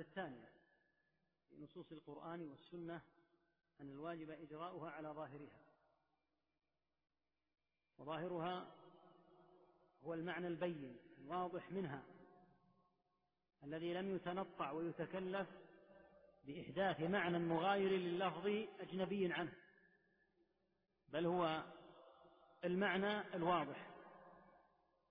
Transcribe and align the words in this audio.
الثانية 0.00 0.52
في 1.48 1.62
نصوص 1.62 1.92
القرآن 1.92 2.48
والسنة 2.48 3.02
أن 3.80 3.90
الواجب 3.90 4.30
إجراؤها 4.30 4.90
على 4.90 5.08
ظاهرها. 5.08 5.60
وظاهرها 7.98 8.74
هو 10.04 10.14
المعنى 10.14 10.46
البين 10.46 10.96
الواضح 11.18 11.72
منها 11.72 12.02
الذي 13.64 13.94
لم 13.94 14.16
يتنطع 14.16 14.70
ويتكلف 14.70 15.48
بإحداث 16.46 17.00
معنى 17.00 17.38
مغاير 17.38 17.90
لللفظ 17.90 18.46
أجنبي 18.80 19.32
عنه 19.32 19.52
بل 21.08 21.26
هو 21.26 21.64
المعنى 22.64 23.36
الواضح 23.36 23.90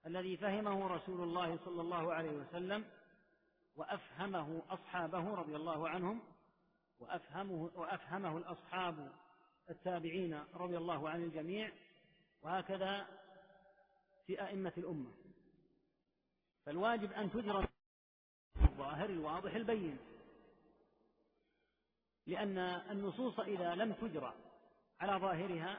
الذي 0.06 0.38
فهمه 0.38 0.88
رسول 0.88 1.22
الله 1.22 1.58
صلى 1.66 1.82
الله 1.82 2.14
عليه 2.14 2.32
وسلم 2.32 2.86
وأفهمه 3.76 4.62
أصحابه 4.70 5.36
رضي 5.36 5.56
الله 5.56 5.90
عنهم 5.90 6.22
وأفهمه, 7.00 7.72
وأفهمه 7.76 8.38
الأصحاب 8.38 9.12
التابعين 9.70 10.44
رضي 10.54 10.78
الله 10.78 11.10
عن 11.10 11.24
الجميع 11.24 11.72
وهكذا 12.42 13.08
في 14.28 14.42
أئمة 14.42 14.74
الأمة. 14.78 15.12
فالواجب 16.66 17.12
أن 17.12 17.32
تجرى 17.32 17.68
الظاهر 18.62 19.10
الواضح 19.10 19.54
البين 19.54 19.98
لأن 22.28 22.58
النصوص 22.92 23.40
إذا 23.40 23.76
لم 23.76 23.94
تجرى 23.94 24.34
على 25.00 25.20
ظاهرها 25.20 25.78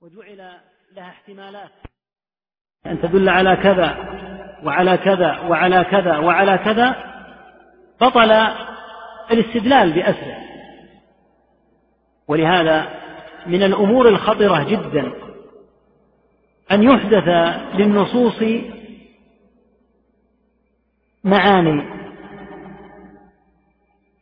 وجعل 0.00 0.60
لها 0.92 1.10
احتمالات 1.10 1.72
أن 2.86 3.00
تدل 3.02 3.28
على 3.28 3.56
كذا. 3.56 4.33
وعلى 4.64 4.96
كذا 4.96 5.38
وعلى 5.38 5.84
كذا 5.84 6.18
وعلى 6.18 6.58
كذا 6.58 6.96
بطل 8.00 8.30
الاستدلال 9.30 9.92
بأسره. 9.92 10.36
ولهذا 12.28 12.88
من 13.46 13.62
الأمور 13.62 14.08
الخطرة 14.08 14.64
جدا 14.64 15.12
أن 16.72 16.82
يحدث 16.82 17.28
للنصوص 17.74 18.44
معاني. 21.24 21.94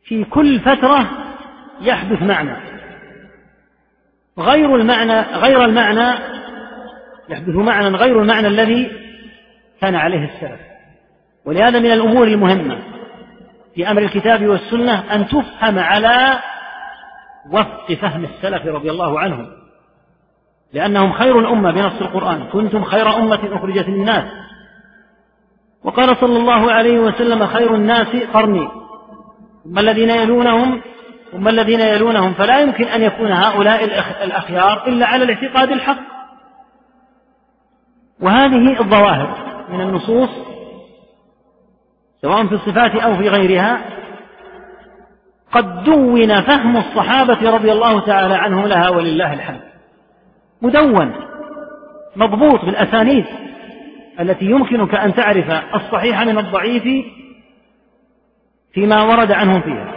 في 0.03 0.23
كل 0.23 0.59
فترة 0.59 1.09
يحدث 1.81 2.21
معنى. 2.21 2.73
غير 4.39 4.75
المعنى 4.75 5.21
غير 5.21 5.65
المعنى 5.65 6.19
يحدث 7.29 7.55
معنى 7.55 7.87
غير 7.87 8.21
المعنى 8.21 8.47
الذي 8.47 9.02
كان 9.83 9.95
عليه 9.95 10.25
السلف. 10.25 10.59
ولهذا 11.45 11.79
من 11.79 11.91
الأمور 11.91 12.27
المهمة 12.27 12.79
في 13.75 13.91
أمر 13.91 14.01
الكتاب 14.01 14.47
والسنة 14.47 15.15
أن 15.15 15.27
تفهم 15.27 15.79
على 15.79 16.39
وفق 17.51 17.93
فهم 18.01 18.23
السلف 18.23 18.65
رضي 18.65 18.91
الله 18.91 19.19
عنهم. 19.19 19.47
لأنهم 20.73 21.13
خير 21.13 21.39
الأمة 21.39 21.71
بنص 21.71 22.01
القرآن. 22.01 22.43
كنتم 22.43 22.83
خير 22.83 23.15
أمة 23.15 23.39
أخرجت 23.51 23.89
للناس. 23.89 24.31
وقال 25.83 26.17
صلى 26.17 26.37
الله 26.37 26.71
عليه 26.71 26.99
وسلم 26.99 27.47
خير 27.47 27.75
الناس 27.75 28.07
قرني. 28.33 28.67
ثم 29.63 29.79
الذين 29.79 30.09
يلونهم؟ 30.09 30.81
ثم 31.31 31.47
الذين 31.47 31.79
يلونهم؟ 31.79 32.33
فلا 32.33 32.59
يمكن 32.59 32.83
أن 32.83 33.01
يكون 33.01 33.31
هؤلاء 33.31 33.83
الأخيار 34.23 34.87
إلا 34.87 35.07
على 35.07 35.23
الاعتقاد 35.23 35.71
الحق. 35.71 35.99
وهذه 38.21 38.79
الظواهر. 38.79 39.52
من 39.69 39.81
النصوص 39.81 40.29
سواء 42.21 42.47
في 42.47 42.53
الصفات 42.53 42.95
أو 42.95 43.17
في 43.17 43.29
غيرها 43.29 43.81
قد 45.51 45.83
دون 45.83 46.41
فهم 46.41 46.77
الصحابة 46.77 47.51
رضي 47.55 47.71
الله 47.71 48.05
تعالى 48.05 48.35
عنهم 48.35 48.65
لها 48.65 48.89
ولله 48.89 49.33
الحمد. 49.33 49.61
مدون 50.61 51.15
مضبوط 52.15 52.65
بالأسانيد 52.65 53.25
التي 54.19 54.45
يمكنك 54.45 54.95
أن 54.95 55.13
تعرف 55.13 55.51
الصحيح 55.75 56.21
من 56.21 56.37
الضعيف 56.37 56.83
فيما 58.73 59.03
ورد 59.03 59.31
عنهم 59.31 59.61
فيها. 59.61 59.93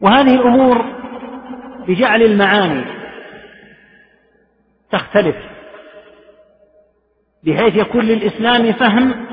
وهذه 0.00 0.34
الأمور 0.34 0.84
بجعل 1.88 2.22
المعاني 2.22 2.84
تختلف. 4.90 5.49
بحيث 7.44 7.76
يكون 7.76 8.04
للإسلام 8.04 8.72
فهم 8.72 9.26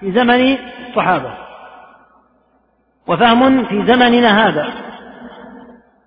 في 0.00 0.12
زمن 0.12 0.58
الصحابة 0.88 1.34
وفهم 3.06 3.64
في 3.64 3.86
زمننا 3.86 4.48
هذا 4.48 4.74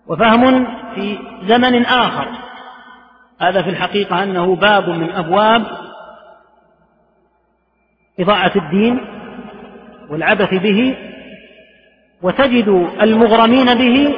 وفهم 0.08 0.68
في 0.96 1.20
زمن 1.48 1.86
آخر. 1.86 2.28
هذا 3.42 3.62
في 3.62 3.70
الحقيقة 3.70 4.24
أنه 4.24 4.56
باب 4.56 4.90
من 4.90 5.12
أبواب 5.12 5.66
إضاعة 8.20 8.52
الدين 8.56 9.00
والعبث 10.10 10.54
به 10.54 10.98
وتجد 12.22 12.68
المغرمين 13.02 13.66
به 13.66 14.16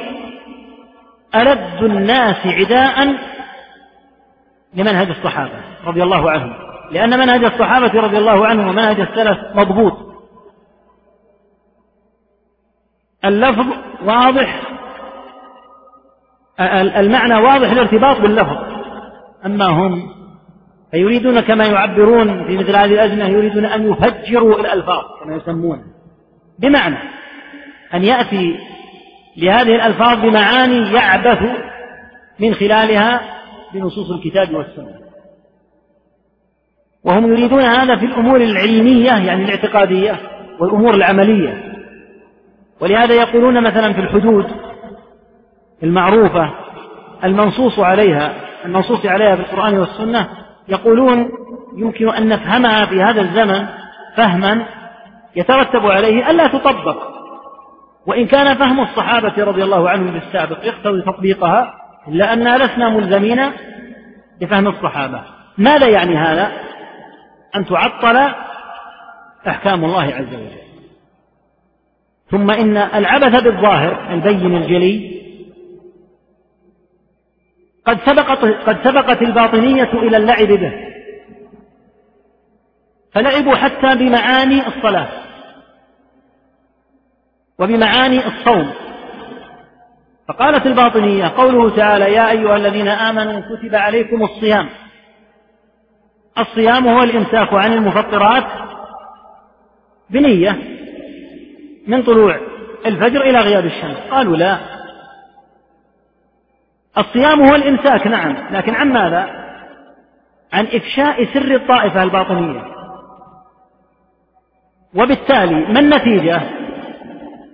ألد 1.34 1.82
الناس 1.82 2.46
عداء 2.46 3.16
لمنهج 4.74 5.08
الصحابة 5.08 5.60
رضي 5.84 6.02
الله 6.02 6.30
عنهم. 6.30 6.61
لأن 6.92 7.18
منهج 7.18 7.44
الصحابة 7.44 8.00
رضي 8.00 8.18
الله 8.18 8.46
عنهم 8.46 8.68
ومنهج 8.68 9.00
السلف 9.00 9.38
مضبوط. 9.54 9.92
اللفظ 13.24 13.66
واضح 14.04 14.62
المعنى 16.96 17.34
واضح 17.34 17.70
الارتباط 17.70 18.20
باللفظ. 18.20 18.56
أما 19.46 19.66
هم 19.66 20.12
فيريدون 20.90 21.40
كما 21.40 21.66
يعبرون 21.66 22.46
في 22.46 22.56
مثل 22.56 22.76
هذه 22.76 22.92
الأزمة 22.92 23.24
يريدون 23.24 23.64
أن 23.64 23.92
يفجروا 23.92 24.60
الألفاظ 24.60 25.04
كما 25.24 25.36
يسمون. 25.36 25.84
بمعنى 26.58 26.98
أن 27.94 28.04
يأتي 28.04 28.58
لهذه 29.36 29.74
الألفاظ 29.74 30.18
بمعاني 30.18 30.92
يعبث 30.92 31.38
من 32.40 32.54
خلالها 32.54 33.20
بنصوص 33.74 34.10
الكتاب 34.10 34.54
والسنة. 34.54 35.01
وهم 37.04 37.32
يريدون 37.32 37.60
هذا 37.62 37.96
في 37.96 38.06
الأمور 38.06 38.40
العلمية 38.40 39.10
يعني 39.10 39.44
الاعتقادية 39.44 40.20
والأمور 40.60 40.94
العملية. 40.94 41.72
ولهذا 42.80 43.14
يقولون 43.14 43.64
مثلا 43.64 43.92
في 43.92 44.00
الحدود 44.00 44.46
المعروفة 45.82 46.50
المنصوص 47.24 47.78
عليها 47.78 48.32
المنصوص 48.64 49.06
عليها 49.06 49.36
في 49.36 49.40
القرآن 49.40 49.78
والسنة 49.78 50.28
يقولون 50.68 51.28
يمكن 51.76 52.08
أن 52.08 52.28
نفهمها 52.28 52.86
في 52.86 53.02
هذا 53.02 53.20
الزمن 53.20 53.66
فهما 54.16 54.66
يترتب 55.36 55.86
عليه 55.86 56.30
ألا 56.30 56.46
تطبق. 56.46 57.12
وإن 58.06 58.26
كان 58.26 58.54
فهم 58.54 58.80
الصحابة 58.80 59.44
رضي 59.44 59.64
الله 59.64 59.90
عنهم 59.90 60.10
بالسابق 60.10 60.64
يقتضي 60.64 61.02
تطبيقها 61.02 61.74
إلا 62.08 62.32
أننا 62.32 62.64
لسنا 62.64 62.88
ملزمين 62.88 63.42
بفهم 64.40 64.68
الصحابة. 64.68 65.22
ماذا 65.58 65.88
يعني 65.88 66.16
هذا؟ 66.16 66.52
أن 67.56 67.66
تعطل 67.66 68.34
أحكام 69.48 69.84
الله 69.84 70.02
عز 70.02 70.34
وجل. 70.34 70.62
ثم 72.30 72.50
إن 72.50 72.76
العبث 72.76 73.42
بالظاهر 73.42 74.12
البين 74.12 74.56
الجلي 74.56 75.22
قد 77.86 77.98
سبقت, 78.06 78.44
قد 78.44 78.84
سبقت 78.84 79.22
الباطنية 79.22 79.92
إلى 79.92 80.16
اللعب 80.16 80.48
به. 80.48 80.72
فلعبوا 83.12 83.54
حتى 83.54 83.96
بمعاني 83.96 84.66
الصلاة 84.66 85.08
وبمعاني 87.58 88.26
الصوم. 88.26 88.72
فقالت 90.28 90.66
الباطنية 90.66 91.28
قوله 91.28 91.76
تعالى 91.76 92.12
يا 92.12 92.30
أيها 92.30 92.56
الذين 92.56 92.88
آمنوا 92.88 93.40
كتب 93.40 93.74
عليكم 93.74 94.22
الصيام. 94.22 94.68
الصيام 96.38 96.88
هو 96.88 97.02
الإمساك 97.02 97.52
عن 97.52 97.72
المفطرات 97.72 98.44
بنية 100.10 100.58
من 101.86 102.02
طلوع 102.02 102.40
الفجر 102.86 103.20
إلى 103.20 103.38
غياب 103.38 103.64
الشمس. 103.64 103.96
قالوا 104.10 104.36
لا. 104.36 104.58
الصيام 106.98 107.42
هو 107.42 107.54
الإمساك 107.54 108.06
نعم. 108.06 108.36
لكن 108.50 108.74
عن 108.74 108.92
ماذا؟ 108.92 109.42
عن 110.52 110.66
إفشاء 110.66 111.24
سر 111.24 111.54
الطائفة 111.54 112.02
الباطنية. 112.02 112.64
وبالتالي 114.94 115.72
ما 115.72 115.80
النتيجة؟ 115.80 116.40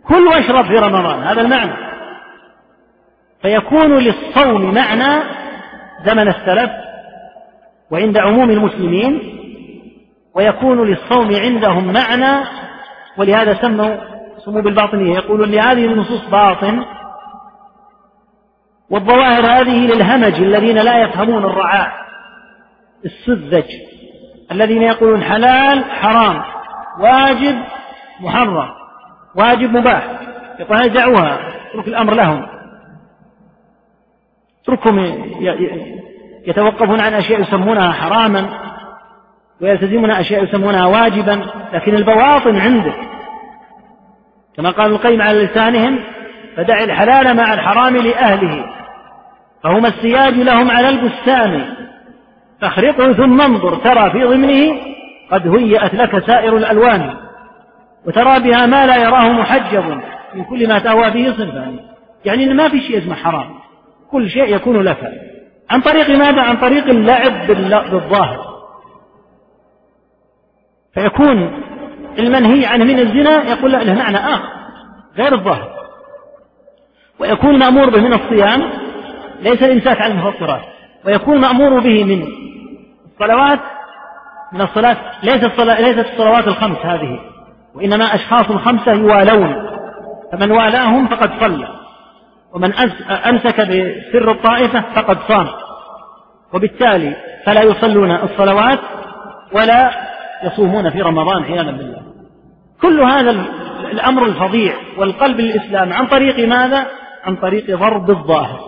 كل 0.09 0.27
واشرب 0.27 0.65
في 0.65 0.75
رمضان 0.79 1.23
هذا 1.23 1.41
المعنى. 1.41 1.89
فيكون 3.43 3.99
للصوم 3.99 4.75
معنى 4.75 5.23
زمن 6.05 6.29
السلف 6.29 6.88
وعند 7.93 8.19
عموم 8.19 8.51
المسلمين 8.51 9.39
ويكون 10.35 10.89
للصوم 10.89 11.35
عندهم 11.35 11.93
معنى 11.93 12.47
ولهذا 13.19 13.55
سموا 13.55 13.97
سموا 14.45 14.61
بالباطنية 14.61 15.15
يقولون 15.15 15.51
لهذه 15.51 15.85
النصوص 15.85 16.29
باطن. 16.31 16.85
والظواهر 18.91 19.47
هذه 19.47 19.87
للهمج 19.87 20.35
الذين 20.35 20.79
لا 20.79 21.03
يفهمون 21.03 21.45
الرعاء 21.45 21.93
السذج 23.05 23.71
الذين 24.53 24.83
يقولون 24.83 25.23
حلال 25.23 25.85
حرام 25.85 26.43
واجب 27.01 27.59
محرم 28.21 28.69
واجب 29.37 29.77
مباح 29.77 30.21
يقول 30.61 30.89
دعوها 30.89 31.39
اترك 31.71 31.89
الأمر 31.89 32.15
لهم. 32.15 32.47
اتركهم 34.63 34.99
يتوقفون 36.49 37.01
عن 37.01 37.15
أشياء 37.15 37.41
يسمونها 37.41 37.93
حراما 37.93 38.49
ويلتزمون 39.61 40.11
أشياء 40.11 40.45
يسمونها 40.45 40.87
واجبا 40.87 41.47
لكن 41.73 41.95
البواطن 41.95 42.57
عندك 42.57 42.95
كما 44.57 44.71
قال 44.71 44.93
القيم 44.93 45.23
على 45.23 45.45
لسانهم 45.45 45.99
فدع 46.57 46.85
الحلال 46.85 47.37
مع 47.37 47.55
الحرام 47.55 47.97
لأهله 47.97 48.65
فهما 49.65 49.89
السياج 49.89 50.35
لهم 50.35 50.71
على 50.71 50.89
البستان. 50.89 51.75
فاخرقه 52.61 53.13
ثم 53.13 53.41
انظر 53.41 53.75
ترى 53.75 54.11
في 54.11 54.25
ضمنه 54.25 54.81
قد 55.31 55.49
هيأت 55.49 55.95
لك 55.95 56.27
سائر 56.27 56.57
الألوان 56.57 57.15
وترى 58.07 58.41
بها 58.41 58.67
ما 58.67 58.87
لا 58.87 58.97
يراه 58.97 59.33
محجب 59.33 60.01
من 60.35 60.45
كل 60.45 60.69
ما 60.69 60.79
تهوى 60.79 61.11
به 61.11 61.33
صنفان. 61.37 61.79
يعني 62.25 62.55
ما 62.55 62.69
في 62.69 62.81
شيء 62.81 62.99
اسمه 62.99 63.15
حرام 63.15 63.55
كل 64.11 64.31
شيء 64.31 64.55
يكون 64.55 64.83
لك. 64.83 64.99
عن 65.71 65.81
طريق 65.81 66.11
ماذا؟ 66.11 66.43
عن 66.43 66.57
طريق 66.57 66.85
اللعب 66.85 67.47
بالظاهر. 67.47 68.49
فيكون 70.95 71.63
المنهي 72.19 72.67
عنه 72.67 72.85
من 72.85 72.99
الزنا 72.99 73.51
يقول 73.51 73.73
له 73.73 73.95
معنى 73.95 74.17
آخر 74.17 74.49
غير 75.17 75.35
الظاهر. 75.35 75.79
ويكون 77.19 77.51
المأمور 77.55 77.91
به 77.91 78.01
من 78.01 78.13
الصيام 78.13 78.73
ليس 79.41 79.63
الإمساك 79.63 80.01
عن 80.01 80.11
المفطرات 80.11 80.63
ويكون 81.05 81.41
مأمور 81.41 81.81
به 81.81 82.05
من 82.05 82.27
الصلوات 83.13 83.61
من 84.53 84.61
الصلاة 84.61 84.97
ليست 85.23 85.45
الصلاة 85.45 85.81
ليست 85.81 86.07
الصلوات 86.13 86.49
الخمس 86.49 86.79
هذه. 86.79 87.21
وإنما 87.75 88.05
أشخاص 88.05 88.47
خمسة 88.47 88.93
يوالون 88.93 89.69
فمن 90.33 90.51
والاهم 90.51 91.09
فقد 91.09 91.31
صلى. 91.41 91.69
ومن 92.55 92.75
أمسك 93.11 93.61
بسر 93.61 94.31
الطائفة 94.31 94.81
فقد 94.95 95.19
صام. 95.29 95.49
وبالتالي 96.55 97.17
فلا 97.47 97.63
يصلون 97.63 98.11
الصلوات 98.11 98.79
ولا 99.53 99.91
يصومون 100.45 100.91
في 100.91 101.03
رمضان 101.03 101.43
عياذا 101.43 101.71
بالله. 101.71 102.03
كل 102.83 103.01
هذا 103.01 103.31
الأمر 103.93 104.27
الفظيع 104.27 104.75
والقلب 104.99 105.41
للإسلام 105.41 105.93
عن 105.93 106.07
طريق 106.07 106.49
ماذا؟ 106.49 106.87
عن 107.25 107.37
طريق 107.37 107.79
ضرب 107.79 108.11
الظاهر. 108.11 108.61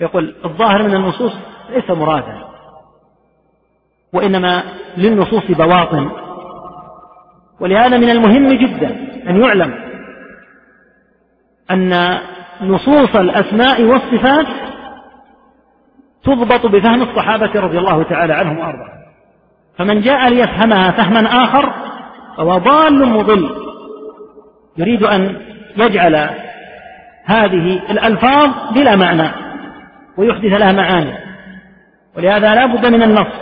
يقول 0.00 0.34
الظاهر 0.44 0.82
من 0.82 0.94
النصوص 0.94 1.32
ليس 1.70 1.90
مرادا 1.90 2.44
وإنما 4.12 4.62
للنصوص 4.96 5.50
بواطن. 5.50 6.10
ولهذا 7.60 7.98
من 7.98 8.10
المهم 8.10 8.48
جدا 8.48 8.90
أن 9.28 9.40
يعلم 9.40 9.91
أن 11.70 12.18
نصوص 12.60 13.16
الأسماء 13.16 13.82
والصفات 13.82 14.46
تضبط 16.24 16.66
بفهم 16.66 17.02
الصحابة 17.02 17.60
رضي 17.60 17.78
الله 17.78 18.02
تعالى 18.02 18.34
عنهم 18.34 18.58
وأرضاهم. 18.58 19.02
فمن 19.78 20.00
جاء 20.00 20.28
ليفهمها 20.28 20.90
فهما 20.90 21.44
آخر 21.44 21.72
فهو 22.36 22.58
ضال 22.58 23.08
مضل. 23.08 23.50
يريد 24.76 25.02
أن 25.02 25.36
يجعل 25.76 26.30
هذه 27.24 27.82
الألفاظ 27.90 28.50
بلا 28.74 28.96
معنى 28.96 29.30
ويحدث 30.16 30.60
لها 30.60 30.72
معاني. 30.72 31.14
ولهذا 32.16 32.54
لا 32.54 32.66
بد 32.66 32.86
من 32.86 33.02
النص 33.02 33.32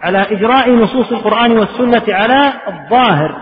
على 0.00 0.18
إجراء 0.18 0.70
نصوص 0.70 1.12
القرآن 1.12 1.58
والسنة 1.58 2.14
على 2.14 2.52
الظاهر 2.68 3.36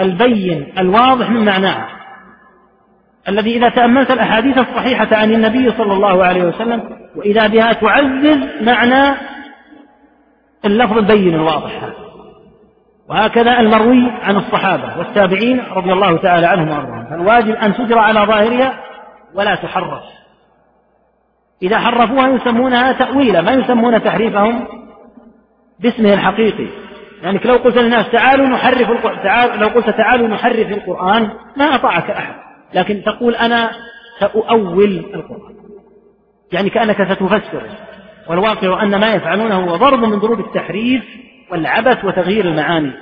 البين 0.00 0.72
الواضح 0.78 1.30
من 1.30 1.44
معناها. 1.44 2.01
الذي 3.28 3.56
إذا 3.56 3.68
تأملت 3.68 4.10
الأحاديث 4.10 4.58
الصحيحة 4.58 5.08
عن 5.12 5.32
النبي 5.32 5.70
صلى 5.70 5.92
الله 5.92 6.24
عليه 6.24 6.42
وسلم 6.42 6.82
وإذا 7.16 7.46
بها 7.46 7.72
تعزز 7.72 8.38
معنى 8.60 9.16
اللفظ 10.64 10.98
البين 10.98 11.34
الواضح. 11.34 11.72
وهكذا 13.08 13.60
المروي 13.60 14.10
عن 14.22 14.36
الصحابة 14.36 14.98
والتابعين 14.98 15.60
رضي 15.60 15.92
الله 15.92 16.16
تعالى 16.16 16.46
عنهم 16.46 16.68
وأرضاهم. 16.68 17.06
فالواجب 17.10 17.54
أن 17.54 17.74
تجرى 17.74 18.00
على 18.00 18.20
ظاهرها 18.20 18.74
ولا 19.34 19.54
تحرف. 19.54 20.02
إذا 21.62 21.78
حرفوها 21.78 22.28
يسمونها 22.28 22.92
تأويلا 22.92 23.40
ما 23.40 23.52
يسمون 23.52 24.02
تحريفهم 24.02 24.66
باسمه 25.80 26.14
الحقيقي. 26.14 26.66
يعني 27.22 27.40
لو 27.44 27.56
قلت 27.56 27.78
للناس 27.78 28.10
تعالوا 28.10 28.46
نحرف 28.46 28.90
القرآن 28.90 29.22
تعال 29.22 29.60
لو 29.60 29.68
قلت 29.68 29.90
تعالوا 29.90 30.28
نحرف 30.28 30.68
القرآن 30.68 31.30
ما 31.56 31.64
أطاعك 31.74 32.10
أحد. 32.10 32.51
لكن 32.74 33.02
تقول 33.02 33.34
أنا 33.34 33.70
سأؤول 34.20 35.04
القرآن. 35.14 35.54
يعني 36.52 36.70
كأنك 36.70 37.12
ستفسره 37.12 37.78
والواقع 38.28 38.82
أن 38.82 39.00
ما 39.00 39.14
يفعلونه 39.14 39.70
هو 39.70 39.76
ضرب 39.76 39.98
من 39.98 40.18
ضروب 40.18 40.40
التحريف 40.40 41.04
والعبث 41.50 42.04
وتغيير 42.04 42.44
المعاني. 42.44 42.92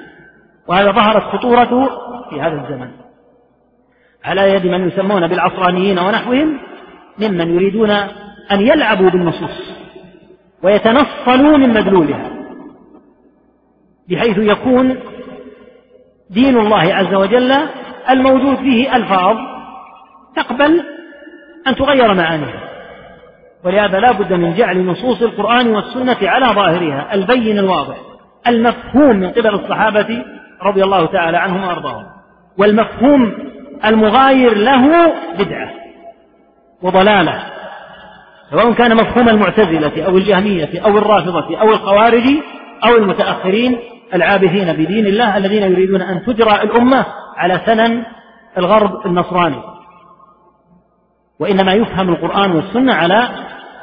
وهذا 0.69 0.93
ظهرت 0.93 1.23
خطورته 1.23 1.89
في 2.31 2.41
هذا 2.41 2.63
الزمن. 2.63 2.91
على 4.25 4.55
يد 4.55 4.67
من 4.67 4.89
يسمون 4.89 5.27
بالعصرانيين 5.27 5.99
ونحوهم 5.99 6.59
ممن 7.19 7.55
يريدون 7.55 7.91
أن 8.53 8.61
يلعبوا 8.61 9.11
بالنصوص 9.11 9.71
ويتنصلوا 10.63 11.57
من 11.57 11.69
مدلولها 11.69 12.31
بحيث 14.09 14.39
يكون 14.39 14.97
دين 16.31 16.57
الله 16.59 16.95
عز 16.95 17.15
وجل 17.15 17.53
الموجود 18.11 18.57
فيه 18.57 18.97
ألفاظ 18.97 19.37
تقبل 20.37 20.85
أن 21.67 21.75
تغير 21.75 22.15
معانيها. 22.15 22.71
ولهذا 23.65 24.01
لا 24.01 24.13
بد 24.13 24.33
من 24.33 24.55
جعل 24.55 24.87
نصوص 24.87 25.23
القرآن 25.23 25.69
والسنة 25.69 26.17
على 26.23 26.47
ظاهرها 26.47 27.15
البين 27.15 27.59
الواضح 27.59 27.97
المفهوم 28.47 29.17
من 29.17 29.31
قبل 29.31 29.55
الصحابة 29.55 30.25
رضي 30.63 30.85
الله 30.85 31.07
تعالى 31.07 31.37
عنهم 31.37 31.65
وأرضاهم 31.65 32.07
والمفهوم 32.59 33.33
المغاير 33.85 34.57
له 34.57 35.13
بدعة 35.39 35.71
وضلالة 36.83 37.43
سواء 38.51 38.73
كان 38.73 38.97
مفهوم 38.97 39.29
المعتزلة 39.29 40.07
أو 40.07 40.17
الجهمية 40.17 40.81
أو 40.85 40.99
الرافضة 40.99 41.61
أو 41.61 41.71
الخوارج 41.71 42.25
أو 42.85 42.97
المتأخرين 42.97 43.79
العابثين 44.15 44.73
بدين 44.73 45.07
الله 45.07 45.37
الذين 45.37 45.63
يريدون 45.63 46.03
أن 46.03 46.25
تجرى 46.25 46.63
الأمة 46.63 47.07
على 47.37 47.61
سنن 47.67 48.03
الغرب 48.59 49.07
النصراني. 49.07 49.63
وإنما 51.41 51.73
يفهم 51.73 52.09
القرآن 52.09 52.51
والسنة 52.51 52.95
على 52.95 53.29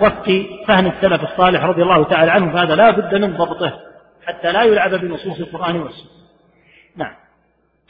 وفق 0.02 0.46
فهم 0.68 0.86
السلف 0.88 1.24
الصالح 1.24 1.64
رضي 1.64 1.84
الله 1.84 2.04
تعالى 2.04 2.32
عنهم 2.32 2.54
فهذا 2.54 2.76
لا 2.76 2.92
بد 2.92 3.16
من 3.16 3.38
ضبطه 3.38 3.74
حتى 4.28 4.52
لا 4.52 4.64
يلعب 4.64 4.96
بنصوص 4.96 5.40
القرآن 5.40 5.76
والسنة. 5.76 6.12
نعم. 6.98 7.14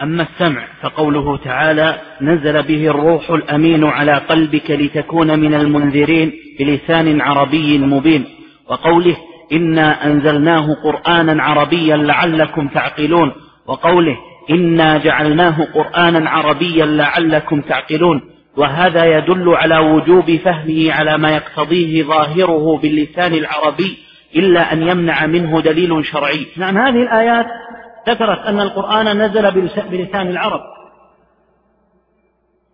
أما 0.02 0.24
السمع 0.24 0.68
فقوله 0.82 1.38
تعالى 1.38 1.98
نزل 2.22 2.64
به 2.64 2.88
الروح 2.88 3.30
الأمين 3.30 3.84
على 3.84 4.14
قلبك 4.14 4.72
لتكون 4.72 5.40
من 5.40 5.54
المنذرين 5.54 6.34
بلسان 6.60 7.22
عربي 7.22 7.78
مبين 7.78 8.26
وقوله 8.70 9.18
إنا 9.52 10.06
أنزلناه 10.06 10.74
قرآنا 10.84 11.44
عربيا 11.44 11.98
لعلكم 11.98 12.68
تعقلون 12.68 13.34
وقوله 13.68 14.18
إنا 14.50 14.98
جعلناه 14.98 15.64
قرآنا 15.74 16.30
عربيا 16.30 16.86
لعلكم 16.86 17.62
تعقلون. 17.62 18.37
وهذا 18.58 19.06
يدل 19.18 19.56
على 19.56 19.78
وجوب 19.78 20.36
فهمه 20.36 20.94
على 20.94 21.18
ما 21.18 21.32
يقتضيه 21.32 22.04
ظاهره 22.04 22.78
باللسان 22.78 23.34
العربي 23.34 23.98
إلا 24.36 24.74
أن 24.74 24.82
يمنع 24.82 25.26
منه 25.26 25.62
دليل 25.62 26.06
شرعي. 26.06 26.48
نعم 26.58 26.78
هذه 26.78 27.02
الآيات 27.02 27.46
ذكرت 28.10 28.40
أن 28.40 28.60
القرآن 28.60 29.22
نزل 29.22 29.52
بلسان 29.92 30.28
العرب. 30.28 30.62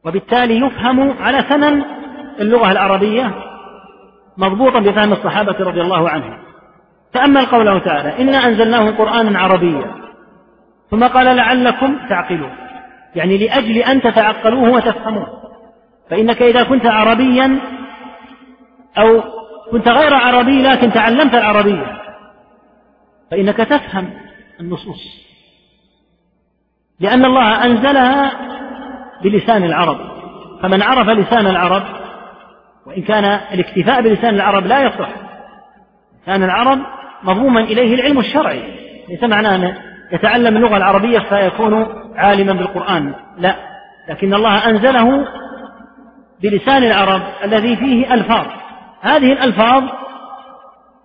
وبالتالي 0.05 0.57
يفهم 0.57 1.11
على 1.11 1.41
ثمن 1.41 1.83
اللغة 2.39 2.71
العربية 2.71 3.33
مضبوطا 4.37 4.79
بفهم 4.79 5.11
الصحابة 5.11 5.55
رضي 5.59 5.81
الله 5.81 6.09
عنهم. 6.09 6.37
تأمل 7.13 7.45
قوله 7.45 7.79
تعالى 7.79 8.21
إنا 8.21 8.37
أنزلناه 8.37 8.91
قرآنا 8.91 9.39
عربيا 9.39 9.95
ثم 10.91 11.03
قال 11.03 11.35
لعلكم 11.35 11.97
تعقلون. 12.09 12.51
يعني 13.15 13.37
لأجل 13.37 13.77
أن 13.77 14.01
تتعقلوه 14.01 14.69
وتفهموه. 14.69 15.42
فإنك 16.09 16.41
إذا 16.41 16.63
كنت 16.63 16.85
عربيا 16.85 17.59
أو 18.97 19.23
كنت 19.71 19.87
غير 19.87 20.13
عربي 20.13 20.61
لكن 20.61 20.93
تعلمت 20.93 21.35
العربية 21.35 21.85
فإنك 23.31 23.57
تفهم 23.57 24.09
النصوص. 24.59 25.23
لأن 26.99 27.25
الله 27.25 27.65
أنزلها 27.65 28.31
بلسان 29.23 29.63
العرب. 29.63 29.97
فمن 30.61 30.81
عرف 30.81 31.09
لسان 31.09 31.47
العرب 31.47 31.83
وإن 32.85 33.01
كان 33.01 33.25
الاكتفاء 33.25 34.01
بلسان 34.01 34.35
العرب 34.35 34.65
لا 34.65 34.83
يصح 34.83 35.09
لسان 36.21 36.43
العرب 36.43 36.79
مضموما 37.23 37.61
إليه 37.61 37.95
العلم 37.95 38.19
الشرعي. 38.19 38.63
ليس 39.09 39.23
معناه 39.23 39.55
أن 39.55 39.75
يتعلم 40.11 40.57
اللغة 40.57 40.77
العربية 40.77 41.19
فيكون 41.19 41.85
عالما 42.15 42.53
بالقرآن. 42.53 43.13
لا 43.37 43.55
لكن 44.09 44.33
الله 44.33 44.69
أنزله 44.69 45.27
بلسان 46.43 46.83
العرب 46.83 47.21
الذي 47.43 47.75
فيه 47.75 48.13
ألفاظ. 48.13 48.45
هذه 49.01 49.33
الألفاظ 49.33 49.83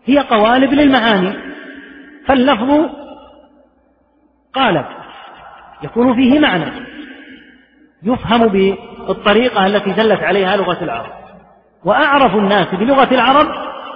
هي 0.04 0.18
قوالب 0.18 0.73
للمعاني. 0.73 1.37
فاللفظ 2.26 2.90
قالب 4.54 4.85
يكون 5.83 6.14
فيه 6.14 6.38
معنى 6.38 6.88
يفهم 8.02 8.49
بالطريقة 8.49 9.66
التي 9.66 9.92
دلت 9.92 10.23
عليها 10.23 10.57
لغة 10.57 10.85
العرب. 10.85 11.12
وأعرف 11.85 12.35
الناس 12.35 12.75
بلغة 12.75 13.14
العرب 13.14 13.47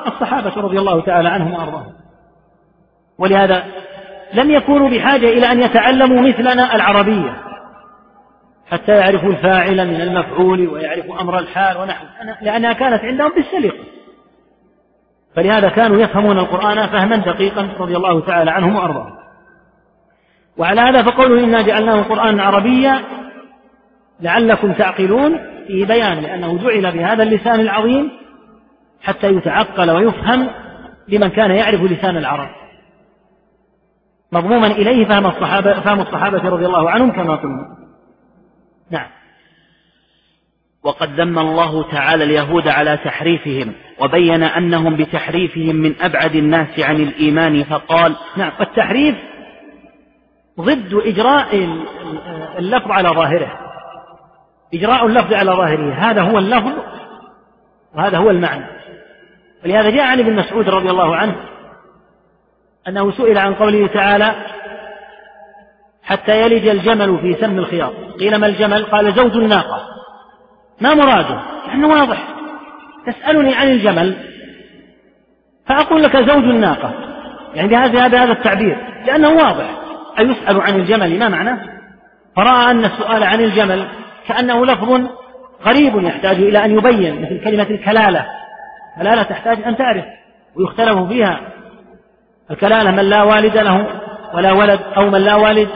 الصحابة 0.07 0.53
رضي 0.57 0.79
الله 0.79 1.05
تعالى 1.05 1.29
عنهم 1.29 1.53
وأرضاهم. 1.53 1.93
ولهذا 3.19 3.65
لم 4.35 4.51
يكونوا 4.51 4.91
بحاجة 4.91 5.27
إلى 5.27 5.53
أن 5.53 5.63
يتعلموا 5.63 6.29
مثلنا 6.29 6.75
العربية. 6.75 7.52
حتى 8.73 8.93
يعرفوا 8.93 9.31
الفاعل 9.31 9.89
من 9.89 10.01
المفعول 10.01 10.69
ويعرفوا 10.69 11.21
أمر 11.21 11.39
الحال 11.39 11.77
ونحو. 11.77 12.05
لأنها 12.43 12.73
كانت 12.73 13.05
عندهم 13.05 13.31
بالسليقة 13.35 13.85
فلهذا 15.37 15.69
كانوا 15.69 16.03
يفهمون 16.03 16.39
القرآن 16.39 16.87
فهما 16.87 17.17
دقيقا 17.17 17.69
رضي 17.79 17.97
الله 17.97 18.21
تعالى 18.21 18.51
عنهم 18.51 18.77
وأرضاهم. 18.77 19.13
وعلى 20.57 20.81
هذا 20.81 21.03
فقوله 21.03 21.45
إنا 21.45 21.63
جعلناه 21.63 22.03
قرآنا 22.03 22.43
عربيا 22.43 23.03
لعلكم 24.21 24.73
تعقلون 24.73 25.39
فيه 25.67 25.87
بيان 25.87 26.19
لأنه 26.19 26.59
جعل 26.59 26.93
بهذا 26.93 27.23
اللسان 27.23 27.61
العظيم 27.61 28.11
حتى 29.03 29.27
يتعقل 29.27 29.91
ويفهم 29.91 30.49
لمن 31.09 31.29
كان 31.29 31.51
يعرف 31.51 31.81
لسان 31.81 32.17
العرب. 32.17 32.49
مضموما 34.33 34.67
إليه 34.67 35.09
فهم 35.09 35.27
الصحابة 35.27 35.81
فهم 35.81 36.01
الصحابة 36.01 36.49
رضي 36.49 36.67
الله 36.67 36.91
عنهم 36.91 37.13
كما 37.13 37.37
قلنا 37.37 37.83
نعم 38.93 39.11
وقد 40.85 41.21
ذم 41.21 41.39
الله 41.39 41.91
تعالى 41.91 42.25
اليهود 42.25 42.69
على 42.69 42.97
تحريفهم 43.05 43.73
وبين 44.01 44.43
أنهم 44.43 44.97
بتحريفهم 44.97 45.77
من 45.77 45.95
أبعد 46.01 46.35
الناس 46.35 46.81
عن 46.81 46.97
الإيمان 46.97 47.65
فقال 47.65 48.17
نعم 48.37 48.53
التحريف 48.61 49.17
ضد 50.61 50.95
إجراء 50.95 51.57
اللفظ 52.59 52.91
على 52.91 53.09
ظاهره. 53.09 53.59
إجراء 54.75 55.07
اللفظ 55.07 55.33
على 55.35 55.51
ظاهره 55.51 55.95
هذا 55.95 56.23
هو 56.23 56.39
اللفظ 56.39 56.73
وهذا 57.95 58.19
هو 58.19 58.31
المعنى. 58.31 58.67
ولهذا 59.65 59.91
جاء 59.91 60.07
عن 60.07 60.19
ابن 60.21 60.37
مسعود 60.37 60.69
رضي 60.69 60.91
الله 60.91 61.17
عنه 61.17 61.37
أنه 62.89 63.13
سئل 63.13 63.39
عن 63.39 63.55
قوله 63.55 63.87
تعالى 63.87 64.35
حتى 66.03 66.43
يلج 66.43 66.69
الجمل 66.69 67.19
في 67.19 67.41
سم 67.41 67.59
الخياط. 67.59 67.93
قيل 68.21 68.37
ما 68.37 68.47
الجمل؟ 68.47 68.85
قال 68.85 69.15
زوج 69.15 69.37
الناقة. 69.37 69.92
ما 70.83 70.95
مراده؟ 70.95 71.41
لأنه 71.67 71.89
واضح. 71.89 72.29
تسألني 73.07 73.55
عن 73.55 73.69
الجمل. 73.69 74.17
فأقول 75.69 76.03
لك 76.03 76.17
زوج 76.17 76.45
الناقة. 76.45 76.95
يعني 77.55 77.69
بهذا 77.69 78.07
هذا 78.07 78.23
هذا 78.23 78.33
التعبير. 78.33 78.77
لأنه 79.07 79.29
واضح. 79.29 79.79
أيسأل 80.19 80.61
عن 80.61 80.75
الجمل؟ 80.75 81.19
ما 81.19 81.29
معناه 81.29 81.59
فرأى 82.37 82.71
أن 82.71 82.85
السؤال 82.85 83.23
عن 83.23 83.41
الجمل 83.41 83.87
كأنه 84.29 84.67
لفظ 84.67 85.01
غريب 85.67 86.05
يحتاج 86.05 86.37
إلى 86.37 86.65
أن 86.65 86.79
يبين 86.79 87.23
مثل 87.23 87.45
كلمة 87.45 87.67
الكلالة. 87.71 88.27
كلالة 88.99 89.23
تحتاج 89.23 89.63
أن 89.63 89.77
تعرف 89.77 90.05
ويختلف 90.57 90.99
فيها. 91.09 91.41
الكلالة 92.51 92.91
من 92.91 93.11
لا 93.11 93.23
والد 93.23 93.57
له 93.57 93.87
ولا 94.35 94.53
ولد 94.53 94.81
أو 94.97 95.11
من 95.11 95.21
لا 95.21 95.35
والد. 95.35 95.69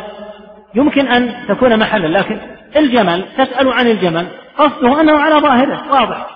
يمكن 0.74 1.08
أن 1.08 1.34
تكون 1.48 1.78
محلا 1.78 2.18
لكن 2.18 2.38
الجمل 2.76 3.24
تسأل 3.38 3.72
عن 3.72 3.86
الجمل. 3.86 4.26
قصده 4.58 5.00
أنه 5.00 5.18
على 5.18 5.34
ظاهره 5.34 5.92
واضح. 5.92 6.26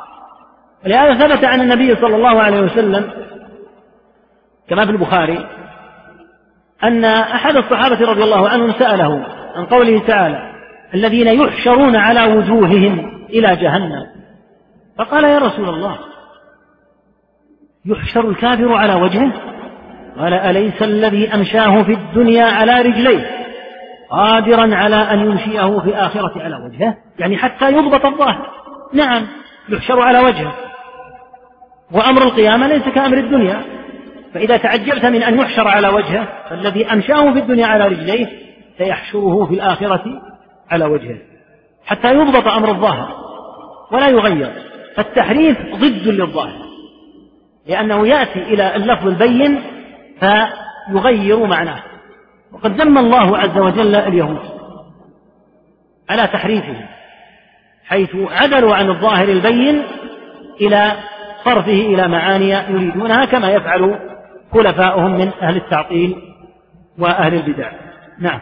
ولهذا 0.85 1.15
ثبت 1.15 1.45
عن 1.45 1.61
النبي 1.61 1.97
صلى 1.97 2.17
الله 2.17 2.43
عليه 2.43 2.61
وسلم 2.61 3.11
كما 4.69 4.85
في 4.85 4.91
البخاري 4.91 5.47
أن 6.85 7.05
أحد 7.05 7.57
الصحابة 7.57 8.11
رضي 8.11 8.23
الله 8.23 8.49
عنهم 8.49 8.73
سأله 8.73 9.27
عن 9.57 9.67
قوله 9.67 10.07
تعالى 10.07 10.53
الذين 10.95 11.27
يحشرون 11.27 11.97
على 11.97 12.35
وجوههم 12.35 13.25
إلى 13.31 13.57
جهنم. 13.57 14.07
فقال 14.99 15.25
يا 15.25 15.39
رسول 15.39 15.69
الله 15.69 15.99
يحشر 17.85 18.29
الكافر 18.29 18.73
على 18.73 18.95
وجهه؟ 18.95 19.33
قال 20.19 20.35
أليس 20.35 20.83
الذي 20.83 21.35
أمشاه 21.35 21.83
في 21.83 21.93
الدنيا 21.93 22.45
على 22.45 22.83
رجليه؟ 22.83 23.40
قادرا 24.11 24.75
على 24.75 24.97
أن 24.97 25.19
يمشيه 25.19 25.81
في 25.81 25.89
الآخرة 25.89 26.43
على 26.43 26.57
وجهه 26.57 26.97
يعني 27.19 27.37
حتى 27.37 27.73
يضبط 27.73 28.07
الظاهر. 28.07 28.51
نعم 28.93 29.27
يحشر 29.69 30.01
على 30.01 30.19
وجهه. 30.19 30.55
وأمر 31.93 32.23
القيامة 32.23 32.67
ليس 32.67 32.89
كأمر 32.89 33.19
الدنيا. 33.19 33.63
فإذا 34.35 34.57
تعجبت 34.57 35.05
من 35.05 35.23
أن 35.23 35.39
يحشر 35.39 35.69
على 35.69 35.89
وجهه 35.89 36.29
فالذي 36.51 36.93
أمشاه 36.93 37.33
في 37.33 37.39
الدنيا 37.39 37.67
على 37.67 37.87
رجليه 37.87 38.27
سيحشره 38.79 39.47
في 39.47 39.55
الآخرة 39.55 40.05
على 40.71 40.85
وجهه. 40.85 41.19
حتى 41.87 42.15
يضبط 42.15 42.49
أمر 42.49 42.69
الظاهر 42.69 43.09
ولا 43.93 44.09
يغير. 44.09 44.53
فالتحريف 44.97 45.59
ضد 45.75 46.09
للظاهر 46.09 46.71
لأنه 47.67 48.07
يأتي 48.07 48.43
إلى 48.43 48.77
اللفظ 48.77 49.07
البين 49.07 49.63
فيغير 50.21 51.47
معناه. 51.47 51.90
وقد 52.53 52.81
ذم 52.81 52.99
الله 52.99 53.39
عز 53.39 53.59
وجل 53.59 53.95
اليهود 53.95 54.39
على 56.11 56.27
تحريفهم 56.27 56.87
حيث 57.85 58.17
عدلوا 58.17 58.75
عن 58.75 58.91
الظاهر 58.91 59.29
البين 59.29 59.83
إلى 60.61 60.93
صرفه 61.45 61.73
إلى 61.73 62.09
معاني 62.09 62.51
يريدونها 62.51 63.25
كما 63.25 63.51
يفعل 63.51 63.99
خلفاؤهم 64.53 65.19
من 65.19 65.31
أهل 65.43 65.57
التعطيل 65.57 66.17
وأهل 66.99 67.35
البدع. 67.35 67.73
نعم. 68.21 68.41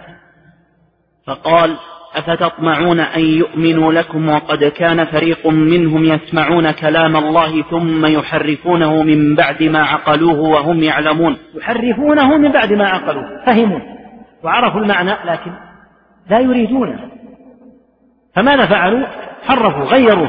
فقال 1.27 1.77
أفتطمعون 2.15 3.01
أن 3.01 3.21
يؤمنوا 3.21 3.93
لكم 3.93 4.29
وقد 4.29 4.65
كان 4.65 5.05
فريق 5.05 5.47
منهم 5.47 6.05
يسمعون 6.05 6.71
كلام 6.71 7.17
الله 7.17 7.63
ثم 7.63 8.07
يحرفونه 8.07 9.03
من 9.03 9.35
بعد 9.35 9.63
ما 9.63 9.83
عقلوه 9.83 10.41
وهم 10.41 10.83
يعلمون. 10.83 11.37
يحرفونه 11.55 12.37
من 12.37 12.53
بعد 12.53 12.73
ما 12.73 12.89
عقلوه 12.89 13.45
فهموا. 13.47 13.98
وعرفوا 14.45 14.81
المعنى 14.81 15.13
لكن 15.25 15.53
لا 16.31 16.39
يريدونه. 16.39 17.11
فماذا 18.35 18.67
فعلوا؟ 18.67 19.07
حرفوا 19.47 19.85
غيروا. 19.85 20.29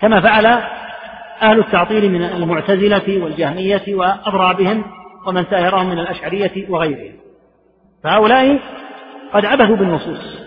كما 0.00 0.20
فعل 0.20 0.46
أهل 1.42 1.58
التعطيل 1.58 2.12
من 2.12 2.22
المعتزلة 2.22 3.24
والجهمية 3.24 3.94
وأضرابهم 3.94 4.84
ومن 5.26 5.44
سائرهم 5.44 5.86
من 5.86 5.98
الأشعرية 5.98 6.70
وغيرهم. 6.70 7.16
فهؤلاء 8.04 8.58
قد 9.32 9.44
عبثوا 9.44 9.76
بالنصوص. 9.76 10.38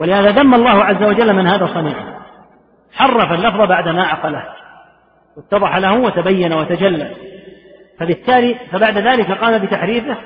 ولهذا 0.00 0.30
ذم 0.30 0.54
الله 0.54 0.84
عز 0.84 1.02
وجل 1.02 1.32
من 1.32 1.46
هذا 1.46 1.66
صنيعه 1.66 2.20
حرف 2.92 3.32
اللفظ 3.32 3.68
بعد 3.68 3.88
ما 3.88 4.02
عقله. 4.02 4.44
واتضح 5.36 5.76
له 5.76 6.00
وتبين 6.00 6.52
وتجلى. 6.52 7.10
فبالتالي 8.00 8.56
فبعد 8.72 8.98
ذلك 8.98 9.30
قام 9.30 9.58
بتحريفه 9.58 10.16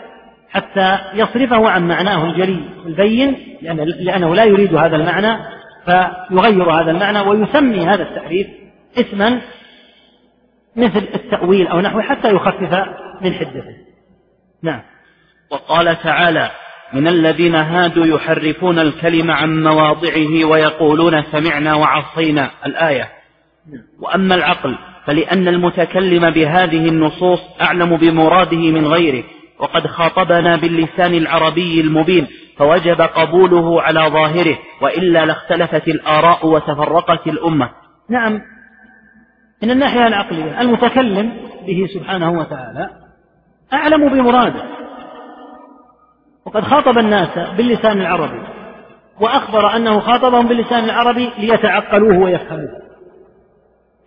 حتى 0.54 0.98
يصرفه 1.14 1.68
عن 1.68 1.88
معناه 1.88 2.24
الجلي 2.24 2.60
البين 2.86 3.56
لأن 3.62 3.76
لأنه 3.76 4.34
لا 4.34 4.44
يريد 4.44 4.74
هذا 4.74 4.96
المعنى 4.96 5.38
فيغير 5.84 6.70
هذا 6.70 6.90
المعنى 6.90 7.20
ويسمي 7.20 7.86
هذا 7.86 8.02
التحريف 8.02 8.46
اسما 8.98 9.40
مثل 10.76 11.08
التأويل 11.14 11.66
أو 11.66 11.80
نحوه 11.80 12.02
حتى 12.02 12.28
يخفف 12.34 12.88
من 13.20 13.34
حدته. 13.34 13.76
نعم. 14.62 14.82
وقال 15.50 16.02
تعالى 16.02 16.50
من 16.92 17.08
الذين 17.08 17.54
هادوا 17.54 18.06
يحرفون 18.06 18.78
الكلم 18.78 19.30
عن 19.30 19.62
مواضعه 19.62 20.44
ويقولون 20.44 21.22
سمعنا 21.22 21.74
وعصينا 21.74 22.50
الآية. 22.66 23.08
وأما 24.00 24.34
العقل 24.34 24.78
فلأن 25.06 25.48
المتكلم 25.48 26.30
بهذه 26.30 26.88
النصوص 26.88 27.40
أعلم 27.60 27.96
بمراده 27.96 28.70
من 28.70 28.86
غيره. 28.86 29.24
وقد 29.64 29.86
خاطبنا 29.86 30.56
باللسان 30.56 31.14
العربي 31.14 31.80
المبين 31.80 32.26
فوجب 32.58 33.00
قبوله 33.00 33.82
على 33.82 34.00
ظاهره 34.00 34.58
وإلا 34.82 35.26
لاختلفت 35.26 35.88
الآراء 35.88 36.46
وتفرقت 36.46 37.26
الأمة. 37.26 37.70
نعم. 38.10 38.40
من 39.62 39.70
الناحية 39.70 40.06
العقلية 40.06 40.60
المتكلم 40.60 41.32
به 41.66 41.86
سبحانه 41.94 42.30
وتعالى 42.30 42.90
أعلم 43.72 44.08
بمراده. 44.08 44.62
وقد 46.46 46.62
خاطب 46.62 46.98
الناس 46.98 47.56
باللسان 47.56 48.00
العربي 48.00 48.42
وأخبر 49.20 49.76
أنه 49.76 50.00
خاطبهم 50.00 50.48
باللسان 50.48 50.84
العربي 50.84 51.30
ليتعقلوه 51.38 52.18
ويفهموه. 52.18 52.82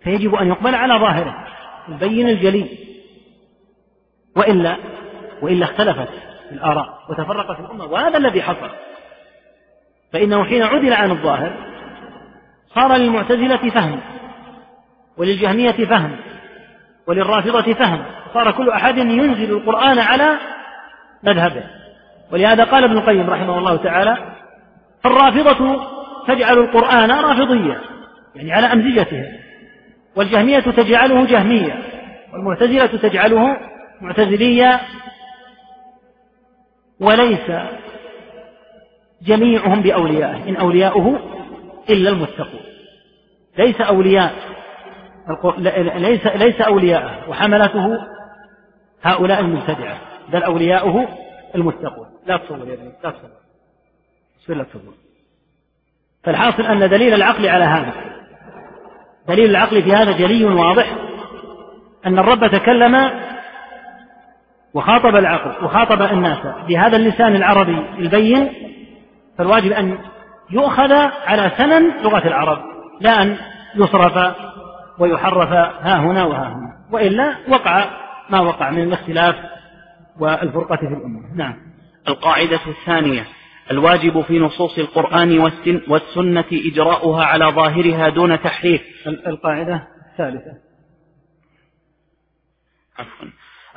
فيجب 0.04 0.34
أن 0.34 0.48
يقبل 0.48 0.74
على 0.74 0.94
ظاهره 1.00 1.34
البين 1.88 2.28
الجلي. 2.28 2.68
وإلا 4.36 4.76
وإلا 5.42 5.64
اختلفت 5.64 6.08
الآراء 6.52 6.98
وتفرقت 7.08 7.60
الأمة 7.60 7.84
وهذا 7.84 8.18
الذي 8.18 8.42
حصل. 8.42 8.70
فإنه 10.12 10.44
حين 10.44 10.62
عدل 10.62 10.92
عن 10.92 11.10
الظاهر 11.10 11.52
صار 12.74 12.96
للمعتزلة 12.96 13.70
فهم 13.70 14.00
وللجهمية 15.16 15.86
فهم 15.86 16.16
وللرافضة 17.06 17.74
فهم. 17.74 18.04
صار 18.34 18.50
كل 18.50 18.70
أحد 18.70 18.98
ينزل 18.98 19.50
القرآن 19.52 19.98
على 19.98 20.38
مذهبه. 21.22 21.62
ولهذا 22.32 22.64
قال 22.64 22.84
ابن 22.84 22.98
القيم 22.98 23.30
رحمه 23.30 23.58
الله 23.58 23.76
تعالى 23.76 24.16
الرافضة 25.06 25.80
تجعل 26.26 26.58
القرآن 26.58 27.10
رافضيا 27.10 27.80
يعني 28.34 28.52
على 28.52 28.66
أمزجته. 28.66 29.24
والجهمية 30.16 30.60
تجعله 30.60 31.26
جهميا 31.26 31.82
والمعتزلة 32.32 32.86
تجعله 32.86 33.56
معتزليا 34.00 34.80
وليس 37.00 37.50
جميعهم 39.22 39.82
بأوليائه 39.82 40.48
إن 40.48 40.56
أولياؤه 40.56 41.18
إلا 41.90 42.10
المتقون. 42.10 42.60
ليس 43.58 43.80
أولياء 43.80 44.32
ليس 45.96 46.26
ليس 46.26 46.60
أولياءه 46.60 47.30
وحملته 47.30 47.98
هؤلاء 49.02 49.40
المبتدعة 49.40 49.98
بل 50.32 50.42
أولياؤه 50.42 51.08
المتقون. 51.54 52.06
لا 52.26 52.36
تصور 52.36 52.68
يا 52.68 52.74
ابني 52.74 52.92
لا 53.04 53.10
تصور 53.10 53.30
بسم 54.42 54.52
الله 54.52 54.64
تصور 54.64 54.94
فالحاصل 56.24 56.62
أن 56.62 56.88
دليل 56.88 57.14
العقل 57.14 57.48
على 57.48 57.64
هذا 57.64 57.92
دليل 59.28 59.50
العقل 59.50 59.82
في 59.82 59.92
هذا 59.92 60.12
جلي 60.12 60.44
واضح 60.44 60.96
أن 62.06 62.18
الرب 62.18 62.50
تكلم 62.50 63.10
وخاطب 64.74 65.16
العقل 65.16 65.64
وخاطب 65.64 66.02
الناس 66.02 66.38
بهذا 66.68 66.96
اللسان 66.96 67.36
العربي 67.36 67.78
البين 67.98 68.48
فالواجب 69.38 69.72
أن 69.72 69.98
يؤخذ 70.50 70.92
على 71.26 71.50
ثمن 71.56 72.02
لغة 72.02 72.28
العرب 72.28 72.58
لا 73.00 73.22
أن 73.22 73.36
يصرف 73.76 74.34
ويحرف 74.98 75.48
ها 75.52 76.00
هنا 76.00 76.24
وها 76.24 76.48
هنا 76.48 76.78
وإلا 76.92 77.36
وقع 77.48 77.84
ما 78.30 78.40
وقع 78.40 78.70
من 78.70 78.82
الاختلاف 78.82 79.34
والفرقة 80.20 80.76
في 80.76 80.94
الأمة. 80.94 81.36
نعم. 81.36 81.56
القاعدة 82.08 82.60
الثانية 82.66 83.26
الواجب 83.70 84.20
في 84.20 84.38
نصوص 84.38 84.78
القرآن 84.78 85.38
والسنة 85.88 86.44
إجراؤها 86.52 87.24
على 87.24 87.44
ظاهرها 87.44 88.08
دون 88.08 88.42
تحريف. 88.42 88.82
القاعدة 89.06 89.88
الثالثة. 90.12 90.52
عفوا. 92.98 93.28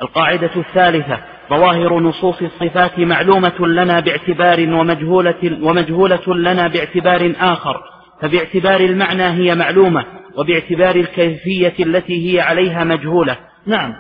القاعدة 0.02 0.52
الثالثة 0.56 1.18
ظواهر 1.50 2.00
نصوص 2.00 2.42
الصفات 2.42 3.00
معلومة 3.00 3.68
لنا 3.68 4.00
باعتبار 4.00 4.74
ومجهولة, 4.74 5.60
ومجهولة 5.62 6.36
لنا 6.36 6.68
باعتبار 6.68 7.34
آخر. 7.40 7.82
فباعتبار 8.22 8.80
المعنى 8.80 9.24
هي 9.24 9.56
معلومة 9.56 10.06
وباعتبار 10.38 10.96
الكيفية 10.96 11.74
التي 11.80 12.34
هي 12.34 12.42
عليها 12.42 12.84
مجهولة. 12.84 13.38
نعم. 13.66 13.94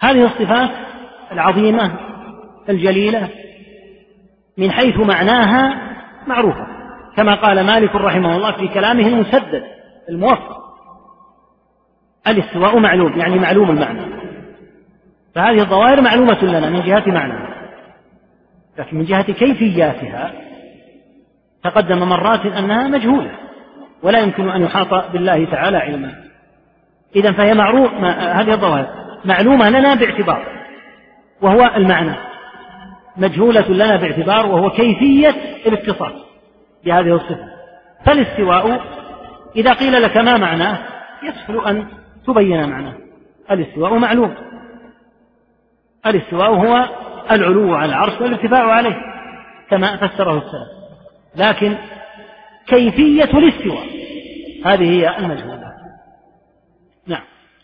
هذه 0.00 0.24
الصفات 0.24 0.70
العظيمة 1.32 1.92
الجليلة 2.68 3.28
من 4.58 4.70
حيث 4.70 4.96
معناها 4.96 5.90
معروفة. 6.26 6.66
كما 7.16 7.34
قال 7.34 7.66
مالك 7.66 7.96
رحمه 7.96 8.36
الله 8.36 8.52
في 8.52 8.68
كلامه 8.68 9.06
المسدد 9.06 9.62
الموفق. 10.08 10.60
الاستواء 12.28 12.78
معلوم 12.78 13.18
يعني 13.18 13.38
معلوم 13.38 13.70
المعنى. 13.70 14.19
فهذه 15.34 15.60
الظواهر 15.60 16.00
معلومة 16.00 16.44
لنا 16.44 16.70
من 16.70 16.80
جهة 16.80 17.04
معناها 17.06 17.50
لكن 18.78 18.96
من 18.96 19.04
جهة 19.04 19.32
كيفياتها 19.32 20.32
تقدم 21.64 21.98
مرات 21.98 22.46
أنها 22.46 22.88
مجهولة 22.88 23.30
ولا 24.02 24.18
يمكن 24.18 24.50
أن 24.50 24.62
يحاط 24.62 25.12
بالله 25.12 25.44
تعالى 25.50 25.76
علما. 25.76 26.14
إذا 27.16 27.32
فهي 27.32 27.54
معروف 27.54 27.92
هذه 28.18 28.52
الظواهر 28.52 28.88
معلومة 29.24 29.70
لنا 29.70 29.94
باعتبار 29.94 30.46
وهو 31.42 31.70
المعنى. 31.76 32.14
مجهولة 33.16 33.68
لنا 33.68 33.96
باعتبار 33.96 34.46
وهو 34.46 34.70
كيفية 34.70 35.34
الاتصال 35.66 36.12
بهذه 36.84 37.14
الصفة. 37.14 37.48
فالاستواء 38.06 38.80
إذا 39.56 39.72
قيل 39.72 40.02
لك 40.02 40.16
ما 40.16 40.36
معناه 40.36 40.78
يسهل 41.22 41.66
أن 41.66 41.86
تبين 42.26 42.68
معناه. 42.68 42.94
الاستواء 43.50 43.98
معلوم. 43.98 44.34
الاستواء 46.06 46.50
هو 46.50 46.88
العلو 47.30 47.74
على 47.74 47.88
العرش 47.88 48.20
والارتفاع 48.20 48.72
عليه 48.72 48.96
كما 49.70 49.96
فسره 49.96 50.38
السلف. 50.38 50.80
لكن 51.36 51.76
كيفية 52.66 53.38
الاستواء؟ 53.38 53.86
هذه 54.64 54.90
هي 54.90 55.18
المجهولة 55.18 55.70
نعم. 57.06 57.22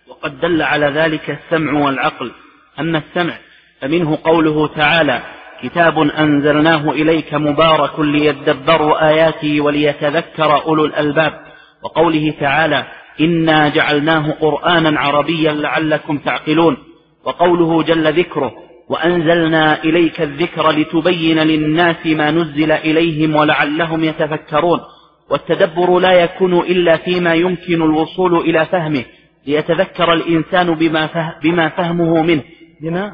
وقد 0.09 0.41
دل 0.41 0.63
على 0.63 0.87
ذلك 0.87 1.31
السمع 1.31 1.85
والعقل. 1.85 2.33
أما 2.81 2.99
السمع 2.99 3.35
فمنه 3.81 4.19
قوله 4.25 4.67
تعالى 4.67 5.23
كتاب 5.63 5.99
أنزلناه 5.99 6.91
إليك 6.91 7.35
مبارك 7.35 8.01
ليدبروا 8.01 9.09
آياته 9.09 9.61
وليتذكر 9.61 10.63
أولو 10.63 10.85
الألباب 10.85 11.33
وقوله 11.83 12.35
تعالى 12.41 12.85
إنا 13.21 13.69
جعلناه 13.69 14.31
قرآنا 14.31 15.01
عربيا 15.01 15.53
لعلكم 15.53 16.19
تعقلون 16.19 16.77
وقوله 17.27 17.83
جل 17.83 18.13
ذكره 18.13 18.53
وأنزلنا 18.89 19.85
إليك 19.85 20.21
الذكر 20.21 20.71
لتبين 20.71 21.39
للناس 21.39 22.07
ما 22.07 22.31
نزل 22.31 22.73
إليهم 22.73 23.37
ولعلهم 23.37 24.05
يتفكرون 24.05 24.81
والتدبر 25.31 25.99
لا 25.99 26.13
يكون 26.13 26.59
إلا 26.59 26.97
فيما 26.97 27.35
يمكن 27.35 27.83
الوصول 27.83 28.37
إلى 28.37 28.67
فهمه 28.67 29.05
ليتذكر 29.47 30.13
الإنسان 30.13 30.75
بما, 30.75 31.07
فه 31.07 31.35
بما 31.43 31.69
فهمه 31.69 32.23
منه. 32.23 32.43
بما؟ 32.83 33.13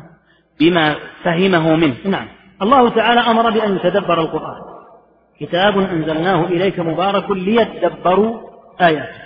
بما 0.61 0.97
فهمه 1.25 1.77
منه. 1.77 1.95
نعم. 2.05 2.29
الله 2.63 2.89
تعالى 2.89 3.21
أمر 3.21 3.51
بأن 3.51 3.77
يتدبر 3.77 4.21
القرآن. 4.21 4.61
كتاب 5.41 5.79
أنزلناه 5.79 6.45
إليك 6.45 6.81
مبارك 6.81 7.31
ليتدبروا 7.31 8.41
آياته 8.81 9.23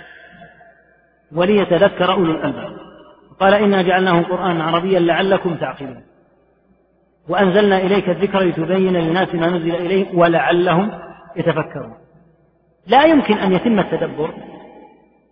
وليتذكر 1.35 2.13
أولو 2.13 2.31
الألباب. 2.31 2.76
قال 3.39 3.53
إنا 3.53 3.81
جعلناه 3.81 4.21
قرآنا 4.21 4.63
عربيا 4.63 4.99
لعلكم 4.99 5.55
تعقلون. 5.55 6.03
وأنزلنا 7.29 7.77
إليك 7.77 8.09
الذكر 8.09 8.39
لتبين 8.39 8.93
للناس 8.93 9.35
ما 9.35 9.47
نزل 9.47 9.75
إليهم 9.75 10.19
ولعلهم 10.19 10.91
يتفكرون. 11.35 11.97
لا 12.87 13.03
يمكن 13.05 13.37
أن 13.37 13.53
يتم 13.53 13.79
التدبر 13.79 14.33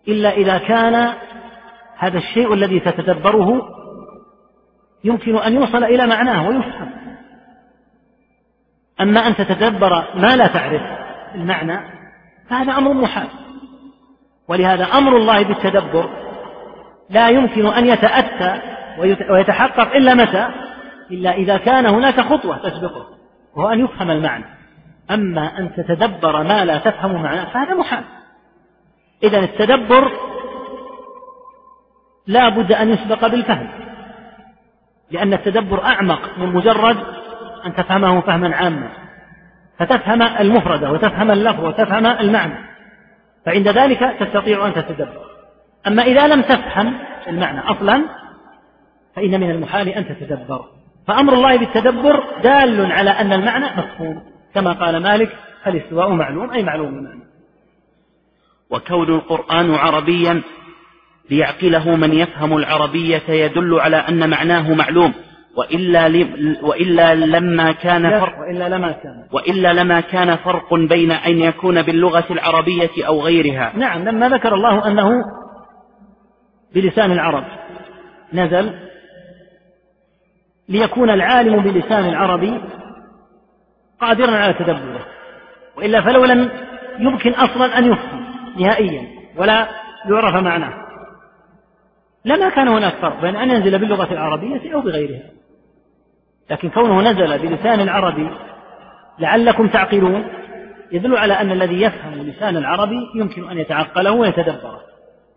إلا 0.08 0.30
إذا 0.32 0.58
كان 0.58 1.14
هذا 1.98 2.18
الشيء 2.18 2.54
الذي 2.54 2.80
تتدبره 2.80 3.62
يمكن 5.04 5.38
أن 5.38 5.54
يوصل 5.54 5.84
إلى 5.84 6.08
معناه 6.08 6.48
ويفهم. 6.50 6.92
أما 9.02 9.28
أن 9.28 9.36
تتدبر 9.36 9.90
ما 10.16 10.36
لا 10.36 10.48
تعرف 10.48 10.82
المعنى 11.36 11.80
فهذا 12.50 12.72
أمر 12.72 12.94
محال. 12.94 13.28
ولهذا 14.48 14.84
أمر 14.84 15.18
الله 15.18 15.44
بالتدبر 15.44 16.25
لا 17.10 17.30
يمكن 17.30 17.68
أن 17.68 17.86
يتأتى 17.88 18.62
ويتحقق 19.30 19.96
إلا 19.96 20.14
متى؟ 20.14 20.48
إلا 21.12 21.32
إذا 21.32 21.58
كان 21.58 21.86
هناك 21.86 22.22
خطوة 22.22 22.58
تسبقه 22.58 23.06
وهو 23.56 23.70
أن 23.70 23.80
يفهم 23.80 24.12
المعنى. 24.12 24.46
أما 25.12 25.60
أن 25.60 25.76
تتدبر 25.76 26.44
ما 26.44 26.66
لا 26.66 26.78
تفهم 26.78 27.24
معناه 27.24 27.54
فهذا 27.54 27.74
محال. 27.74 28.04
إذا 29.24 29.40
التدبر 29.40 30.12
لا 32.28 32.50
بد 32.50 32.72
أن 32.72 32.90
يسبق 32.90 33.28
بالفهم 33.28 33.70
لأن 35.12 35.34
التدبر 35.34 35.84
أعمق 35.84 36.38
من 36.38 36.54
مجرد 36.54 36.98
أن 37.66 37.76
تفهمه 37.76 38.22
فهما 38.22 38.56
عاما. 38.56 38.90
فتفهم 39.80 40.22
المفردة 40.22 40.92
وتفهم 40.92 41.32
اللفظ 41.32 41.64
وتفهم 41.64 42.06
المعنى. 42.06 42.66
فعند 43.46 43.68
ذلك 43.68 44.00
تستطيع 44.20 44.68
أن 44.68 44.74
تتدبر. 44.74 45.25
أما 45.88 46.04
إذا 46.04 46.28
لم 46.28 46.42
تفهم 46.42 46.94
المعنى 47.28 47.60
أصلا 47.60 48.06
فإن 49.16 49.40
من 49.40 49.52
المحال 49.52 49.90
أن 49.90 50.06
تتدبر. 50.06 50.66
فأمر 51.08 51.34
الله 51.34 51.58
بالتدبر 51.58 52.24
دال 52.44 52.92
على 52.92 53.10
أن 53.10 53.34
المعنى 53.34 53.66
مفهوم. 53.66 54.24
كما 54.56 54.72
قال 54.72 55.04
مالك 55.04 55.30
الاستواء 55.68 56.10
معلوم 56.10 56.52
أي 56.52 56.64
معلوم 56.64 56.88
المعنى. 56.88 57.24
وكون 58.70 59.10
القرآن 59.10 59.76
عربيا 59.76 60.42
ليعقله 61.32 61.96
من 61.96 62.14
يفهم 62.14 62.58
العربية 62.58 63.30
يدل 63.30 63.80
على 63.80 63.98
أن 63.98 64.30
معناه 64.30 64.74
معلوم. 64.74 65.14
وإلا, 65.58 66.28
وإلا 66.62 67.16
لما 67.16 67.72
كان 67.72 68.20
فرق 68.20 68.40
وإلا 68.40 68.70
لما 68.70 68.92
كان. 68.92 69.28
وإلا 69.32 69.74
لما 69.74 70.02
كان 70.02 70.36
فرق 70.36 70.74
بين 70.74 71.12
أن 71.12 71.40
يكون 71.40 71.82
باللغة 71.82 72.26
العربية 72.32 73.08
أو 73.08 73.22
غيرها. 73.22 73.74
نعم 73.76 74.04
لما 74.04 74.30
ذكر 74.30 74.54
الله 74.56 74.88
أنه 74.88 75.10
بلسان 76.76 77.12
العرب. 77.12 77.44
نزل. 78.34 78.74
ليكون 80.70 81.10
العالم 81.10 81.64
بلسان 81.64 82.10
العربي 82.10 82.62
قادرا 84.02 84.32
على 84.32 84.54
تدبره. 84.54 85.06
وإلا 85.78 86.02
فلو 86.02 86.26
لم 86.26 86.50
يمكن 87.00 87.32
أصلا 87.32 87.78
أن 87.78 87.92
يفهم 87.92 88.26
نهائيا 88.60 89.08
ولا 89.38 89.68
يعرف 90.10 90.36
معناه. 90.36 90.74
لما 92.26 92.50
كان 92.50 92.68
هناك 92.68 92.94
فرق 92.94 93.22
بين 93.22 93.36
أن 93.36 93.50
ينزل 93.50 93.80
باللغة 93.80 94.14
العربية 94.14 94.74
أو 94.74 94.82
بغيرها. 94.82 95.32
لكن 96.50 96.70
كونه 96.70 97.02
نزل 97.02 97.40
بلسان 97.40 97.80
العربي 97.80 98.30
لعلكم 99.20 99.68
تعقلون 99.68 100.28
يدل 100.92 101.18
على 101.18 101.34
أن 101.34 101.52
الذي 101.52 101.82
يفهم 101.82 102.14
لسان 102.14 102.58
العربي 102.58 103.00
يمكن 103.16 103.50
أن 103.50 103.58
يتعقله 103.58 104.12
ويتدبره. 104.12 104.82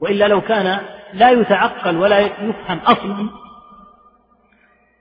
وإلا 0.01 0.29
لو 0.29 0.41
كان 0.41 0.79
لا 1.15 1.31
يتعقل 1.31 1.97
ولا 1.97 2.19
يفهم 2.19 2.79
أصلا 2.79 3.29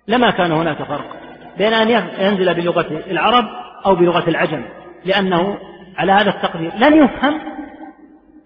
لما 0.07 0.31
كان 0.31 0.51
هناك 0.51 0.83
فرق 0.83 1.15
بين 1.57 1.73
أن 1.73 1.89
ينزل 2.19 2.53
بلغة 2.53 3.03
العرب 3.11 3.45
أو 3.85 3.95
بلغة 3.95 4.29
العجم 4.29 4.65
لأنه 5.05 5.57
على 5.97 6.11
هذا 6.11 6.29
التقدير 6.29 6.71
لن 6.75 7.03
يفهم 7.03 7.41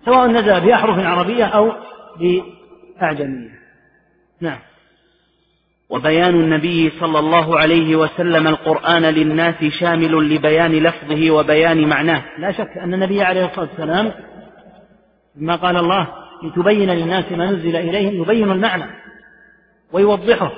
سواء 0.05 0.27
نزل 0.27 0.61
بأحرف 0.61 1.05
عربية 1.05 1.45
أو 1.45 1.71
بأعجمية. 2.19 3.61
نعم. 4.41 4.59
وبيان 5.89 6.35
النبي 6.35 6.91
صلى 6.99 7.19
الله 7.19 7.59
عليه 7.59 7.95
وسلم 7.95 8.47
القرآن 8.47 9.01
للناس 9.01 9.63
شامل 9.79 10.35
لبيان 10.35 10.71
لفظه 10.71 11.31
وبيان 11.31 11.89
معناه. 11.89 12.23
لا 12.37 12.51
شك 12.51 12.77
أن 12.77 12.93
النبي 12.93 13.21
عليه 13.21 13.45
الصلاة 13.45 13.69
والسلام 13.69 14.11
ما 15.35 15.55
قال 15.55 15.77
الله 15.77 16.20
لتبين 16.43 16.89
للناس 16.89 17.31
ما 17.31 17.51
نزل 17.51 17.75
إليهم 17.75 18.21
يبين 18.21 18.51
المعنى 18.51 18.85
ويوضحه. 19.93 20.51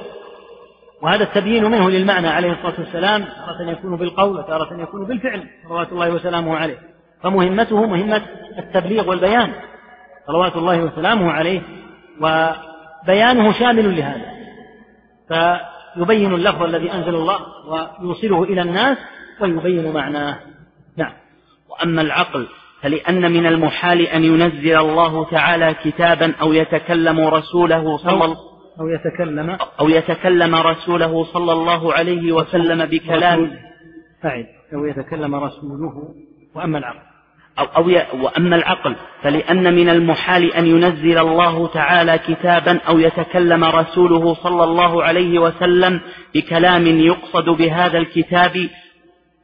وهذا 1.01 1.23
التبيين 1.23 1.65
منه 1.65 1.89
للمعنى 1.89 2.27
عليه 2.27 2.51
الصلاة 2.51 2.79
والسلام 2.79 3.23
تارة 3.23 3.71
يكون 3.71 3.95
بالقول 3.95 4.37
وتارة 4.37 4.81
يكون 4.81 5.05
بالفعل 5.05 5.47
صلوات 5.67 5.91
الله 5.91 6.09
وسلامه 6.09 6.55
عليه. 6.55 6.77
فمهمته 7.23 7.85
مهمة 7.85 8.21
التبليغ 8.59 9.09
والبيان 9.09 9.53
صلوات 10.27 10.55
الله 10.55 10.83
وسلامه 10.83 11.31
عليه 11.31 11.61
وبيانه 12.21 13.51
شامل 13.51 13.97
لهذا. 13.97 14.33
فيبين 15.27 16.33
اللفظ 16.33 16.63
الذي 16.63 16.93
أنزل 16.93 17.15
الله 17.15 17.39
ويوصله 17.67 18.43
إلى 18.43 18.61
الناس 18.61 18.97
ويبين 19.41 19.93
معناه. 19.93 20.39
نعم. 20.97 21.13
وأما 21.69 22.01
العقل 22.01 22.47
فلأن 22.83 23.31
من 23.31 23.45
المحال 23.45 24.01
أن 24.07 24.23
ينزل 24.23 24.77
الله 24.77 25.29
تعالى 25.29 25.75
كتابا 25.83 26.33
أو 26.41 26.53
يتكلم 26.53 27.19
رسوله 27.19 27.97
صلى 27.97 28.25
الله 28.25 28.37
أو 28.79 28.87
يتكلم. 28.87 29.57
أو 29.79 29.89
يتكلم 29.89 30.55
رسوله 30.55 31.23
صلى 31.23 31.51
الله 31.51 31.93
عليه 31.93 32.31
وسلم 32.31 32.85
بكلام 32.85 33.51
أعد 34.25 34.45
أو 34.73 34.85
يتكلم 34.85 35.35
رسوله 35.35 35.91
وأما 36.55 36.77
العقل. 36.77 36.99
أو, 37.59 37.65
أو 37.65 37.89
ي... 37.89 38.03
وأما 38.21 38.55
العقل. 38.55 38.95
فلأن 39.21 39.75
من 39.75 39.89
المحال 39.89 40.53
أن 40.53 40.67
ينزل 40.67 41.17
الله 41.17 41.67
تعالى 41.67 42.17
كتابا 42.17 42.79
أو 42.89 42.99
يتكلم 42.99 43.63
رسوله 43.63 44.33
صلى 44.33 44.63
الله 44.63 45.03
عليه 45.03 45.39
وسلم 45.39 45.99
بكلام 46.35 46.87
يقصد 46.87 47.49
بهذا 47.49 47.97
الكتاب 47.97 48.69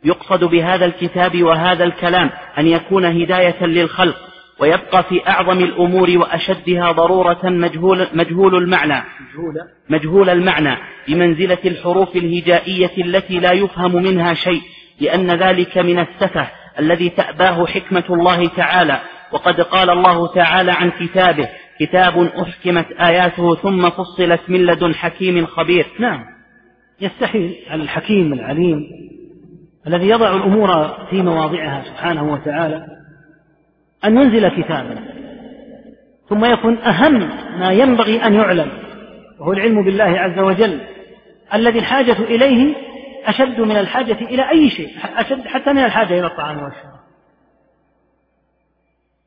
يقصد 0.04 0.44
بهذا 0.44 0.86
الكتاب 0.86 1.44
وهذا 1.44 1.84
الكلام 1.84 2.30
أن 2.58 2.68
يكون 2.68 3.06
هداية 3.06 3.66
للخلق 3.66 4.18
ويبقى 4.60 5.04
في 5.04 5.28
أعظم 5.28 5.60
الأمور 5.60 6.18
وأشدها 6.18 6.92
ضرورة 6.92 7.40
مجهول, 7.44 8.08
مجهول 8.14 8.56
المعنى. 8.56 9.04
مجهول؟ 9.90 10.30
المعنى 10.30 10.78
بمنزلة 11.08 11.58
الحروف 11.66 12.16
الهجائية 12.16 12.92
التي 12.98 13.40
لا 13.40 13.52
يفهم 13.52 13.96
منها 13.96 14.34
شيء 14.34 14.62
لأن 15.02 15.32
ذلك 15.32 15.78
من 15.78 16.00
السفه 16.00 16.48
الذي 16.80 17.10
تأباه 17.10 17.66
حكمة 17.66 18.04
الله 18.10 18.48
تعالى. 18.48 19.00
وقد 19.32 19.62
قال 19.62 19.90
الله 19.90 20.34
تعالى 20.34 20.72
عن 20.72 20.92
كتابه 20.92 21.50
كتاب 21.80 22.32
أحكمت 22.42 22.92
آياته 22.92 23.56
ثم 23.56 23.90
فصلت 23.90 24.42
من 24.48 24.66
لدن 24.66 24.96
حكيم 24.96 25.46
خبير. 25.46 25.86
نعم. 26.00 26.26
يستحيل. 27.02 27.56
الحكيم 27.72 28.34
العليم 28.34 28.80
الذي 29.88 30.10
يضع 30.10 30.36
الأمور 30.36 30.89
في 31.10 31.22
مواضعها 31.22 31.84
سبحانه 31.84 32.34
وتعالى 32.34 32.86
أن 34.06 34.18
ينزل 34.18 34.48
كتابا 34.48 35.04
ثم 36.30 36.46
يكون 36.46 36.78
أهم 36.78 37.30
ما 37.60 37.72
ينبغي 37.72 38.24
أن 38.24 38.34
يعلم 38.34 38.72
وهو 39.39 39.54
العلم 39.54 39.84
بالله 39.84 40.04
عز 40.20 40.39
وجل 40.39 40.82
الذي 41.54 41.80
الحاجة 41.80 42.20
إليه 42.20 42.76
أشد 43.26 43.62
من 43.62 43.78
الحاجة 43.78 44.22
إلى 44.22 44.50
أي 44.50 44.70
شيء 44.70 44.89
أشد 45.15 45.48
حتى 45.48 45.74
من 45.74 45.84
الحاجة 45.84 46.20
إلى 46.20 46.28
الطعام 46.28 46.63
والشراب. 46.63 47.00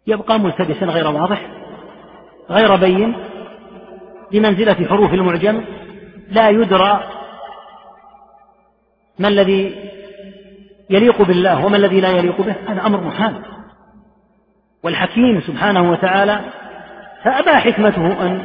يبقى 0.07 0.39
ملتبسا 0.41 0.87
غير 0.87 1.07
واضح 1.07 1.47
غير 2.51 2.77
بين 2.77 3.17
بمنزلة 4.33 4.87
حروف 4.89 5.15
المعجم 5.15 5.65
لا 6.29 6.49
يدرى 6.49 7.05
ما 9.19 9.29
الذي 9.29 9.92
يليق 10.91 11.23
بالله 11.23 11.67
وما 11.67 11.77
الذي 11.77 12.01
لا 12.01 12.09
يليق 12.09 12.41
به؟ 12.41 12.55
هذا 12.69 12.87
أمر 12.87 13.01
محال. 13.01 13.43
والحكيم 14.85 15.41
سبحانه 15.41 15.91
وتعالى 15.91 16.41
فأبى 17.25 17.51
حكمته 17.51 18.27
أن 18.27 18.43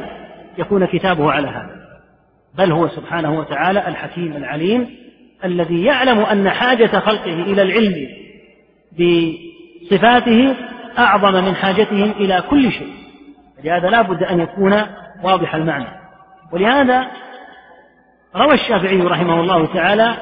يكون 0.58 0.86
كتابه 0.86 1.32
على 1.32 1.48
هذا. 1.48 1.78
بل 2.58 2.72
هو 2.72 2.88
سبحانه 2.88 3.38
وتعالى 3.38 3.88
الحكيم 3.88 4.36
العليم 4.36 4.90
الذي 5.44 5.84
يعلم 5.84 6.20
أن 6.20 6.50
حاجة 6.50 6.98
خلقه 6.98 7.42
إلى 7.42 7.62
العلم 7.62 8.08
بصفاته 8.92 10.56
أعظم 10.98 11.44
من 11.44 11.54
حاجتهم 11.54 12.10
إلى 12.10 12.42
كل 12.50 12.72
شيء. 12.72 12.92
لهذا 13.64 13.88
لا 13.88 14.02
بد 14.02 14.22
أن 14.22 14.40
يكون 14.40 14.82
واضح 15.22 15.54
المعنى. 15.54 15.88
ولهذا 16.52 17.06
روى 18.36 18.54
الشافعي 18.54 19.00
رحمه 19.00 19.40
الله 19.40 19.66
تعالى 19.66 20.16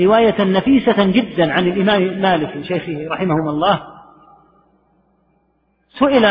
رواية 0.00 0.44
نفيسة 0.44 1.04
جدا 1.04 1.52
عن 1.52 1.66
الإمام 1.66 2.20
مالك 2.20 2.62
شيخه 2.62 3.08
رحمهما 3.10 3.50
الله. 3.50 3.82
سئل 5.98 6.24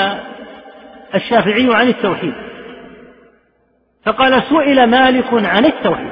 الشافعي 1.15 1.75
عن 1.75 1.87
التوحيد. 1.87 2.33
فقال 4.05 4.43
سئل 4.43 4.89
مالك 4.89 5.33
عن 5.33 5.65
التوحيد. 5.65 6.11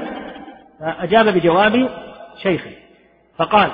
فأجاب 0.79 1.25
بجواب 1.25 1.89
شيخه. 2.43 2.71
فقال 3.37 3.71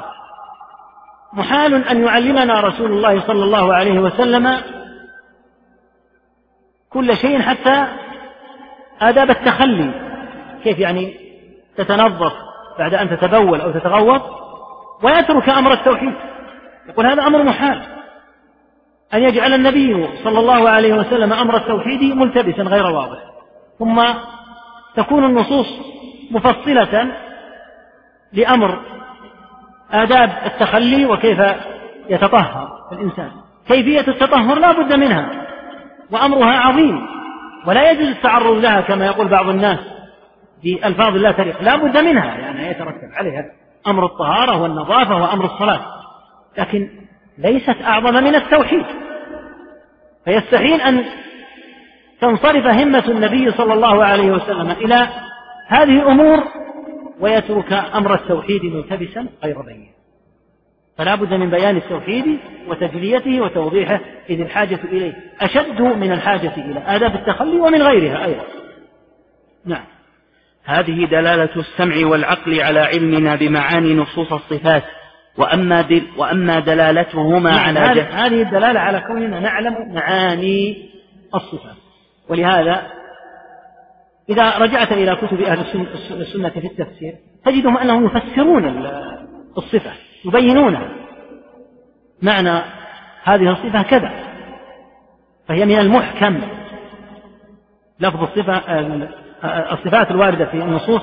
محال 1.34 1.74
أن 1.74 2.04
يعلمنا 2.04 2.62
رسول 2.62 2.92
الله 2.92 3.28
صلى 3.28 3.44
الله 3.44 3.74
عليه 3.74 4.00
وسلم 4.00 4.58
كل 6.90 7.18
شيء 7.18 7.42
حتى 7.42 7.88
آداب 9.02 9.30
التخلي. 9.30 9.92
كيف 10.64 10.80
يعني 10.80 11.18
تتنظف؟ 11.76 12.47
بعد 12.80 12.94
أن 12.94 13.10
تتبول 13.10 13.62
أو 13.62 13.72
تتغوط 13.72 14.22
ويترك 15.04 15.50
أمر 15.50 15.74
التوحيد. 15.74 16.14
يقول 16.90 17.06
هذا 17.08 17.28
أمر 17.28 17.44
محال. 17.44 17.82
أن 19.14 19.24
يجعل 19.24 19.54
النبي 19.54 20.08
صلى 20.24 20.40
الله 20.40 20.70
عليه 20.70 20.94
وسلم 20.94 21.34
أمر 21.34 21.58
التوحيد 21.58 22.16
ملتبسا 22.16 22.64
غير 22.64 22.86
واضح. 22.86 23.20
ثم 23.80 24.04
تكون 24.96 25.26
النصوص 25.26 25.68
مفصلة 26.32 27.12
لأمر 28.34 28.80
آداب 29.92 30.30
التخلي 30.46 31.06
وكيف 31.06 31.40
يتطهر 32.10 32.70
الإنسان. 32.92 33.32
كيفية 33.68 34.12
التطهر 34.12 34.60
لا 34.60 34.72
بد 34.72 34.94
منها. 34.94 35.32
وأمرها 36.12 36.60
عظيم. 36.60 37.08
ولا 37.66 37.92
يجوز 37.92 38.08
التعرض 38.08 38.58
لها 38.58 38.82
كما 38.82 39.06
يقول 39.06 39.28
بعض 39.28 39.50
الناس. 39.50 39.80
بألفاظ 40.64 41.16
لا 41.16 41.32
تليق 41.32 41.62
لا 41.62 41.76
بد 41.76 41.98
منها 41.98 42.38
يعني 42.38 42.68
يترتب 42.68 43.10
عليها 43.14 43.46
أمر 43.88 44.06
الطهارة 44.06 44.62
والنظافة 44.62 45.16
وأمر 45.16 45.46
الصلاة. 45.46 45.82
لكن 46.58 46.90
ليست 47.38 47.76
أعظم 47.84 48.14
من 48.14 48.36
التوحيد. 48.36 48.86
فيستحيل 50.26 50.82
أن 50.82 51.06
تنصرف 52.22 52.66
همة 52.66 53.04
النبي 53.08 53.52
صلى 53.52 53.74
الله 53.74 54.06
عليه 54.06 54.32
وسلم 54.32 54.72
إلى 54.72 55.08
هذه 55.68 56.02
الأمور 56.02 56.44
ويترك 57.20 57.74
أمر 57.74 58.14
التوحيد 58.14 58.64
ملتبسا 58.64 59.28
غير 59.44 59.62
بين. 59.62 59.92
فلا 60.98 61.16
بد 61.16 61.34
من 61.34 61.50
بيان 61.50 61.78
التوحيد 61.78 62.40
وتجليته 62.68 63.42
وتوضيحه 63.42 64.00
إذ 64.30 64.42
الحاجة 64.42 64.80
إليه. 64.84 65.14
أشد 65.42 65.82
من 65.82 66.12
الحاجة 66.12 66.54
إلى 66.58 66.84
آداب 66.88 67.16
التخلي 67.16 67.60
ومن 67.60 67.82
غيرها 67.82 68.26
أيضا. 68.26 68.44
نعم. 69.66 69.97
هذه 70.68 71.06
دلالة 71.06 71.50
السمع 71.56 72.08
والعقل 72.08 72.62
على 72.62 72.80
علمنا 72.80 73.36
بمعاني 73.36 73.94
نصوص 73.94 74.34
الصفات 74.34 74.84
وأما, 75.38 75.82
دل 75.82 76.04
وأما 76.18 76.60
دلالتهما 76.60 77.52
نعم 77.52 77.78
على 77.78 77.96
جهل 77.96 78.12
هذه 78.12 78.42
الدلالة 78.42 78.80
على 78.80 79.00
كوننا 79.00 79.40
نعلم 79.40 79.94
معاني 79.94 80.90
الصفات. 81.36 81.76
ولهذا 82.30 82.82
إذا 84.30 84.58
رجعت 84.58 84.92
إلى 84.92 85.16
كتب 85.16 85.42
أهل 85.42 85.60
السنة 86.12 86.50
في 86.50 86.68
التفسير 86.68 87.14
تجدهم 87.46 87.78
أنهم 87.78 88.06
يفسرون 88.06 88.66
الصفة 89.58 89.92
يبينونها. 90.26 90.90
معنى 92.22 92.62
هذه 93.24 93.52
الصفة 93.52 93.82
كذا 93.82 94.12
فهي 95.48 95.66
من 95.66 95.80
المحكم. 95.80 96.42
لفظ 98.00 98.22
الصفة 98.22 98.58
الصفات 99.44 100.12
الواردة 100.12 100.46
في 100.46 100.54
النصوص 100.54 101.02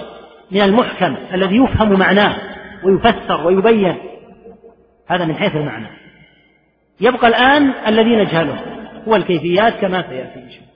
من 0.50 0.60
المحكم 0.60 1.16
الذي 1.34 1.56
يفهم 1.56 1.98
معناه 1.98 2.36
ويفسر 2.84 3.46
ويبين. 3.46 3.96
هذا 5.08 5.24
من 5.24 5.36
حيث 5.36 5.56
المعنى. 5.56 5.86
يبقى 7.00 7.28
الآن 7.28 7.72
الذي 7.86 8.16
نجهله 8.16 8.60
هو 9.08 9.16
الكيفيات 9.16 9.74
كما 9.74 10.02
سيأتي 10.02 10.38
إن 10.38 10.50
شاء 10.50 10.60
الله. 10.60 10.74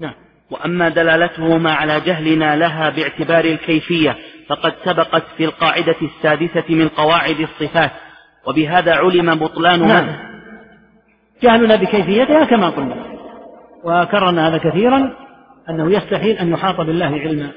نعم. 0.00 0.14
وأما 0.50 0.88
دلالتهما 0.88 1.72
على 1.72 2.00
جهلنا 2.00 2.56
لها 2.56 2.90
باعتبار 2.90 3.44
الكيفية 3.44 4.16
فقد 4.48 4.72
سبقت 4.84 5.22
في 5.36 5.44
القاعدة 5.44 5.96
السادسة 6.02 6.74
من 6.74 6.88
قواعد 6.88 7.40
الصفات 7.40 7.90
وبهذا 8.46 8.94
علم 8.94 9.34
بطلان 9.34 9.88
نعم. 9.88 10.08
جهلنا 11.42 11.76
بكيفيتها 11.76 12.44
كما 12.44 12.70
قلنا. 12.70 12.96
وكررنا 13.84 14.48
هذا 14.48 14.58
كثيرا. 14.58 15.21
أنه 15.70 15.90
يستحيل 15.92 16.38
أن 16.38 16.48
يحاط 16.48 16.80
بالله 16.80 17.06
علما. 17.06 17.52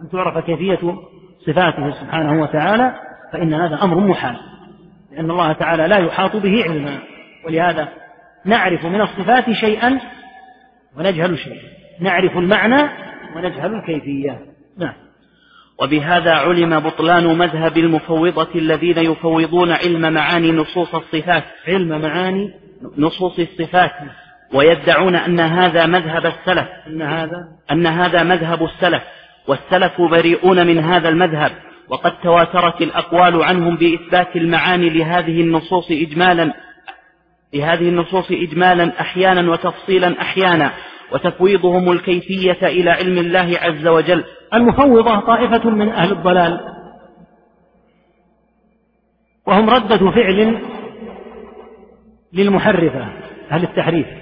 أن 0.00 0.08
تعرف 0.12 0.44
كيفية 0.44 0.78
صفاته 1.46 1.90
سبحانه 2.00 2.42
وتعالى 2.42 2.94
فإن 3.32 3.54
هذا 3.54 3.82
أمر 3.82 4.00
محال. 4.00 4.36
لأن 5.12 5.30
الله 5.30 5.52
تعالى 5.52 5.88
لا 5.88 5.98
يحاط 5.98 6.36
به 6.36 6.64
علما. 6.64 6.98
ولهذا 7.46 7.88
نعرف 8.44 8.86
من 8.86 9.00
الصفات 9.00 9.50
شيئا 9.50 10.00
ونجهل 10.96 11.38
شيئا. 11.38 11.62
نعرف 12.00 12.36
المعنى 12.36 12.82
ونجهل 13.36 13.74
الكيفية. 13.74 14.40
نعم. 14.78 14.94
وبهذا 15.82 16.32
علم 16.32 16.80
بطلان 16.80 17.38
مذهب 17.38 17.76
المفوضة 17.76 18.54
الذين 18.54 18.98
يفوضون 18.98 19.72
علم 19.72 20.12
معاني 20.12 20.52
نصوص 20.52 20.94
الصفات. 20.94 21.44
علم 21.68 22.00
معاني 22.00 22.54
نصوص 22.98 23.38
الصفات. 23.38 23.90
ويدعون 24.54 25.14
أن 25.14 25.40
هذا 25.40 25.86
مذهب 25.86 26.26
السلف. 26.26 26.68
أن 26.86 27.02
هذا؟ 27.02 27.48
أن 27.70 27.86
هذا 27.86 28.22
مذهب 28.22 28.62
السلف 28.64 29.02
والسلف 29.48 30.00
بريئون 30.00 30.66
من 30.66 30.78
هذا 30.78 31.08
المذهب 31.08 31.52
وقد 31.88 32.12
تواترت 32.22 32.80
الأقوال 32.80 33.42
عنهم 33.42 33.76
بإثبات 33.76 34.36
المعاني 34.36 34.90
لهذه 34.90 35.40
النصوص 35.40 35.90
إجمالا 35.90 36.52
لهذه 37.54 37.88
النصوص 37.88 38.30
إجمالا 38.30 39.00
أحيانا 39.00 39.50
وتفصيلا 39.50 40.20
أحيانا 40.20 40.72
وتفويضهم 41.12 41.92
الكيفية 41.92 42.66
إلى 42.66 42.90
علم 42.90 43.18
الله 43.18 43.58
عز 43.60 43.86
وجل. 43.86 44.24
المفوضة 44.54 45.20
طائفة 45.20 45.70
من 45.70 45.88
أهل 45.88 46.12
الضلال. 46.12 46.60
وهم 49.46 49.70
ردة 49.70 50.10
فعل 50.10 50.58
للمحرفة 52.32 53.08
أهل 53.50 53.64
التحريف. 53.64 54.21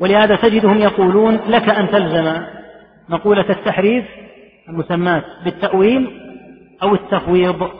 ولهذا 0.00 0.36
تجدهم 0.36 0.78
يقولون 0.78 1.34
لك 1.34 1.68
أن 1.68 1.90
تلزم 1.90 2.42
مقولة 3.08 3.50
التحريف 3.50 4.04
المسماة 4.68 5.24
بالتأويل 5.44 6.20
أو 6.82 6.94
التفويض. 6.94 7.70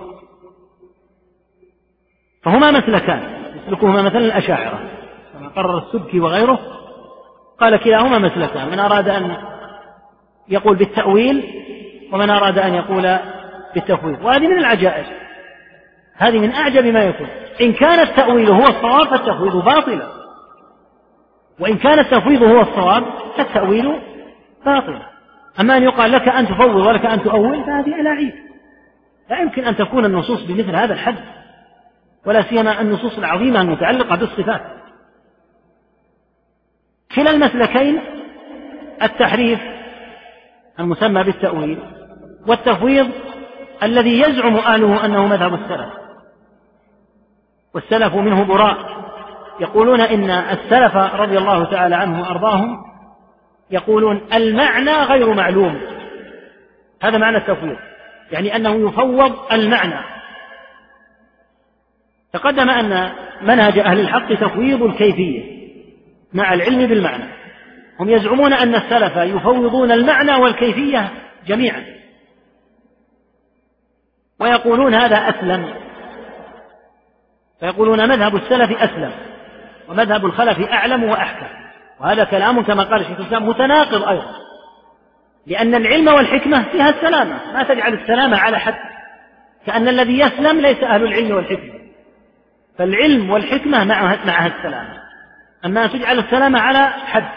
فهما 2.42 2.70
مسلكان 2.70 3.22
يسلكهما 3.56 4.02
مثلا 4.02 4.18
الأشاعرة 4.18 4.80
كما 5.32 5.48
قرر 5.48 5.78
السبكي 5.78 6.20
وغيره 6.20 6.58
قال 7.60 7.76
كلاهما 7.76 8.18
مسلكان 8.18 8.70
من 8.70 8.78
أراد 8.78 9.08
أن 9.08 9.36
يقول 10.48 10.76
بالتأويل 10.76 11.44
ومن 12.12 12.30
أراد 12.30 12.58
أن 12.58 12.74
يقول 12.74 13.18
بالتفويض. 13.74 14.24
وهذه 14.24 14.48
من 14.48 14.58
العجائب 14.58 15.04
هذه 16.16 16.38
من 16.38 16.52
أعجب 16.52 16.86
ما 16.86 17.04
يكون. 17.04 17.28
إن 17.60 17.72
كان 17.72 18.00
التأويل 18.00 18.50
هو 18.50 18.66
الصواب 18.66 19.08
فالتفويض 19.08 19.56
باطل 19.64 20.02
وإن 21.60 21.78
كان 21.78 21.98
التفويض 21.98 22.42
هو 22.42 22.60
الصواب 22.60 23.04
فالتأويل 23.36 24.00
باطل. 24.66 25.02
أما 25.60 25.76
أن 25.76 25.82
يقال 25.82 26.12
لك 26.12 26.28
أن 26.28 26.46
تفوض 26.48 26.86
ولك 26.86 27.06
أن 27.06 27.22
تؤول 27.22 27.64
فهذه 27.64 28.00
ألاعيب 28.00 28.32
لا 29.30 29.40
يمكن 29.40 29.64
أن 29.64 29.76
تكون 29.76 30.04
النصوص 30.04 30.42
بمثل 30.42 30.76
هذا 30.76 30.94
الحد 30.94 31.16
ولا 32.26 32.42
سيما 32.42 32.80
النصوص 32.80 33.18
العظيمة 33.18 33.60
المتعلقة 33.60 34.16
بالصفات. 34.16 34.62
كلا 37.16 37.30
المسلكين 37.30 38.00
التحريف 39.02 39.60
المسمى 40.80 41.24
بالتأويل 41.24 41.78
والتفويض 42.46 43.10
الذي 43.82 44.20
يزعم 44.20 44.56
أهله 44.56 45.04
أنه 45.04 45.26
مذهب 45.26 45.54
السلف. 45.54 45.92
والسلف 47.74 48.14
منه 48.14 48.44
براء. 48.44 49.03
يقولون 49.60 50.00
إن 50.00 50.30
السلف 50.30 50.96
رضي 50.96 51.38
الله 51.38 51.64
تعالى 51.64 51.96
عنهم 51.96 52.20
وأرضاهم 52.20 52.76
يقولون 53.70 54.26
المعنى 54.34 54.92
غير 54.92 55.34
معلوم. 55.34 55.80
هذا 57.02 57.18
معنى 57.18 57.36
التفويض. 57.36 57.76
يعني 58.32 58.56
أنه 58.56 58.88
يفوض 58.88 59.52
المعنى. 59.52 60.04
تقدم 62.32 62.70
أن 62.70 63.12
منهج 63.42 63.78
أهل 63.78 64.00
الحق 64.00 64.34
تفويض 64.34 64.82
الكيفية 64.82 65.54
مع 66.32 66.54
العلم 66.54 66.86
بالمعنى. 66.86 67.24
هم 68.00 68.08
يزعمون 68.08 68.52
أن 68.52 68.74
السلف 68.74 69.16
يفوضون 69.16 69.92
المعنى 69.92 70.34
والكيفية 70.34 71.10
جميعا. 71.46 71.84
ويقولون 74.40 74.94
هذا 74.94 75.16
أسلم. 75.16 75.74
فيقولون 77.60 78.08
مذهب 78.08 78.36
السلف 78.36 78.82
أسلم. 78.82 79.33
ومذهب 79.88 80.24
الخلف 80.24 80.68
أعلم 80.70 81.04
وأحكم. 81.04 81.46
وهذا 82.00 82.24
كلام 82.24 82.62
كما 82.62 82.82
قال 82.82 83.00
الشيخ 83.00 83.18
الإسلام 83.20 83.48
متناقض 83.48 84.08
أيضا. 84.08 84.34
لأن 85.46 85.74
العلم 85.74 86.08
والحكمة 86.08 86.62
فيها 86.62 86.90
السلامة. 86.90 87.52
ما 87.52 87.62
تجعل 87.62 87.94
السلامة 87.94 88.36
على 88.36 88.58
حد. 88.58 88.74
كأن 89.66 89.88
الذي 89.88 90.18
يسلم 90.18 90.60
ليس 90.60 90.82
أهل 90.82 91.02
العلم 91.02 91.36
والحكمة. 91.36 91.74
فالعلم 92.78 93.30
والحكمة 93.30 93.84
معها, 93.84 94.18
معها 94.26 94.46
السلامة. 94.46 95.04
أما 95.64 95.86
تجعل 95.86 96.18
السلامة 96.18 96.60
على 96.60 96.88
حد. 96.88 97.28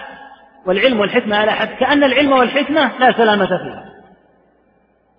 والعلم 0.65 0.99
والحكمة 0.99 1.37
على 1.37 1.51
حد. 1.51 1.69
كأن 1.79 2.03
العلم 2.03 2.31
والحكمة 2.31 2.91
لا 2.99 3.11
سلامة 3.11 3.45
فيها. 3.45 3.85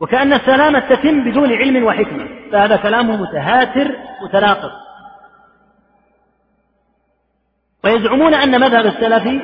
وكأن 0.00 0.32
السلامة 0.32 0.80
تتم 0.80 1.30
بدون 1.30 1.52
علم 1.52 1.84
وحكمة. 1.84 2.28
فهذا 2.52 2.76
كلام 2.76 3.20
متهاتر 3.20 3.96
متناقض. 4.22 4.87
ويزعمون 7.84 8.34
أن 8.34 8.60
مذهب 8.60 8.86
السلف 8.86 9.42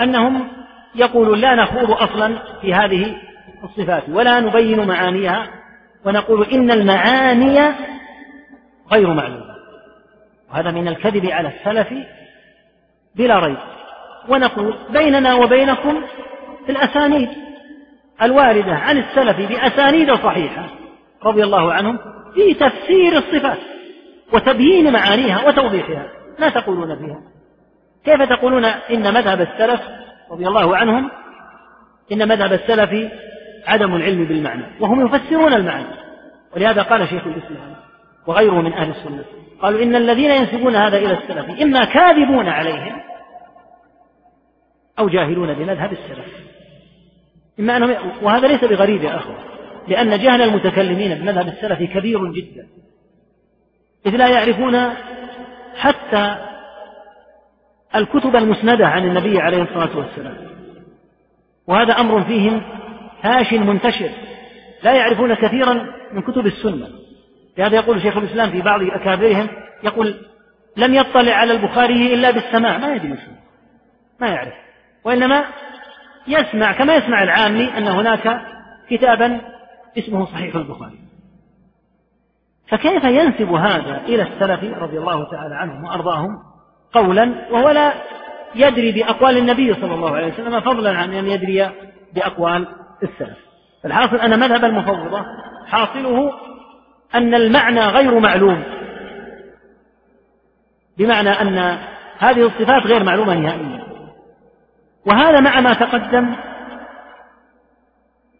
أنهم 0.00 0.48
يقولون 0.94 1.40
لا 1.40 1.54
نخوض 1.54 1.90
أصلا 1.90 2.38
في 2.60 2.74
هذه 2.74 3.16
الصفات 3.64 4.08
ولا 4.08 4.40
نبين 4.40 4.86
معانيها 4.86 5.48
ونقول 6.04 6.44
إن 6.44 6.70
المعاني 6.70 7.74
غير 8.92 9.14
معلومة. 9.14 9.52
وهذا 10.50 10.70
من 10.70 10.88
الكذب 10.88 11.26
على 11.26 11.48
السلف 11.48 11.88
بلا 13.16 13.38
ريب. 13.38 13.58
ونقول 14.28 14.74
بيننا 14.90 15.34
وبينكم 15.34 16.02
في 16.66 16.72
الأسانيد 16.72 17.28
الواردة 18.22 18.72
عن 18.72 18.98
السلف 18.98 19.36
بأسانيد 19.48 20.14
صحيحة 20.14 20.66
رضي 21.24 21.42
الله 21.44 21.72
عنهم 21.72 21.98
في 22.34 22.54
تفسير 22.54 23.18
الصفات 23.18 23.58
وتبيين 24.32 24.92
معانيها 24.92 25.48
وتوضيحها. 25.48 26.21
ما 26.40 26.48
تقولون 26.48 26.96
فيها. 26.98 27.22
كيف 28.04 28.28
تقولون 28.28 28.64
إن 28.64 29.14
مذهب 29.14 29.40
السلف 29.40 29.80
رضي 30.30 30.48
الله 30.48 30.76
عنهم 30.76 31.10
إن 32.12 32.28
مذهب 32.28 32.52
السلف 32.52 33.12
عدم 33.66 33.96
العلم 33.96 34.24
بالمعنى 34.24 34.64
وهم 34.80 35.06
يفسرون 35.06 35.52
المعنى. 35.54 36.02
ولهذا 36.56 36.82
قال 36.82 37.08
شيخ 37.08 37.26
الإسلام 37.26 37.76
وغيره 38.26 38.60
من 38.60 38.72
أهل 38.72 38.90
السنة 38.90 39.24
قالوا 39.60 39.82
إن 39.82 39.96
الذين 39.96 40.30
ينسبون 40.30 40.76
هذا 40.76 40.98
إلى 40.98 41.12
السلف 41.12 41.60
إما 41.62 41.84
كاذبون 41.84 42.48
عليهم 42.48 43.00
أو 44.98 45.08
جاهلون 45.08 45.54
بمذهب 45.54 45.92
السلف. 45.92 46.26
إما 47.60 47.76
أنهم 47.76 48.12
وهذا 48.22 48.48
ليس 48.48 48.64
بغريب 48.64 49.02
يا 49.02 49.16
أخوة 49.16 49.36
لأن 49.88 50.10
جهل 50.18 50.42
المتكلمين 50.42 51.18
بمذهب 51.18 51.48
السلف 51.48 51.78
كبير 51.94 52.32
جدا. 52.32 52.66
إذ 54.06 54.16
لا 54.16 54.28
يعرفون 54.28 54.74
حتى 55.76 56.36
الكتب 57.96 58.36
المسندة 58.36 58.86
عن 58.86 59.04
النبي 59.04 59.40
عليه 59.40 59.62
الصلاة 59.62 59.98
والسلام. 59.98 60.36
وهذا 61.66 61.92
أمر 61.92 62.22
فيهم 62.22 62.62
فاش 63.22 63.52
منتشر. 63.52 64.10
لا 64.82 64.92
يعرفون 64.92 65.34
كثيرا 65.34 65.74
من 66.12 66.22
كتب 66.22 66.46
السنة. 66.46 66.88
لهذا 67.58 67.76
يقول 67.76 68.02
شيخ 68.02 68.16
الإسلام 68.16 68.50
في 68.50 68.60
بعض 68.60 68.82
أكابرهم 68.82 69.48
يقول 69.82 70.14
لم 70.76 70.94
يطلع 70.94 71.32
على 71.32 71.52
البخاري 71.52 72.14
إلا 72.14 72.30
بالسماع. 72.30 72.78
ما 72.78 72.94
يدري 72.94 73.18
ما 74.20 74.28
يعرف. 74.28 74.54
وإنما 75.04 75.44
يسمع 76.28 76.72
كما 76.72 76.94
يسمع 76.94 77.22
العامي 77.22 77.78
أن 77.78 77.88
هناك 77.88 78.40
كتابا 78.90 79.40
اسمه 79.98 80.26
صحيح 80.26 80.54
البخاري. 80.54 81.01
فكيف 82.68 83.04
ينسب 83.04 83.52
هذا 83.52 84.00
إلى 84.06 84.22
السلف 84.22 84.78
رضي 84.78 84.98
الله 84.98 85.30
تعالى 85.30 85.54
عنهم 85.54 85.84
وأرضاهم 85.84 86.38
قولا 86.92 87.34
وهو 87.50 87.70
لا 87.70 87.92
يدري 88.54 88.92
بأقوال 88.92 89.38
النبي 89.38 89.74
صلى 89.74 89.94
الله 89.94 90.16
عليه 90.16 90.32
وسلم 90.32 90.60
فضلا 90.60 90.98
عن 90.98 91.12
أن 91.12 91.26
يدري 91.26 91.70
بأقوال 92.14 92.66
السلف. 93.02 93.38
الحاصل 93.84 94.16
أن 94.16 94.40
مذهب 94.40 94.64
المفوضة 94.64 95.24
حاصله 95.66 96.32
أن 97.14 97.34
المعنى 97.34 97.80
غير 97.80 98.18
معلوم. 98.18 98.62
بمعنى 100.98 101.30
أن 101.30 101.78
هذه 102.18 102.46
الصفات 102.46 102.86
غير 102.86 103.04
معلومة 103.04 103.34
نهائيا. 103.34 103.82
وهذا 105.06 105.40
مع 105.40 105.60
ما 105.60 105.74
تقدم 105.74 106.34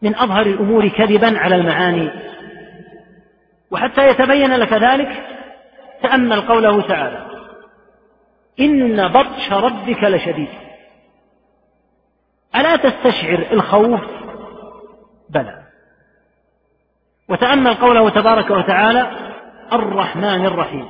من 0.02 0.14
أظهر 0.14 0.46
الأمور 0.46 0.88
كذبا 0.88 1.38
على 1.38 1.56
المعاني. 1.56 2.10
وحتى 3.72 4.08
يتبين 4.08 4.52
لك 4.52 4.72
ذلك 4.72 5.26
تأمل 6.02 6.40
قوله 6.40 6.82
تعالى 6.88 7.26
إن 8.60 9.08
بطش 9.08 9.52
ربك 9.52 10.04
لشديد. 10.04 10.48
ألا 12.56 12.76
تستشعر 12.76 13.46
الخوف؟ 13.52 14.00
بلى. 15.30 15.62
وتأمل 17.28 17.74
قوله 17.74 18.10
تبارك 18.10 18.50
وتعالى 18.50 19.32
الرحمن 19.72 20.46
الرحيم. 20.46 20.88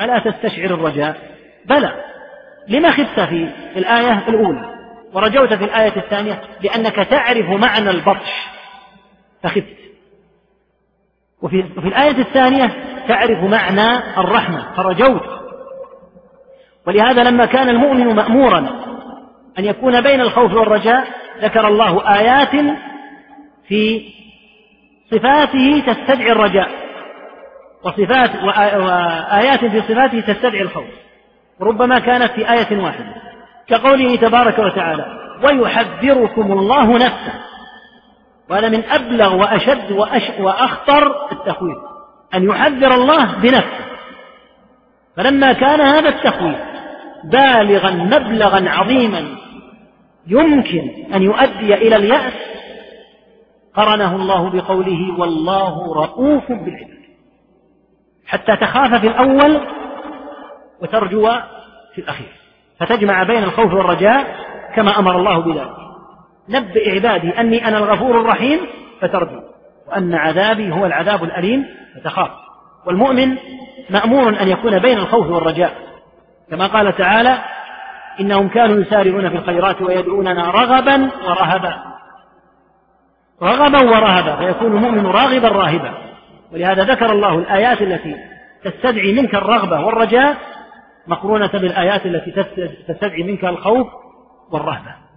ألا 0.00 0.18
تستشعر 0.18 0.64
الرجاء؟ 0.64 1.36
بلى. 1.66 2.04
لما 2.68 2.90
خفت 2.90 3.20
في 3.20 3.52
الآية 3.76 4.28
الأولى 4.28 4.74
ورجوت 5.12 5.54
في 5.54 5.64
الآية 5.64 5.96
الثانية؟ 5.96 6.42
لأنك 6.60 6.94
تعرف 6.94 7.46
معنى 7.46 7.90
البطش. 7.90 8.32
فخفت. 9.42 9.79
وفي, 11.42 11.64
وفي 11.76 11.88
الآية 11.88 12.18
الثانية 12.18 12.70
تعرف 13.08 13.44
معنى 13.44 13.98
الرحمة 14.18 14.74
فرجوت. 14.76 15.22
ولهذا 16.86 17.22
لما 17.24 17.46
كان 17.46 17.68
المؤمن 17.68 18.14
مأمورا 18.16 18.58
أن 19.58 19.64
يكون 19.64 20.00
بين 20.00 20.20
الخوف 20.20 20.54
والرجاء 20.54 21.04
ذكر 21.42 21.68
الله 21.68 22.18
آيات 22.18 22.76
في 23.68 24.02
صفاته 25.10 25.82
تستدعي 25.86 26.32
الرجاء 26.32 26.68
وصفات 27.84 28.30
وآيات 28.42 29.64
في 29.64 29.80
صفاته 29.80 30.20
تستدعي 30.20 30.62
الخوف. 30.62 30.84
وربما 31.60 31.98
كانت 31.98 32.32
في 32.32 32.52
آية 32.52 32.82
واحدة 32.82 33.14
كقوله 33.68 34.16
تبارك 34.16 34.58
وتعالى 34.58 35.04
ويحذركم 35.44 36.52
الله 36.52 36.94
نفسه 36.94 37.32
وهذا 38.50 38.68
من 38.68 38.84
أبلغ 38.84 39.36
وأشد 39.36 39.92
وأش 39.92 40.30
وأخطر 40.40 41.32
التخويف. 41.32 41.78
أن 42.34 42.44
يحذر 42.44 42.94
الله 42.94 43.34
بنفسه. 43.34 43.90
فلما 45.16 45.52
كان 45.52 45.80
هذا 45.80 46.08
التخويف 46.08 46.58
بالغا 47.24 47.90
مبلغا 47.90 48.70
عظيما 48.70 49.24
يمكن 50.26 51.14
أن 51.14 51.22
يؤدي 51.22 51.74
إلى 51.74 51.96
اليأس 51.96 52.32
قرنه 53.74 54.16
الله 54.16 54.50
بقوله 54.50 55.18
والله 55.18 55.94
رؤوف 55.94 56.52
بالعباد. 56.52 57.00
حتى 58.26 58.56
تخاف 58.56 59.00
في 59.00 59.06
الأول 59.06 59.60
وترجو 60.82 61.30
في 61.94 62.00
الأخير. 62.00 62.32
فتجمع 62.78 63.22
بين 63.22 63.42
الخوف 63.42 63.72
والرجاء 63.72 64.36
كما 64.76 64.98
أمر 64.98 65.16
الله 65.16 65.38
بذلك. 65.38 65.89
نبئ 66.50 66.90
عبادي 66.94 67.40
أني 67.40 67.68
أنا 67.68 67.78
الغفور 67.78 68.20
الرحيم 68.20 68.60
فترجو 69.00 69.40
وأن 69.88 70.14
عذابي 70.14 70.72
هو 70.72 70.86
العذاب 70.86 71.24
الأليم 71.24 71.66
فتخاف. 71.96 72.30
والمؤمن 72.86 73.36
مأمور 73.90 74.28
أن 74.28 74.48
يكون 74.48 74.78
بين 74.78 74.98
الخوف 74.98 75.26
والرجاء. 75.26 75.72
كما 76.50 76.66
قال 76.66 76.96
تعالى 76.96 77.38
إنهم 78.20 78.48
كانوا 78.48 78.80
يسارعون 78.80 79.28
في 79.28 79.36
الخيرات 79.36 79.82
ويدعوننا 79.82 80.50
رغبا 80.50 81.10
ورهبا. 81.26 81.74
رغبا 83.42 83.84
ورهبا 83.84 84.36
فيكون 84.36 84.76
المؤمن 84.76 85.06
راغبا 85.06 85.48
راهبا. 85.48 85.94
ولهذا 86.52 86.84
ذكر 86.84 87.12
الله 87.12 87.38
الآيات 87.38 87.82
التي 87.82 88.16
تستدعي 88.64 89.12
منك 89.12 89.34
الرغبة 89.34 89.86
والرجاء 89.86 90.36
مقرونة 91.06 91.52
بالآيات 91.52 92.06
التي 92.06 92.30
تستدعي 92.88 93.22
منك 93.22 93.44
الخوف 93.44 93.86
والرهبة. 94.52 95.09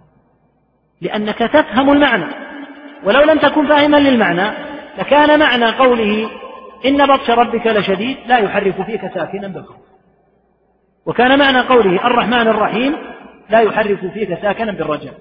لأنك 1.00 1.38
تفهم 1.38 1.90
المعنى. 1.92 2.26
ولو 3.04 3.20
لم 3.20 3.38
تكن 3.38 3.66
فاهما 3.66 3.96
للمعنى 3.96 4.50
لكان 4.98 5.40
معنى 5.40 5.64
قوله 5.64 6.30
إن 6.86 7.06
بطش 7.06 7.30
ربك 7.30 7.66
لشديد 7.66 8.16
لا 8.26 8.38
يحرك 8.38 8.82
فيك 8.86 9.00
ساكنا 9.14 9.48
بالخوف 9.48 9.76
وكان 11.06 11.38
معنى 11.38 11.60
قوله 11.60 12.06
الرحمن 12.06 12.48
الرحيم 12.48 12.96
لا 13.50 13.60
يحرك 13.60 13.98
فيك 14.14 14.38
ساكنا 14.42 14.72
بالرجاء. 14.72 15.14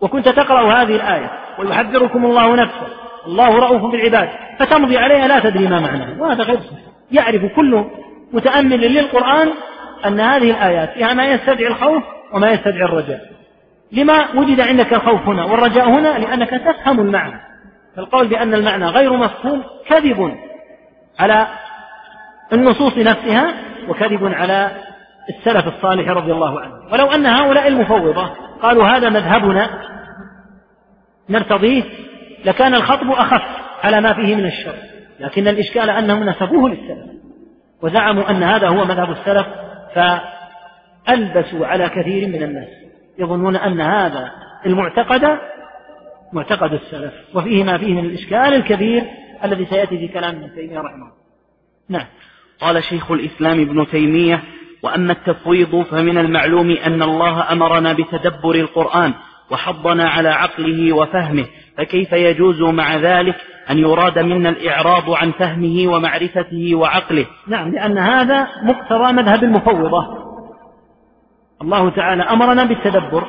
وكنت 0.00 0.28
تقرأ 0.28 0.72
هذه 0.72 0.96
الآية 0.96 1.30
ويحذركم 1.58 2.24
الله 2.24 2.56
نفسه. 2.56 2.86
الله 3.26 3.58
رؤوف 3.58 3.92
بالعباد. 3.92 4.28
فتمضي 4.58 4.98
عليها 4.98 5.28
لا 5.28 5.38
تدري 5.38 5.68
ما 5.68 5.80
معناه 5.80 6.22
وهذا 6.22 6.42
غير 6.42 6.60
صحيح. 6.60 6.86
يعرف 7.12 7.42
كل 7.56 7.84
متأمل 8.32 8.80
للقرآن 8.80 9.52
أن 10.06 10.20
هذه 10.20 10.50
الآيات 10.50 10.92
فيها 10.92 11.14
ما 11.14 11.26
يستدعي 11.26 11.66
الخوف 11.66 12.02
وما 12.32 12.50
يستدعي 12.50 12.84
الرجاء. 12.84 13.35
لما 13.92 14.26
وجد 14.34 14.60
عندك 14.60 14.92
الخوف 14.92 15.20
هنا 15.28 15.44
والرجاء 15.44 15.88
هنا 15.90 16.18
لأنك 16.18 16.50
تفهم 16.50 17.00
المعنى. 17.00 17.40
فالقول 17.96 18.28
بأن 18.28 18.54
المعنى 18.54 18.86
غير 18.86 19.16
مفهوم 19.16 19.62
كذب 19.88 20.36
على 21.18 21.46
النصوص 22.52 22.98
نفسها 22.98 23.54
وكذب 23.88 24.24
على 24.24 24.70
السلف 25.28 25.66
الصالح 25.66 26.08
رضي 26.08 26.32
الله 26.32 26.60
عنه. 26.60 26.74
ولو 26.92 27.06
أن 27.06 27.26
هؤلاء 27.26 27.68
المفوضة 27.68 28.30
قالوا 28.62 28.84
هذا 28.84 29.08
مذهبنا 29.08 29.70
نرتضيه 31.28 31.82
لكان 32.44 32.74
الخطب 32.74 33.10
أخف 33.10 33.42
على 33.84 34.00
ما 34.00 34.12
فيه 34.12 34.36
من 34.36 34.46
الشر. 34.46 34.76
لكن 35.20 35.48
الإشكال 35.48 35.90
أنهم 35.90 36.28
نسبوه 36.28 36.68
للسلف 36.68 37.16
وزعموا 37.82 38.30
أن 38.30 38.42
هذا 38.42 38.68
هو 38.68 38.84
مذهب 38.84 39.10
السلف 39.10 39.46
فألبسوا 39.94 41.66
على 41.66 41.88
كثير 41.88 42.28
من 42.28 42.42
الناس. 42.42 42.85
يظنون 43.18 43.56
أن 43.56 43.80
هذا 43.80 44.30
المعتقد 44.66 45.38
معتقد 46.32 46.72
السلف 46.72 47.12
وفيه 47.34 47.64
ما 47.64 47.78
فيه 47.78 47.94
من 47.94 48.04
الإشكال 48.04 48.54
الكبير 48.54 49.02
الذي 49.44 49.66
سيأتي 49.66 49.98
في 49.98 50.08
كلام 50.08 50.34
ابن 50.34 50.54
تيمية 50.54 50.78
رحمه 50.78 50.94
الله. 50.94 51.12
نعم. 51.88 52.06
قال 52.60 52.84
شيخ 52.84 53.10
الإسلام 53.10 53.60
ابن 53.60 53.86
تيمية 53.86 54.42
وأما 54.82 55.12
التفويض 55.12 55.82
فمن 55.82 56.18
المعلوم 56.18 56.70
أن 56.70 57.02
الله 57.02 57.52
أمرنا 57.52 57.92
بتدبر 57.92 58.54
القرآن 58.54 59.14
وحضنا 59.50 60.08
على 60.08 60.28
عقله 60.28 60.92
وفهمه 60.92 61.46
فكيف 61.78 62.12
يجوز 62.12 62.62
مع 62.62 62.96
ذلك 62.96 63.36
أن 63.70 63.78
يراد 63.78 64.18
منا 64.18 64.48
الإعراض 64.48 65.10
عن 65.10 65.32
فهمه 65.32 65.86
ومعرفته 65.88 66.74
وعقله؟ 66.74 67.26
نعم 67.48 67.70
لأن 67.70 67.98
هذا 67.98 68.48
مقتضى 68.62 69.12
مذهب 69.12 69.44
المفوضة. 69.44 70.25
الله 71.62 71.90
تعالى 71.90 72.22
أمرنا 72.22 72.64
بالتدبر. 72.64 73.24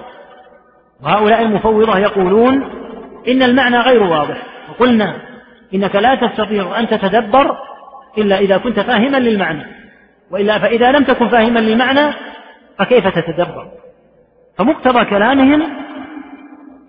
وهؤلاء 1.04 1.42
المفوضة 1.42 1.98
يقولون 1.98 2.54
إن 3.28 3.44
المعنى 3.44 3.78
غير 3.78 4.04
واضح. 4.04 4.38
وقلنا 4.70 5.16
إنك 5.74 5.96
لا 5.96 6.16
تستطيع 6.16 6.80
أن 6.80 6.88
تتدبر 6.88 7.58
إلا 8.18 8.40
إذا 8.40 8.58
كنت 8.58 8.80
فاهما 8.80 9.18
للمعنى. 9.18 9.66
وإلا 10.32 10.60
فإذا 10.60 10.92
لم 10.92 11.04
تكن 11.04 11.30
فاهما 11.30 11.60
للمعنى 11.60 12.14
فكيف 12.80 13.08
تتدبر؟ 13.08 13.68
فمقتضى 14.58 15.06
كلامهم 15.06 15.64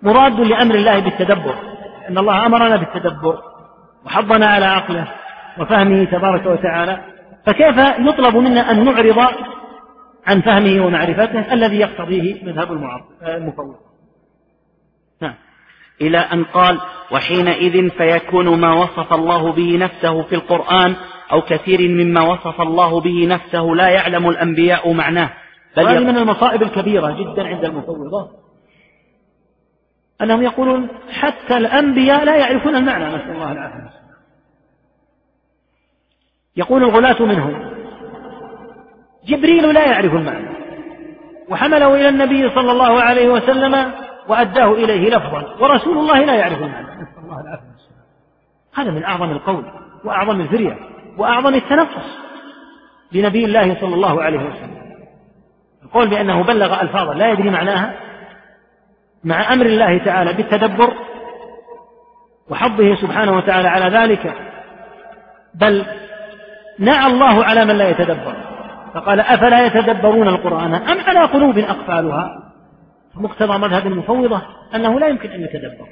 مراد 0.03 0.39
لأمر 0.39 0.75
الله 0.75 0.99
بالتدبر 0.99 1.55
أن 2.09 2.17
الله 2.17 2.45
أمرنا 2.45 2.75
بالتدبر 2.75 3.39
وحضنا 4.05 4.47
على 4.47 4.65
عقله 4.65 5.07
وفهمه 5.59 6.03
تبارك 6.03 6.45
وتعالى. 6.45 6.99
فكيف 7.45 7.77
يطلب 7.99 8.37
منا 8.37 8.71
أن 8.71 8.85
نعرض 8.85 9.27
عن 10.27 10.41
فهمه 10.41 10.85
ومعرفته 10.85 11.53
الذي 11.53 11.79
يقتضيه 11.79 12.43
مذهب 12.43 12.71
المفوض. 13.23 13.75
نعم. 15.21 15.35
إلى 16.01 16.17
أن 16.17 16.43
قال 16.43 16.79
وحينئذ 17.11 17.89
فيكون 17.89 18.61
ما 18.61 18.73
وصف 18.73 19.13
الله 19.13 19.51
به 19.51 19.77
نفسه 19.77 20.21
في 20.21 20.35
القرآن 20.35 20.95
أو 21.31 21.41
كثير 21.41 21.89
مما 21.89 22.21
وصف 22.21 22.61
الله 22.61 23.01
به 23.01 23.27
نفسه 23.27 23.63
لا 23.63 23.89
يعلم 23.89 24.29
الأنبياء 24.29 24.93
معناه 24.93 25.29
بل 25.77 25.87
هذه 25.87 25.99
من 25.99 26.17
المصائب 26.17 26.63
الكبيرة 26.63 27.11
جدا 27.11 27.47
عند 27.47 27.65
المفوضة. 27.65 28.29
أنهم 30.21 30.41
يقولون 30.41 30.87
حتى 31.11 31.57
الأنبياء 31.57 32.23
لا 32.23 32.35
يعرفون 32.35 32.75
المعنى 32.75 33.05
نسأل 33.05 33.31
الله 33.31 33.51
العافية 33.51 33.99
يقول 36.57 36.83
الغلاة 36.83 37.25
منهم 37.25 37.68
جبريل 39.29 39.73
لا 39.73 39.85
يعرف 39.85 40.13
المعنى. 40.13 40.49
وحمله 41.49 41.95
إلى 41.95 42.09
النبي 42.09 42.49
صلى 42.49 42.71
الله 42.71 43.01
عليه 43.01 43.29
وسلم 43.29 43.91
وأداه 44.27 44.73
إليه 44.73 45.09
لفظا 45.09 45.55
ورسول 45.59 45.97
الله 45.97 46.19
لا 46.19 46.35
يعرف 46.35 46.57
المعنى. 46.61 46.87
هذا 48.75 48.91
من 48.91 49.03
أعظم 49.03 49.31
القول 49.31 49.63
وأعظم 50.05 50.41
الفرية 50.41 50.77
وأعظم 51.17 51.55
التنقص 51.55 52.05
لنبي 53.11 53.45
الله 53.45 53.77
صلى 53.81 53.95
الله 53.95 54.23
عليه 54.23 54.39
وسلم. 54.39 54.79
القول 55.83 56.09
بأنه 56.09 56.43
بلغ 56.43 56.81
ألفاظا 56.81 57.13
لا 57.13 57.31
يدري 57.31 57.49
معناها 57.49 57.93
مع 59.23 59.53
أمر 59.53 59.65
الله 59.65 59.97
تعالى 59.97 60.33
بالتدبر 60.33 60.93
وحظه 62.49 62.95
سبحانه 62.95 63.37
وتعالى 63.37 63.67
على 63.67 63.97
ذلك 63.97 64.33
بل 65.55 65.85
نعى 66.79 67.11
الله 67.11 67.45
على 67.45 67.65
من 67.65 67.77
لا 67.77 67.89
يتدبر. 67.89 68.48
فقال 68.93 69.19
أفلا 69.19 69.65
يتدبرون 69.65 70.27
القرآن 70.27 70.73
أم 70.73 70.99
على 70.99 71.19
قلوب 71.19 71.57
أقفالها؟ 71.57 72.51
فمقتضى 73.15 73.57
مذهب 73.57 73.87
المفوضة 73.87 74.41
أنه 74.75 74.99
لا 74.99 75.07
يمكن 75.07 75.31
أن 75.31 75.41
يتدبر 75.41 75.87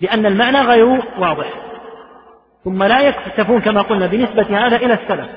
لأن 0.00 0.26
المعنى 0.26 0.60
غير 0.60 0.86
واضح 1.18 1.52
ثم 2.64 2.82
لا 2.82 3.00
يكتفون 3.00 3.60
كما 3.60 3.82
قلنا 3.82 4.06
بنسبة 4.06 4.66
هذا 4.66 4.76
إلى 4.76 4.94
السلف 4.94 5.28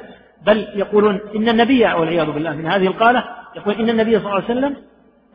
بل 0.45 0.67
يقولون 0.75 1.19
إن 1.35 1.49
النبي 1.49 1.85
والعياذ 1.85 2.31
بالله 2.31 2.51
من 2.51 2.67
هذه 2.67 2.87
القالة 2.87 3.23
يقول 3.55 3.75
إن 3.75 3.89
النبي 3.89 4.19
صلى 4.19 4.25
الله 4.25 4.33
عليه 4.33 4.45
وسلم 4.45 4.75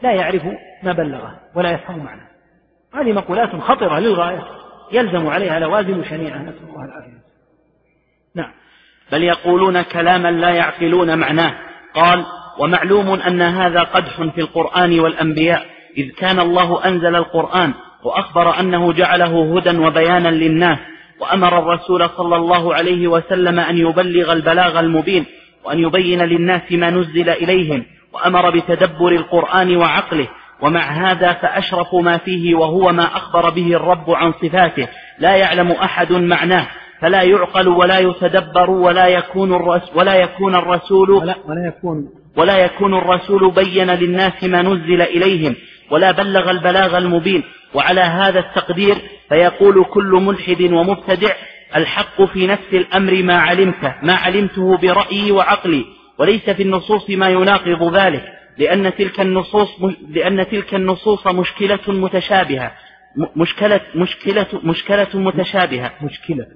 لا 0.03 0.13
يعرف 0.13 0.43
ما 0.83 0.93
بلغه 0.93 1.39
ولا 1.55 1.71
يفهم 1.71 1.99
معناه. 1.99 2.27
هذه 2.95 3.13
مقولات 3.13 3.57
خطرة 3.57 3.99
للغاية 3.99 4.45
يلزم 4.93 5.27
عليها 5.27 5.59
لوازم 5.59 6.05
شنيعة. 6.05 6.39
نسأل 6.39 6.69
الله 6.69 6.85
العافية. 6.85 7.21
نعم. 8.35 8.51
بل 9.13 9.23
يقولون 9.23 9.83
كلاما 9.83 10.29
لا 10.29 10.51
يعقلون 10.51 11.19
معناه. 11.19 11.55
قال 11.95 12.25
ومعلوم 12.59 13.09
أن 13.09 13.43
هذا 13.43 13.81
قدح 13.83 14.23
في 14.35 14.41
القرآن 14.41 15.01
والأنبياء 15.01 15.67
إذ 15.99 16.11
كان 16.11 16.41
الله 16.41 16.85
أنزل 16.85 17.17
القرآن 17.17 17.75
وأخبر 18.05 18.61
أنه 18.61 18.93
جعله 18.93 19.57
هدى 19.57 19.79
وبيانا 19.79 20.29
للناس 20.29 20.79
وأمر 21.21 21.59
الرسول 21.59 22.09
صلى 22.09 22.37
الله 22.37 22.75
عليه 22.75 23.09
وسلم 23.09 23.61
أن 23.61 23.77
يبلغ 23.77 24.33
البلاغ 24.33 24.81
المبين 24.81 25.27
وأن 25.65 25.79
يبين 25.79 26.23
للناس 26.23 26.73
ما 26.73 26.91
نزل 26.91 27.29
إليهم 27.29 27.85
وأمر 28.13 28.51
بتدبر 28.51 29.09
القرآن 29.09 29.77
وعقله. 29.77 30.29
ومع 30.61 30.81
هذا 30.81 31.33
فأشرف 31.33 31.95
ما 31.95 32.17
فيه 32.17 32.55
وهو 32.55 32.93
ما 32.93 33.05
أخبر 33.05 33.51
به 33.51 33.77
الرب 33.77 34.11
عن 34.11 34.33
صفاته. 34.33 34.89
لا 35.19 35.37
يعلم 35.37 35.71
أحد 35.71 36.13
معناه. 36.13 36.67
فلا 37.01 37.23
يعقل 37.23 37.69
ولا 37.69 37.99
يتدبر 37.99 38.71
ولا 38.71 39.07
يكون 39.07 39.55
الرسول 39.55 39.91
ولا 39.99 40.15
يكون 40.15 40.55
الرسول 40.55 41.11
ولا, 41.11 41.35
ولا 41.49 41.67
يكون. 41.67 42.09
ولا 42.37 42.59
يكون 42.59 42.95
الرسول 42.95 43.51
بين 43.51 43.91
للناس 43.91 44.45
ما 44.45 44.63
نزل 44.63 45.03
إليهم 45.03 45.57
ولا 45.91 46.11
بلغ 46.11 46.51
البلاغ 46.51 46.99
المبين. 46.99 47.43
وعلى 47.75 48.01
هذا 48.01 48.39
التقدير 48.39 48.97
فيقول 49.29 49.85
كل 49.85 50.11
ملحد 50.11 50.63
ومبتدع 50.63 51.33
الحق 51.77 52.23
في 52.23 52.47
نفس 52.47 52.73
الأمر 52.73 53.23
ما 53.23 53.39
علمته 53.39 53.95
ما 54.03 54.13
علمته 54.13 54.77
برأيي 54.77 55.33
وعقلي. 55.33 55.85
وليس 56.19 56.51
في 56.51 56.63
النصوص 56.63 57.11
ما 57.11 57.29
يناقض 57.29 57.97
ذلك 57.97 58.25
لأن 58.59 58.95
تلك 58.95 59.21
النصوص 59.21 59.69
لأن 60.09 60.49
تلك 60.49 60.75
النصوص 60.75 61.27
مشكلة 61.27 61.81
متشابهة. 61.89 62.73
مشكلة 63.37 63.81
مشكلة 63.95 64.47
مشكلة 64.65 65.09
متشابهة. 65.15 65.93
مشكلة. 66.03 66.47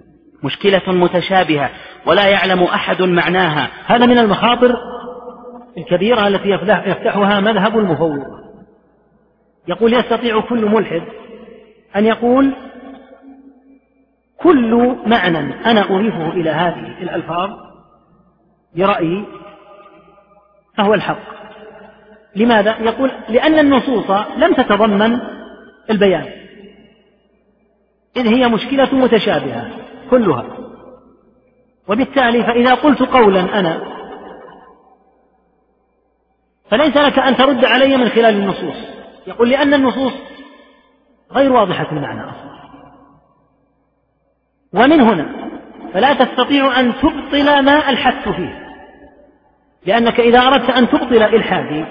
مشكلة 0.43 0.83
متشابهة 0.87 1.71
ولا 2.07 2.29
يعلم 2.29 2.63
أحد 2.63 3.03
معناها. 3.03 3.69
هذا 3.87 4.07
من 4.07 4.19
المخاطر 4.19 4.77
الكبيرة 5.79 6.29
التي 6.29 6.49
يفتحها 6.87 7.41
مذهب 7.41 7.79
المفوض. 7.79 8.41
يقول 9.69 9.95
يستطيع 9.95 10.41
كل 10.41 10.67
ملحد 10.67 11.03
أن 11.97 12.07
يقول 12.07 12.55
كل 14.37 14.97
معنى 15.07 15.39
أنا 15.67 15.81
أضيفه 15.81 16.29
إلى 16.29 16.51
هذه 16.51 17.03
الألفاظ 17.03 17.51
برأيي 18.77 19.25
فهو 20.77 20.95
الحق. 20.95 21.41
لماذا؟ 22.37 22.77
يقول 22.81 23.11
لأن 23.29 23.59
النصوص 23.59 24.11
لم 24.37 24.55
تتضمن 24.55 25.21
البيان. 25.91 26.27
إذ 28.17 28.27
هي 28.27 28.49
مشكلة 28.49 28.95
متشابهة. 28.95 29.71
كلها. 30.11 30.45
وبالتالي 31.89 32.43
فإذا 32.43 32.75
قلت 32.75 33.03
قولا 33.03 33.59
أنا 33.59 33.83
فليس 36.71 36.97
لك 36.97 37.19
أن 37.19 37.37
ترد 37.37 37.65
علي 37.65 37.97
من 37.97 38.09
خلال 38.09 38.35
النصوص. 38.37 38.77
يقول 39.27 39.51
لأن 39.51 39.75
النصوص 39.75 40.13
غير 41.33 41.53
واضحة 41.53 41.93
المعنى 41.93 42.21
أصلا. 42.21 42.51
ومن 44.75 45.01
هنا 45.01 45.51
فلا 45.95 46.15
تستطيع 46.15 46.81
أن 46.81 46.95
تبطل 46.95 47.65
ما 47.65 47.91
ألحدت 47.91 48.29
فيه 48.29 48.71
لأنك 49.87 50.21
إذا 50.21 50.39
أردت 50.39 50.71
أن 50.71 50.89
تبطل 50.89 51.23
إلحادي 51.23 51.85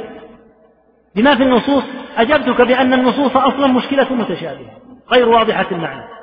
بما 1.15 1.35
في 1.35 1.43
النصوص 1.43 1.83
أجبتك 2.17 2.61
بأن 2.61 2.93
النصوص 2.93 3.37
أصلا 3.37 3.67
مشكلة 3.67 4.13
متشابهة 4.13 4.77
غير 5.11 5.29
واضحة 5.29 5.65
المعنى. 5.71 6.18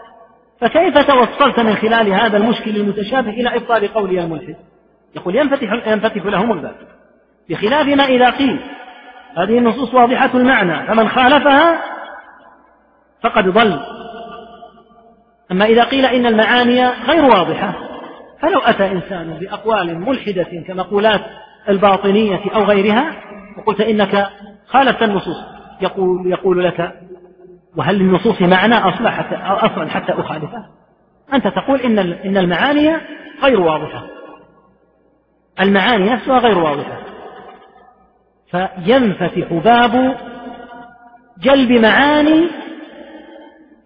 فكيف 0.61 0.99
توصلت 0.99 1.61
من 1.61 1.75
خلال 1.77 2.13
هذا 2.13 2.37
المشكل 2.37 2.77
المتشابه 2.77 3.31
إلى 3.31 3.57
إبطال 3.57 3.95
قولي 3.95 4.21
الملحد 4.21 4.57
يقول 5.17 5.37
ينفتح, 5.37 5.87
ينفتح 5.87 6.27
لهم 6.27 6.53
الباب. 6.53 6.77
بخلاف 7.49 7.87
ما 7.87 8.05
إذا 8.05 8.31
قيل 8.31 8.61
هذه 9.37 9.59
النصوص 9.59 9.95
واضحة 9.95 10.31
المعنى 10.35 10.87
فمن 10.87 11.09
خالفها 11.09 11.81
فقد 13.23 13.49
ضل. 13.49 13.81
أما 15.51 15.65
إذا 15.65 15.85
قيل 15.85 16.07
إن 16.07 16.27
المعاني 16.27 16.87
غير 16.87 17.25
واضحة 17.25 17.75
فلو 18.41 18.61
أتى 18.61 18.93
إنسان 18.93 19.39
بأقوال 19.39 20.01
ملحدة 20.01 20.65
كمقولات 20.67 21.21
الباطنية 21.69 22.41
أو 22.55 22.65
غيرها 22.65 23.23
وقلت 23.59 23.81
إنك 23.81 24.29
خالفت 24.67 25.03
النصوص 25.03 25.37
يقول, 25.81 26.27
يقول 26.27 26.65
لك 26.65 27.06
وهل 27.77 27.99
للنصوص 27.99 28.43
معنى 28.43 28.75
أصلا 28.75 29.11
حتى, 29.11 29.35
أصلا 29.37 29.91
حتى 29.91 30.13
أخالفه؟ 30.13 30.67
أنت 31.33 31.49
تقول 31.49 31.81
إن 31.81 31.99
إن 31.99 32.37
المعاني 32.37 32.97
غير 33.43 33.61
واضحة. 33.61 34.07
المعاني 35.61 36.11
نفسها 36.11 36.39
غير 36.39 36.59
واضحة. 36.59 36.99
فينفتح 38.51 39.53
باب 39.53 40.17
جلب 41.43 41.73
معاني 41.73 42.49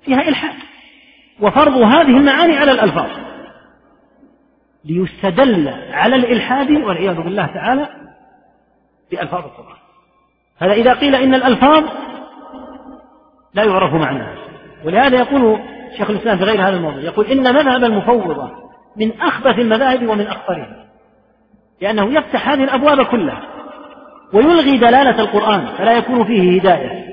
فيها 0.05 0.29
إلحاد. 0.29 0.55
وفرض 1.41 1.77
هذه 1.77 2.17
المعاني 2.17 2.57
على 2.57 2.73
الألفاظ. 2.73 3.11
ليستدل 4.85 5.69
على 5.93 6.17
الإلحاد 6.17 6.71
والعياذ 6.71 7.15
بالله 7.15 7.47
تعالى 7.47 7.89
بألفاظ 9.11 9.45
القرآن. 9.45 9.77
هذا 10.59 10.73
إذا 10.73 10.95
قيل 10.95 11.15
إن 11.15 11.35
الألفاظ 11.35 11.85
لا 13.55 13.65
يعرف 13.65 13.95
معناها. 13.95 14.35
ولهذا 14.85 15.17
يقول 15.17 15.61
شيخ 15.97 16.11
الإسلام 16.11 16.39
في 16.39 16.45
غير 16.45 16.69
هذا 16.69 16.77
الموضوع 16.77 17.01
يقول 17.01 17.27
إن 17.27 17.55
مذهب 17.55 17.85
المفوضة 17.85 18.51
من 18.97 19.21
أخبث 19.21 19.59
المذاهب 19.59 20.09
ومن 20.09 20.27
أخطرها 20.27 20.87
لأنه 21.81 22.19
يفتح 22.19 22.49
هذه 22.49 22.65
الأبواب 22.65 23.07
كلها 23.07 23.43
ويلغي 24.33 24.79
دلالة 24.79 25.21
القرآن 25.21 25.67
فلا 25.67 25.93
يكون 25.93 26.25
فيه 26.25 26.61
هداية. 26.61 27.11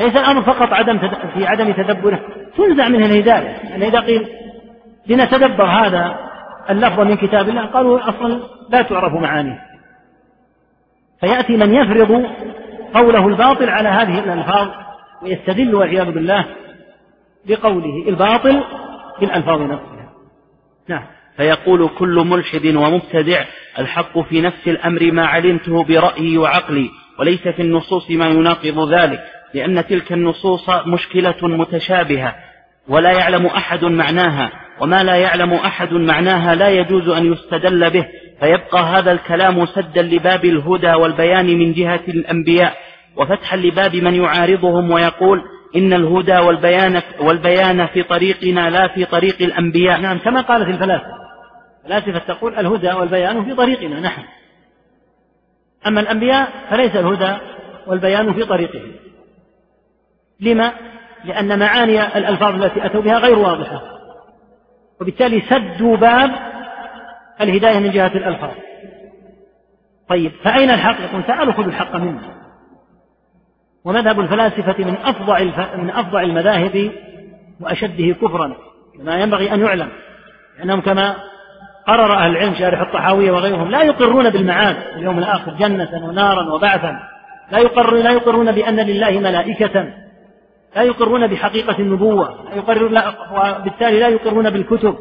ليس 0.00 0.16
الأمر 0.16 0.42
فقط 0.42 0.68
عدم 0.72 0.98
في 1.34 1.46
عدم 1.46 1.72
تدبره 1.72 2.20
تنزع 2.56 2.88
منه 2.88 3.06
الهداية. 3.06 3.48
يعني 3.70 3.88
إذا 3.88 4.00
قيل 4.00 4.28
لنتدبر 5.06 5.64
هذا 5.64 6.16
اللفظ 6.70 7.00
من 7.00 7.16
كتاب 7.16 7.48
الله 7.48 7.66
قالوا 7.66 8.08
أصلا 8.08 8.40
لا 8.70 8.82
تعرف 8.82 9.12
معانيه. 9.12 9.58
فيأتي 11.20 11.56
من 11.56 11.74
يفرض 11.74 12.24
قوله 12.94 13.28
الباطل 13.28 13.68
على 13.68 13.88
هذه 13.88 14.18
الألفاظ 14.18 14.68
ويستدل 15.22 15.74
والعياذ 15.74 16.10
بالله 16.10 16.46
بقوله 17.46 18.08
الباطل 18.08 18.62
بالألفاظ 19.20 19.60
نفسها. 19.60 20.12
نعم. 20.88 21.04
فيقول 21.36 21.88
كل 21.98 22.24
ملحد 22.26 22.66
ومبتدع 22.66 23.44
الحق 23.78 24.18
في 24.18 24.40
نفس 24.40 24.68
الأمر 24.68 25.12
ما 25.12 25.26
علمته 25.26 25.84
برأيي 25.84 26.38
وعقلي 26.38 26.90
وليس 27.18 27.48
في 27.48 27.62
النصوص 27.62 28.10
ما 28.10 28.28
يناقض 28.28 28.92
ذلك 28.92 29.20
لأن 29.54 29.86
تلك 29.86 30.12
النصوص 30.12 30.70
مشكلة 30.86 31.36
متشابهة 31.42 32.34
ولا 32.88 33.12
يعلم 33.12 33.46
أحد 33.46 33.84
معناها 33.84 34.52
وما 34.80 35.02
لا 35.02 35.16
يعلم 35.16 35.52
أحد 35.52 35.92
معناها 35.92 36.54
لا 36.54 36.68
يجوز 36.68 37.08
أن 37.08 37.32
يستدل 37.32 37.90
به. 37.90 38.06
فيبقى 38.42 38.82
هذا 38.82 39.12
الكلام 39.12 39.66
سدا 39.66 40.02
لباب 40.02 40.44
الهدى 40.44 40.92
والبيان 40.94 41.46
من 41.46 41.72
جهة 41.72 42.00
الأنبياء 42.08 42.76
وفتحا 43.16 43.56
لباب 43.56 43.96
من 43.96 44.14
يعارضهم 44.14 44.90
ويقول 44.90 45.42
إن 45.76 45.92
الهدى 45.92 46.38
والبيان, 46.38 47.02
والبيان 47.20 47.86
في 47.86 48.02
طريقنا 48.02 48.70
لا 48.70 48.88
في 48.88 49.04
طريق 49.04 49.42
الأنبياء. 49.42 50.00
نعم 50.00 50.18
كما 50.18 50.40
قالت 50.40 50.68
الفلاسفة. 50.68 51.06
الفلاسفة 51.84 52.34
تقول 52.34 52.54
الهدى 52.54 52.92
والبيان 52.92 53.44
في 53.44 53.54
طريقنا 53.54 54.00
نحن. 54.00 54.22
أما 55.86 56.00
الأنبياء 56.00 56.48
فليس 56.70 56.96
الهدى 56.96 57.36
والبيان 57.86 58.34
في 58.34 58.44
طريقهم. 58.44 58.92
لما؟ 60.40 60.72
لأن 61.24 61.58
معاني 61.58 62.18
الألفاظ 62.18 62.62
التي 62.62 62.86
أتوا 62.86 63.02
بها 63.02 63.18
غير 63.18 63.38
واضحة. 63.38 63.82
وبالتالي 65.00 65.40
سدوا 65.40 65.96
باب 65.96 66.51
الهداية 67.40 67.78
من 67.78 67.90
جهة 67.90 68.12
الألفاظ. 68.14 68.54
طيب 70.08 70.32
فأين 70.44 70.70
الحق؟ 70.70 71.00
يقول 71.00 71.22
تعالوا 71.22 71.52
خذوا 71.52 71.66
الحق 71.66 71.96
منا 71.96 72.42
ومذهب 73.84 74.20
الفلاسفة 74.20 74.84
من 74.84 74.96
أفظع 74.96 75.42
من 75.76 75.90
أفظع 75.90 76.22
المذاهب 76.22 76.92
وأشده 77.60 78.14
كفرا 78.14 78.56
كما 78.98 79.20
ينبغي 79.20 79.54
أن 79.54 79.60
يعلم 79.60 79.88
لأنهم 80.58 80.80
كما 80.80 81.16
قرر 81.86 82.12
أهل 82.14 82.30
العلم 82.30 82.54
شارح 82.54 82.80
الطحاوية 82.80 83.30
وغيرهم 83.30 83.70
لا 83.70 83.82
يقرون 83.82 84.30
بالمعاد 84.30 84.76
اليوم 84.96 85.18
الآخر 85.18 85.52
جنة 85.52 86.08
ونارا 86.08 86.54
وبعثا. 86.54 86.98
لا 87.52 87.58
يقر 87.58 87.94
لا 87.94 88.10
يقرون 88.10 88.52
بأن 88.52 88.80
لله 88.80 89.10
ملائكة. 89.10 89.92
لا 90.76 90.82
يقرون 90.82 91.26
بحقيقة 91.26 91.78
النبوة. 91.78 92.44
لا 92.44 92.56
يقرر 92.56 93.14
وبالتالي 93.32 94.00
لا 94.00 94.08
يقرون 94.08 94.50
بالكتب 94.50 94.96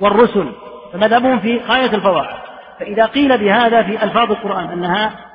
والرسل. 0.00 0.52
فمذهبهم 0.92 1.40
في 1.40 1.58
غاية 1.58 1.94
الفواحش 1.94 2.46
فإذا 2.80 3.06
قيل 3.06 3.38
بهذا 3.38 3.82
في 3.82 4.04
ألفاظ 4.04 4.30
القرآن 4.30 4.68
أنها 4.68 5.26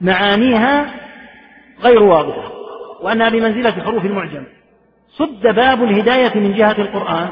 معانيها 0.00 0.94
غير 1.82 2.02
واضحة 2.02 2.52
وأنها 3.02 3.28
بمنزلة 3.28 3.70
حروف 3.84 4.04
المعجم. 4.04 4.46
سد 5.18 5.42
باب 5.42 5.82
الهداية 5.82 6.38
من 6.38 6.54
جهة 6.54 6.76
القرآن 6.78 7.28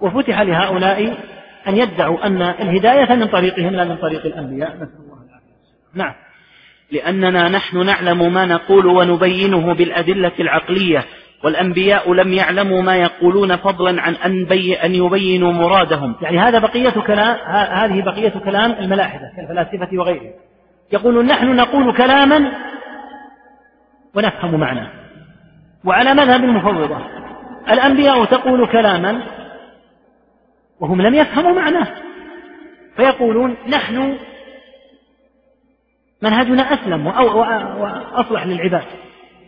وفتح 0.00 0.40
لهؤلاء 0.40 1.18
أن 1.68 1.76
يدعوا 1.76 2.26
أن 2.26 2.42
الهداية 2.42 3.14
من 3.14 3.26
طريقهم 3.26 3.70
لا 3.70 3.84
من 3.84 3.96
طريق 3.96 4.26
الأنبياء. 4.26 4.76
نسأل 4.76 4.98
الله 4.98 5.18
العافية. 5.28 5.54
نعم. 5.94 6.14
لأننا 6.92 7.48
نحن 7.48 7.86
نعلم 7.86 8.32
ما 8.32 8.46
نقول 8.46 8.86
ونبينه 8.86 9.74
بالأدلة 9.74 10.32
العقلية. 10.40 11.04
والأنبياء 11.44 12.12
لم 12.12 12.32
يعلموا 12.32 12.82
ما 12.82 12.96
يقولون 12.96 13.56
فضلا 13.56 14.02
عن 14.02 14.14
أن, 14.14 14.44
بي 14.44 14.74
أن 14.74 14.94
يبينوا 14.94 15.52
مرادهم. 15.52 16.16
يعني 16.22 16.38
هذا 16.38 16.58
بقية 16.58 16.90
كلام 16.90 17.36
هذه 17.54 18.02
بقية 18.02 18.40
كلام 18.44 18.72
الملاحدة 18.72 19.32
كالفلاسفة 19.36 19.98
وغيرهم. 19.98 20.32
يقولون 20.92 21.26
نحن 21.26 21.56
نقول 21.56 21.96
كلاما 21.96 22.52
ونفهم 24.14 24.60
معناه. 24.60 24.90
وعلى 25.84 26.14
مذهب 26.14 26.44
المفوضة 26.44 26.98
الأنبياء 27.70 28.24
تقول 28.24 28.66
كلاما 28.66 29.22
وهم 30.80 31.02
لم 31.02 31.14
يفهموا 31.14 31.52
معناه. 31.52 31.86
فيقولون 32.96 33.56
نحن 33.68 34.18
منهجنا 36.22 36.62
أسلم 36.62 37.06
وأصلح 37.06 38.46
للعباد. 38.46 38.84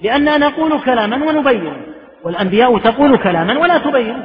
لأننا 0.02 0.38
نقول 0.38 0.80
كلاما 0.80 1.16
ونبين 1.16 1.94
والأنبياء 2.24 2.78
تقول 2.78 3.18
كلاما 3.18 3.58
ولا 3.58 3.78
تبين. 3.78 4.22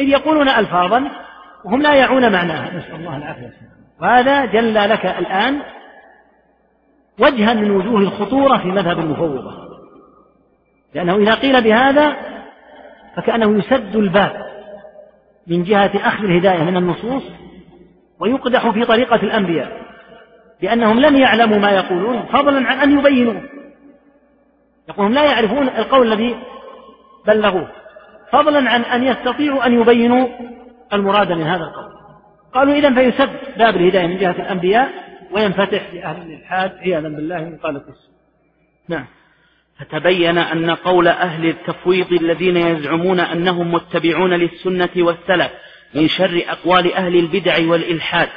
إذ 0.00 0.08
يقولون 0.08 0.48
ألفاظا 0.48 1.10
وهم 1.64 1.82
لا 1.82 1.94
يعون 1.94 2.32
معناها. 2.32 2.76
نسأل 2.76 2.94
الله 2.94 3.16
العافية. 3.16 3.52
وهذا 4.00 4.44
جل 4.44 4.74
لك 4.74 5.06
الآن 5.06 5.60
وجها 7.18 7.54
من 7.54 7.70
وجوه 7.70 8.00
الخطورة 8.00 8.58
في 8.58 8.68
مذهب 8.68 8.98
المفوضة. 8.98 9.66
لأنه 10.94 11.16
إذا 11.16 11.34
قيل 11.34 11.62
بهذا 11.62 12.16
فكأنه 13.16 13.58
يسد 13.58 13.96
الباب 13.96 14.46
من 15.46 15.62
جهة 15.62 15.90
أخذ 15.94 16.24
الهداية 16.24 16.62
من 16.62 16.76
النصوص 16.76 17.22
ويقدح 18.20 18.70
في 18.70 18.84
طريقة 18.84 19.16
الأنبياء 19.16 19.86
لأنهم 20.62 21.00
لم 21.00 21.16
يعلموا 21.16 21.58
ما 21.58 21.70
يقولون 21.70 22.22
فضلا 22.22 22.68
عن 22.68 22.78
أن 22.78 22.98
يبينوا. 22.98 23.40
يقولون 24.88 25.12
لا 25.12 25.24
يعرفون 25.24 25.68
القول 25.68 26.12
الذي 26.12 26.36
بلغوه. 27.26 27.68
فضلا 28.32 28.70
عن 28.70 28.82
أن 28.82 29.02
يستطيعوا 29.02 29.66
أن 29.66 29.80
يبينوا 29.80 30.28
المراد 30.92 31.32
من 31.32 31.42
هذا 31.42 31.64
القول. 31.64 31.96
قالوا 32.54 32.74
إذا 32.74 32.94
فيسد 32.94 33.58
باب 33.58 33.76
الهداية 33.76 34.06
من 34.06 34.18
جهة 34.18 34.30
الأنبياء 34.30 34.90
وينفتح 35.32 35.94
لأهل 35.94 36.22
الإلحاد. 36.22 36.72
عياذا 36.78 37.08
بالله 37.08 37.38
من 37.38 37.56
قال 37.56 37.82
نعم. 38.88 39.06
فتبين 39.78 40.38
أن 40.38 40.70
قول 40.70 41.08
أهل 41.08 41.48
التفويض 41.48 42.12
الذين 42.12 42.56
يزعمون 42.56 43.20
أنهم 43.20 43.72
متبعون 43.72 44.34
للسنة 44.34 44.90
والسلف 44.96 45.50
من 45.94 46.08
شر 46.08 46.42
أقوال 46.48 46.92
أهل 46.92 47.16
البدع 47.16 47.70
والإلحاد. 47.70 48.28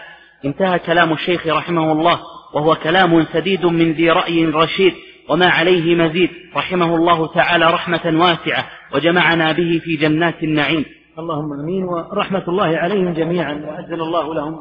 انتهى 0.45 0.80
كلام 0.80 1.14
الشيخ 1.14 1.47
رحمه 1.47 1.91
الله 1.91 2.20
وهو 2.54 2.76
كلام 2.76 3.26
سديد 3.34 3.66
من 3.66 3.91
ذي 3.91 4.10
رأي 4.10 4.45
رشيد. 4.45 4.93
وما 5.30 5.50
عليه 5.50 5.96
مزيد. 5.96 6.30
رحمه 6.56 6.96
الله 6.96 7.34
تعالى 7.34 7.66
رحمة 7.66 8.02
واسعة 8.06 8.66
وجمعنا 8.96 9.52
به 9.52 9.82
في 9.84 9.96
جنات 9.96 10.44
النعيم. 10.44 10.86
اللهم 11.20 11.60
آمين 11.60 11.84
ورحمة 11.84 12.44
الله 12.48 12.78
عليهم 12.78 13.14
جميعا 13.14 13.54
وأجل 13.54 14.02
الله 14.02 14.36
لهم 14.36 14.60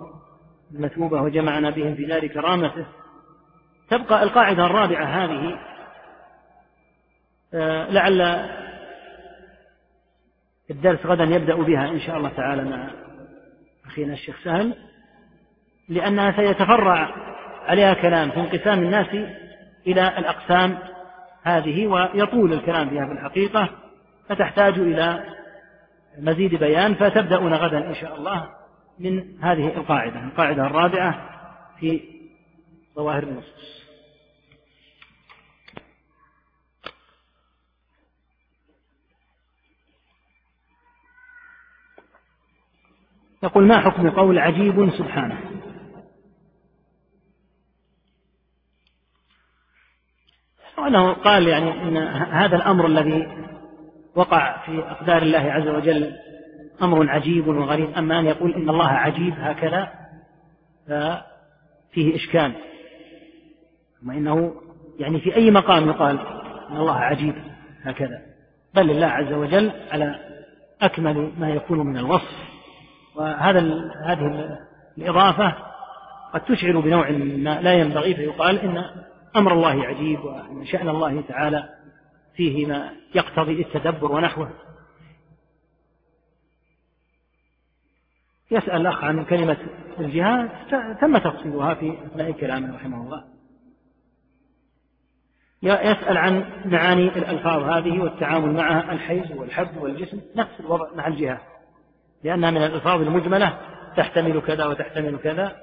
المثوبة 0.75 1.23
وجمعنا 1.23 1.71
بهم 1.71 1.95
في 1.95 2.05
دار 2.05 2.27
كرامته. 2.27 2.87
تبقى 3.91 4.23
القاعدة 4.23 4.66
الرابعة 4.66 5.05
هذه 5.05 5.59
آه، 7.55 7.91
لعل 7.91 8.49
الدرس 10.71 11.07
غدا 11.07 11.25
يبدأ 11.25 11.55
بها 11.55 11.89
إن 11.89 12.01
شاء 12.01 12.16
الله 12.16 12.29
تعالى 12.29 12.64
مع 12.64 12.91
أخينا 13.87 14.12
الشيخ 14.12 14.37
سهل 14.45 14.75
لأنها 15.89 16.33
سيتفرع 16.33 17.14
عليها 17.66 17.95
كلام 17.95 18.31
في 18.31 18.41
انقسام 18.41 18.79
الناس 18.79 19.07
إلى 19.93 20.18
الأقسام 20.18 20.78
هذه 21.43 21.86
ويطول 21.86 22.53
الكلام 22.53 22.91
فيها 22.91 23.07
في 23.07 23.12
الحقيقة 23.12 23.68
فتحتاج 24.28 24.78
إلى 24.78 25.24
مزيد 26.18 26.55
بيان 26.55 26.95
فتبدأون 26.95 27.55
غدا 27.55 27.89
إن 27.89 27.95
شاء 27.95 28.16
الله 28.16 28.49
من 28.99 29.45
هذه 29.45 29.66
القاعدة 29.76 30.24
القاعدة 30.24 30.66
الرابعة 30.66 31.30
في 31.80 32.01
ظواهر 32.97 33.22
النصوص. 33.22 33.78
يقول 43.43 43.66
ما 43.66 43.80
حكم 43.80 44.11
قول 44.11 44.39
عجيب 44.39 44.91
سبحانه؟ 44.91 45.47
وأنه 50.79 51.12
قال 51.12 51.49
يعني 51.49 51.83
أن 51.83 51.97
هذا 52.33 52.57
الأمر 52.57 52.87
الذي 52.87 53.29
وقع 54.14 54.66
في 54.66 54.79
أقدار 54.79 55.22
الله 55.22 55.39
عز 55.53 55.68
وجل 55.68 56.12
أمر 56.83 57.11
عجيب 57.11 57.49
وغريب 57.49 57.91
أما 57.99 58.20
أن 58.20 58.26
يقول 58.26 58.55
إن 58.55 58.68
الله 58.68 58.89
عجيب 58.89 59.35
هكذا 59.39 59.93
ففيه 60.87 62.14
إشكال. 62.16 62.53
ثم 64.01 64.11
إنه 64.11 64.55
يعني 64.99 65.20
في 65.20 65.37
أي 65.37 65.51
مقام 65.51 65.89
يقال 65.89 66.18
إن 66.70 66.76
الله 66.76 66.97
عجيب 66.97 67.35
هكذا. 67.83 68.20
بل 68.74 68.91
الله 68.91 69.07
عز 69.07 69.33
وجل 69.33 69.72
على 69.93 70.18
أكمل 70.83 71.33
ما 71.39 71.51
يكون 71.51 71.79
من 71.79 71.97
الوصف. 71.97 72.49
وهذا 73.16 73.61
هذه 74.07 74.59
الإضافة 74.99 75.55
قد 76.35 76.41
تشعر 76.41 76.81
بنوع 76.81 77.11
ما 77.11 77.61
لا 77.61 77.74
ينبغي 77.74 78.14
فيقال 78.14 78.59
إن 78.59 78.85
أمر 79.39 79.53
الله 79.53 79.86
عجيب 79.86 80.24
وأن 80.24 80.66
شأن 80.66 80.89
الله 80.89 81.20
تعالى 81.20 81.68
فيه 82.34 82.66
ما 82.66 82.93
يقتضي 83.14 83.62
التدبر 83.62 84.12
ونحوه. 84.12 84.51
يسأل 88.51 88.80
الأخ 88.80 89.05
عن 89.05 89.24
كلمة 89.24 89.57
الجهاد 90.01 90.51
تم 91.01 91.18
تفصيلها 91.18 91.74
في 91.74 91.99
أثناء 92.07 92.30
كلامه 92.30 92.74
رحمه 92.74 93.03
الله. 93.07 93.24
يسأل 95.62 96.18
عن 96.18 96.62
معاني 96.64 97.09
الألفاظ 97.09 97.62
هذه 97.62 98.01
والتعامل 98.01 98.55
معها 98.55 98.93
الحيز 98.93 99.32
والحب 99.32 99.76
والجسم 99.76 100.20
نفس 100.36 100.61
الوضع 100.61 100.95
مع 100.95 101.07
الجهاد. 101.07 101.41
لأنها 102.24 102.51
من 102.51 102.62
الألفاظ 102.62 103.01
المجملة 103.01 103.59
تحتمل 103.97 104.41
كذا 104.41 104.66
وتحتمل 104.66 105.18
كذا. 105.18 105.57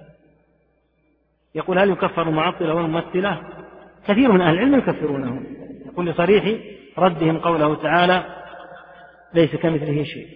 يقول 1.55 1.79
هل 1.79 1.89
يكفر 1.89 2.21
المعطلة 2.21 2.73
والممثلة؟ 2.73 3.64
كثير 4.07 4.31
من 4.31 4.41
أهل 4.41 4.53
العلم 4.53 4.75
يكفرونه 4.75 5.41
يقول 5.85 6.07
لصريح 6.07 6.61
ردهم 6.97 7.37
قوله 7.37 7.75
تعالى 7.75 8.45
ليس 9.33 9.55
كمثله 9.55 10.03
شيء. 10.03 10.27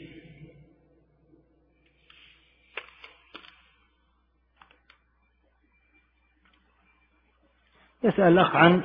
يسأل 8.03 8.27
الأخ 8.27 8.55
عن 8.55 8.83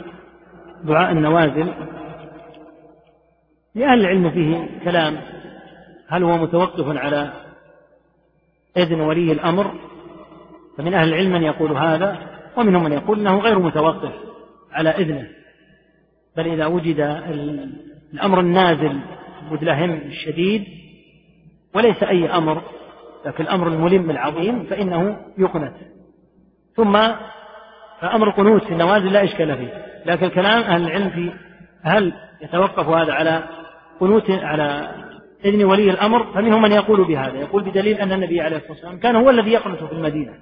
دعاء 0.85 1.12
النوازل. 1.12 1.74
لأهل 3.74 4.01
العلم 4.01 4.30
فيه 4.30 4.80
كلام. 4.85 5.20
هل 6.09 6.22
هو 6.22 6.39
متوقف 6.39 6.97
على 6.97 7.32
إذن 8.76 9.01
ولي 9.01 9.32
الأمر؟ 9.32 9.74
فمن 10.78 10.95
أهل 10.95 11.09
العلم 11.09 11.32
من 11.32 11.43
يقول 11.43 11.72
هذا 11.72 12.41
ومنهم 12.57 12.85
من 12.85 12.93
يقول 12.93 13.20
أنه 13.20 13.39
غير 13.39 13.59
متوقف. 13.59 14.34
على 14.75 14.91
إذنه. 14.91 15.29
بل 16.37 16.53
إذا 16.53 16.66
وجد 16.66 17.01
الأمر 18.14 18.41
النازل 18.41 19.01
المدلهم 19.43 19.91
الشديد 19.91 20.64
وليس 21.75 22.03
أي 22.03 22.31
أمر 22.31 22.62
لكن 23.27 23.45
الأمر 23.45 23.68
الملم 23.68 24.11
العظيم 24.11 24.64
فإنه 24.64 25.16
يقنت. 25.39 25.75
ثم 26.77 26.93
فأمر 28.01 28.29
القنوت 28.29 28.64
في 28.64 28.72
النوازل 28.72 29.12
لا 29.12 29.25
إشكال 29.25 29.57
فيه. 29.57 29.85
لكن 30.07 30.29
كلام 30.29 30.62
أهل 30.62 30.83
العلم 30.83 31.11
في 31.11 31.33
هل 31.83 32.12
يتوقف 32.43 32.89
هذا 32.89 33.12
على 33.12 33.43
قنوت 34.01 34.31
على 34.31 34.89
إذن 35.45 35.64
ولي 35.64 35.91
الأمر؟ 35.91 36.33
فمنهم 36.33 36.62
من 36.62 36.72
يقول 36.72 37.05
بهذا. 37.05 37.39
يقول 37.39 37.62
بدليل 37.64 38.01
أن 38.01 38.12
النبي 38.12 38.41
عليه 38.41 38.57
الصلاة 38.57 38.72
والسلام 38.72 38.99
كان 38.99 39.16
هو 39.16 39.31
الذي 39.31 39.53
يقنت 39.53 39.85
في 39.85 39.93
المدينة. 39.93 40.33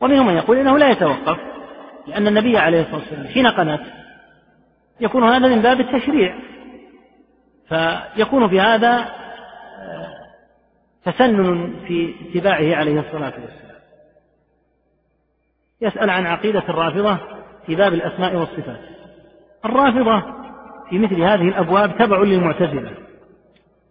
ومنهم 0.00 0.26
من 0.26 0.34
يقول 0.34 0.58
إنه 0.58 0.78
لا 0.78 0.90
يتوقف. 0.90 1.51
لأن 2.06 2.26
النبي 2.26 2.58
عليه 2.58 2.80
الصلاة 2.80 2.98
والسلام 2.98 3.26
حين 3.26 3.46
قنت 3.46 3.80
يكون 5.00 5.24
هذا 5.24 5.48
من 5.48 5.62
باب 5.62 5.80
التشريع 5.80 6.34
فيكون 7.68 8.48
في 8.48 8.60
هذا 8.60 9.08
آه، 9.78 10.08
تسنن 11.04 11.74
في 11.86 12.14
اتباعه 12.20 12.76
عليه 12.76 13.00
الصلاة 13.00 13.32
والسلام. 13.40 13.72
يسأل 15.80 16.10
عن 16.10 16.26
عقيدة 16.26 16.62
الرافضة 16.68 17.18
في 17.66 17.74
باب 17.74 17.94
الأسماء 17.94 18.36
والصفات. 18.36 18.80
الرافضة 19.64 20.22
في 20.90 20.98
مثل 20.98 21.22
هذه 21.22 21.48
الأبواب 21.48 21.98
تبع 21.98 22.22
للمعتزلة 22.22 22.90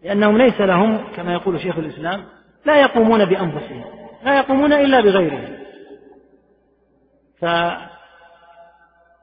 لأنهم 0.04 0.38
ليس 0.38 0.62
لهم 0.62 0.98
كما 1.16 1.34
يقول 1.34 1.62
شيخ 1.62 1.78
الإسلام 1.78 2.24
لا 2.66 2.82
يقومون 2.82 3.26
بأنفسهم 3.26 3.84
لا 4.24 4.38
يقومون 4.38 4.74
إلا 4.74 5.02
بغيرهم. 5.02 5.58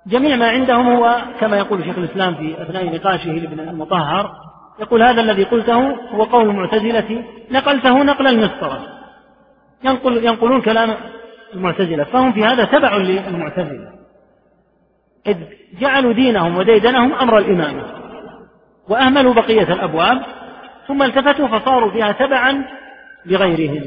فجميع 0.09 0.37
ما 0.37 0.49
عندهم 0.49 0.87
هو 0.87 1.23
كما 1.41 1.57
يقول 1.57 1.85
شيخ 1.85 1.99
الإسلام 1.99 2.35
في 2.35 2.63
أثناء 2.63 2.95
نقاشه 2.95 3.31
لابن 3.31 3.61
المطهر 3.61 4.33
يقول 4.81 5.03
هذا 5.03 5.21
الذي 5.21 5.45
قلته 5.45 5.79
هو 5.91 6.23
قول 6.23 6.51
المعتزلة 6.51 7.25
نقلته 7.51 8.03
نقل 8.03 8.27
المسطرة 8.27 8.87
ينقل 9.85 10.25
ينقلون 10.25 10.63
كلام 10.63 10.95
المعتزلة 11.55 12.05
فهم 12.05 12.33
في 12.33 12.45
هذا 12.45 12.65
تبع 12.65 12.97
للمعتزلة. 12.97 13.93
إذ 15.27 15.37
جعلوا 15.81 16.13
دينهم 16.13 16.59
وديدنهم 16.59 17.13
أمر 17.13 17.39
الإمامة 17.39 17.83
وأهملوا 18.89 19.35
بقية 19.35 19.73
الأبواب 19.73 20.23
ثم 20.87 21.03
التفتوا 21.03 21.49
فصاروا 21.49 21.91
فيها 21.91 22.13
تبعا 22.13 22.65
لغيرهم. 23.27 23.85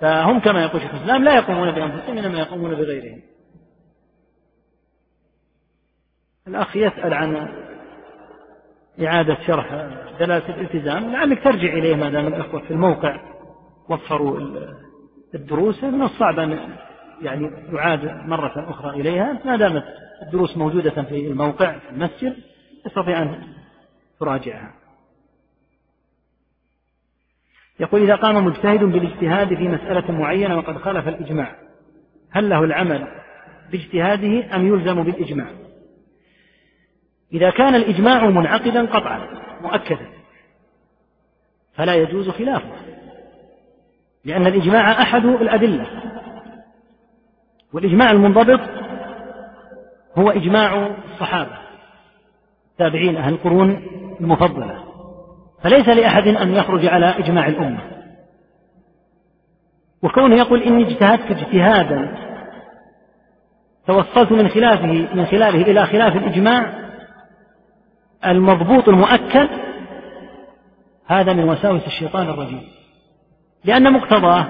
فهم 0.00 0.40
كما 0.40 0.62
يقول 0.62 0.80
شيخ 0.80 0.94
الإسلام 0.94 1.24
لا 1.24 1.34
يقومون 1.34 1.70
بأنفسهم 1.70 2.18
إنما 2.18 2.38
يقومون 2.38 2.74
بغيرهم. 2.74 3.31
الأخ 6.48 6.76
يسأل 6.76 7.14
عن 7.14 7.48
إعادة 9.02 9.38
شرح 9.46 9.72
دلالة 10.20 10.48
الالتزام 10.48 11.12
لعلك 11.12 11.44
ترجع 11.44 11.72
إليه 11.72 11.96
ما 11.96 12.10
دام 12.10 12.26
الأخوة 12.26 12.60
في 12.60 12.70
الموقع 12.70 13.20
وفروا 13.88 14.40
الدروس. 15.34 15.84
من 15.84 16.02
الصعب 16.02 16.38
أن 16.38 16.76
يعني 17.22 17.50
يعاد 17.72 18.04
مرة 18.26 18.70
أخرى 18.70 19.00
إليها 19.00 19.40
ما 19.44 19.56
دامت 19.56 19.84
الدروس 20.22 20.56
موجودة 20.56 20.90
في 20.90 21.26
الموقع 21.26 21.78
في 21.78 21.90
المسجد 21.90 22.36
تستطيع 22.84 23.22
أن 23.22 23.42
تراجعها 24.20 24.74
يقول 27.80 28.02
إذا 28.02 28.14
قام 28.14 28.44
مجتهد 28.44 28.84
بالاجتهاد 28.84 29.48
في 29.48 29.68
مسألة 29.68 30.12
معينة 30.12 30.58
وقد 30.58 30.76
خالف 30.76 31.08
الإجماع 31.08 31.56
هل 32.30 32.50
له 32.50 32.64
العمل 32.64 33.08
باجتهاده 33.72 34.56
أم 34.56 34.66
يلزم 34.66 35.02
بالإجماع؟ 35.02 35.46
إذا 37.32 37.50
كان 37.50 37.74
الإجماع 37.74 38.30
منعقدا 38.30 38.86
قطعا 38.86 39.28
مؤكدا. 39.62 40.06
فلا 41.74 41.94
يجوز 41.94 42.28
خلافه 42.28 42.72
لأن 44.24 44.46
الإجماع 44.46 45.02
أحد 45.02 45.24
الأدلة. 45.24 45.86
والإجماع 47.72 48.10
المنضبط 48.10 48.60
هو 50.18 50.30
إجماع 50.30 50.90
الصحابة 51.12 51.58
تابعين 52.78 53.16
أهل 53.16 53.32
القرون 53.32 53.86
المفضلة. 54.20 54.84
فليس 55.62 55.88
لأحد 55.88 56.28
أن 56.28 56.54
يخرج 56.54 56.86
على 56.86 57.06
إجماع 57.18 57.46
الأمة. 57.48 57.80
وكونه 60.02 60.36
يقول 60.36 60.62
إني 60.62 60.82
اجتهدت 60.82 61.30
اجتهادا 61.30 62.14
توصلت 63.86 64.32
من 64.32 64.48
خلافه 64.48 65.08
من 65.14 65.26
خلاله 65.26 65.62
إلى 65.62 65.86
خلاف 65.86 66.16
الإجماع 66.16 66.81
المضبوط 68.26 68.88
المؤكد 68.88 69.48
هذا 71.06 71.32
من 71.32 71.48
وساوس 71.48 71.86
الشيطان 71.86 72.28
الرجيم. 72.28 72.62
لأن 73.64 73.92
مقتضاه 73.92 74.46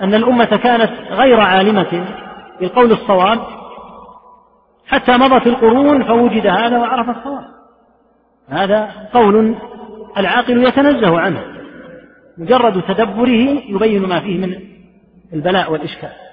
أن 0.00 0.14
الأمة 0.14 0.44
كانت 0.44 0.90
غير 1.10 1.40
عالمة 1.40 2.06
بالقول 2.60 2.92
الصواب 2.92 3.38
حتى 4.86 5.12
مضت 5.12 5.46
القرون 5.46 6.04
فوجد 6.04 6.46
هذا 6.46 6.78
وعرف 6.78 7.18
الصواب. 7.18 7.44
هذا 8.48 8.90
قول 9.14 9.54
العاقل 10.16 10.66
يتنزه 10.66 11.20
عنه 11.20 11.44
مجرد 12.38 12.82
تدبره 12.82 13.60
يبين 13.68 14.08
ما 14.08 14.20
فيه 14.20 14.38
من 14.38 14.54
البلاء 15.32 15.72
والإشكال. 15.72 16.25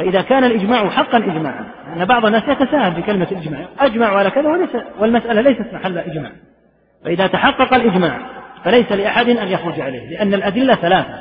فإذا 0.00 0.22
كان 0.22 0.44
الإجماع 0.44 0.88
حقا 0.88 1.18
إجماعا 1.18 1.66
أن 1.96 2.04
بعض 2.04 2.26
الناس 2.26 2.42
يتساهل 2.48 2.90
بكلمة 2.90 3.26
الإجماع 3.32 3.68
أجمعوا 3.78 4.18
على 4.18 4.30
كذا 4.30 4.48
وليس 4.48 4.70
والمسألة 4.98 5.40
ليست 5.40 5.74
محل 5.74 5.98
إجماع. 5.98 6.30
فإذا 7.04 7.26
تحقق 7.26 7.74
الإجماع 7.74 8.18
فليس 8.64 8.92
لأحد 8.92 9.28
أن 9.28 9.48
يخرج 9.48 9.80
عليه 9.80 10.10
لأن 10.10 10.34
الأدلة 10.34 10.74
ثلاثة 10.74 11.14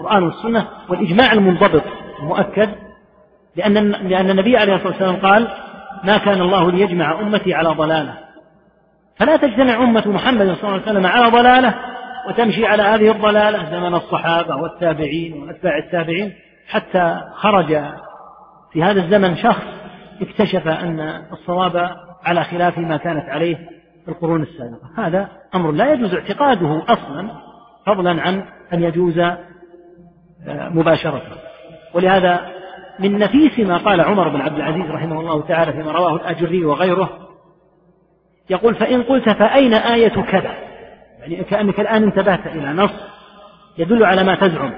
القرآن 0.00 0.22
والسنة 0.22 0.68
والإجماع 0.88 1.32
المنضبط 1.32 1.82
المؤكد. 2.20 2.70
لأن 3.56 3.74
لأن 3.90 4.30
النبي 4.30 4.56
عليه 4.56 4.74
الصلاة 4.74 4.92
والسلام 4.92 5.16
قال 5.16 5.48
ما 6.04 6.18
كان 6.18 6.40
الله 6.40 6.70
ليجمع 6.70 7.20
أمتي 7.20 7.54
على 7.54 7.68
ضلالة. 7.68 8.14
فلا 9.18 9.36
تجتمع 9.36 9.74
أمة 9.84 10.08
محمد 10.08 10.54
صلى 10.54 10.68
الله 10.68 10.72
عليه 10.72 10.82
وسلم 10.82 11.06
على 11.06 11.30
ضلالة 11.30 11.74
وتمشي 12.28 12.66
على 12.66 12.82
هذه 12.82 13.10
الضلالة 13.10 13.70
زمن 13.70 13.94
الصحابة 13.94 14.56
والتابعين 14.56 15.32
وأتباع 15.32 15.78
التابعين 15.78 16.32
حتى 16.68 17.20
خرج 17.34 17.72
في 18.76 18.82
هذا 18.82 19.04
الزمن 19.04 19.36
شخص 19.36 19.62
اكتشف 20.20 20.68
أن 20.68 21.22
الصواب 21.32 21.90
على 22.24 22.44
خلاف 22.44 22.78
ما 22.78 22.96
كانت 22.96 23.28
عليه 23.28 23.56
القرون 24.08 24.42
السابقة. 24.42 25.06
هذا 25.06 25.28
أمر 25.54 25.72
لا 25.72 25.92
يجوز 25.92 26.14
اعتقاده 26.14 26.82
أصلا 26.88 27.30
فضلا 27.86 28.22
عن 28.22 28.44
أن 28.72 28.82
يجوز 28.82 29.18
آه، 29.18 30.68
مباشرة 30.68 31.22
ولهذا 31.94 32.40
من 32.98 33.18
نفيس 33.18 33.58
ما 33.58 33.76
قال 33.76 34.00
عمر 34.00 34.28
بن 34.28 34.40
عبد 34.40 34.56
العزيز 34.56 34.90
رحمه 34.90 35.20
الله 35.20 35.42
تعالى 35.42 35.72
فيما 35.72 35.92
رواه 35.92 36.16
الأجري 36.16 36.64
وغيره 36.64 37.10
يقول 38.50 38.74
فإن 38.74 39.02
قلت 39.02 39.30
فأين 39.30 39.74
آية 39.74 40.22
كذا؟ 40.22 40.54
يعني 41.20 41.44
كأنك 41.44 41.80
الآن 41.80 42.02
انتبهت 42.02 42.46
إلى 42.46 42.72
نص 42.72 42.94
يدل 43.78 44.04
على 44.04 44.24
ما 44.24 44.34
تزعم. 44.34 44.72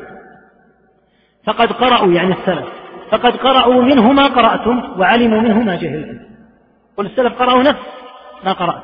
فقد 1.46 1.72
قرأوا 1.72 2.12
يعني 2.12 2.32
السلف. 2.32 2.78
فقد 3.10 3.36
قرأوا 3.36 3.82
منه 3.82 4.12
ما 4.12 4.26
قرأتم 4.26 5.00
وعلموا 5.00 5.40
منه 5.40 5.62
ما 5.62 5.76
جهلتم. 5.76 6.18
قل 6.96 7.06
السلف 7.06 7.32
قرأوا 7.32 7.62
نفس 7.62 7.80
ما 8.44 8.52
قرأت. 8.52 8.82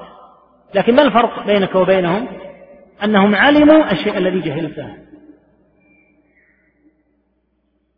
لكن 0.74 0.94
ما 0.94 1.02
الفرق 1.02 1.46
بينك 1.46 1.74
وبينهم؟ 1.74 2.28
أنهم 3.04 3.34
علموا 3.34 3.92
الشيء 3.92 4.18
الذي 4.18 4.40
جهلته. 4.40 4.96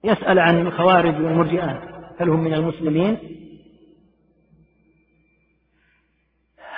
يسأل 0.04 0.38
عن 0.38 0.66
الخوارج 0.66 1.14
والمرجئة 1.14 1.82
هل 2.20 2.28
هم 2.28 2.40
من 2.40 2.54
المسلمين؟ 2.54 3.18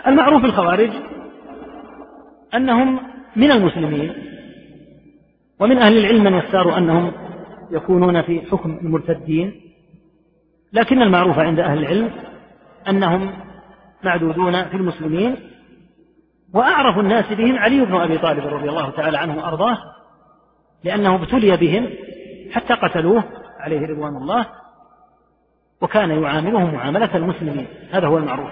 المعروف 0.06 0.44
الخوارج 0.44 0.90
أنهم 2.54 3.00
من 3.36 3.52
المسلمين 3.52 4.12
ومن 5.60 5.78
أهل 5.78 5.98
العلم 5.98 6.24
من 6.24 6.34
يختار 6.34 6.78
أنهم 6.78 7.12
يكونون 7.70 8.22
في 8.22 8.42
حكم 8.50 8.78
المرتدين 8.82 9.60
لكن 10.72 11.02
المعروف 11.02 11.38
عند 11.38 11.60
أهل 11.60 11.78
العلم 11.78 12.10
أنهم 12.88 13.32
معدودون 14.04 14.64
في 14.64 14.76
المسلمين 14.76 15.36
وأعرف 16.54 16.98
الناس 16.98 17.32
بهم 17.32 17.58
علي 17.58 17.84
بن 17.84 17.94
أبي 17.94 18.18
طالب 18.18 18.46
رضي 18.46 18.68
الله 18.68 18.90
تعالى 18.90 19.18
عنه 19.18 19.36
وأرضاه 19.36 19.78
لأنه 20.84 21.14
ابتلي 21.14 21.56
بهم 21.56 21.88
حتى 22.52 22.74
قتلوه 22.74 23.24
عليه 23.60 23.86
رضوان 23.86 24.16
الله 24.16 24.46
وكان 25.80 26.22
يعاملهم 26.22 26.74
معاملة 26.74 27.16
المسلمين 27.16 27.66
هذا 27.90 28.06
هو 28.06 28.18
المعروف. 28.18 28.50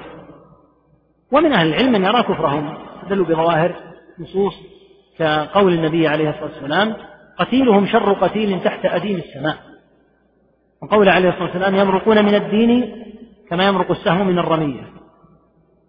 ومن 1.33 1.53
أهل 1.53 1.69
العلم 1.69 1.93
من 1.93 2.05
يرى 2.05 2.23
كفرهم 2.23 2.77
استدلوا 3.03 3.27
بظواهر 3.27 3.75
نصوص 4.19 4.55
كقول 5.19 5.73
النبي 5.73 6.09
عليه 6.09 6.31
الصلاة 6.31 6.45
والسلام 6.53 6.97
قتيلهم 7.39 7.87
شر 7.87 8.13
قتيل 8.13 8.61
تحت 8.65 8.85
أديم 8.85 9.17
السماء. 9.17 9.57
وقول 10.83 11.09
عليه 11.09 11.29
الصلاة 11.29 11.45
والسلام 11.45 11.75
يمرقون 11.75 12.25
من 12.25 12.35
الدين 12.35 13.03
كما 13.51 13.69
يمرق 13.69 13.91
السهم 13.91 14.27
من 14.27 14.39
الرمية. 14.39 14.83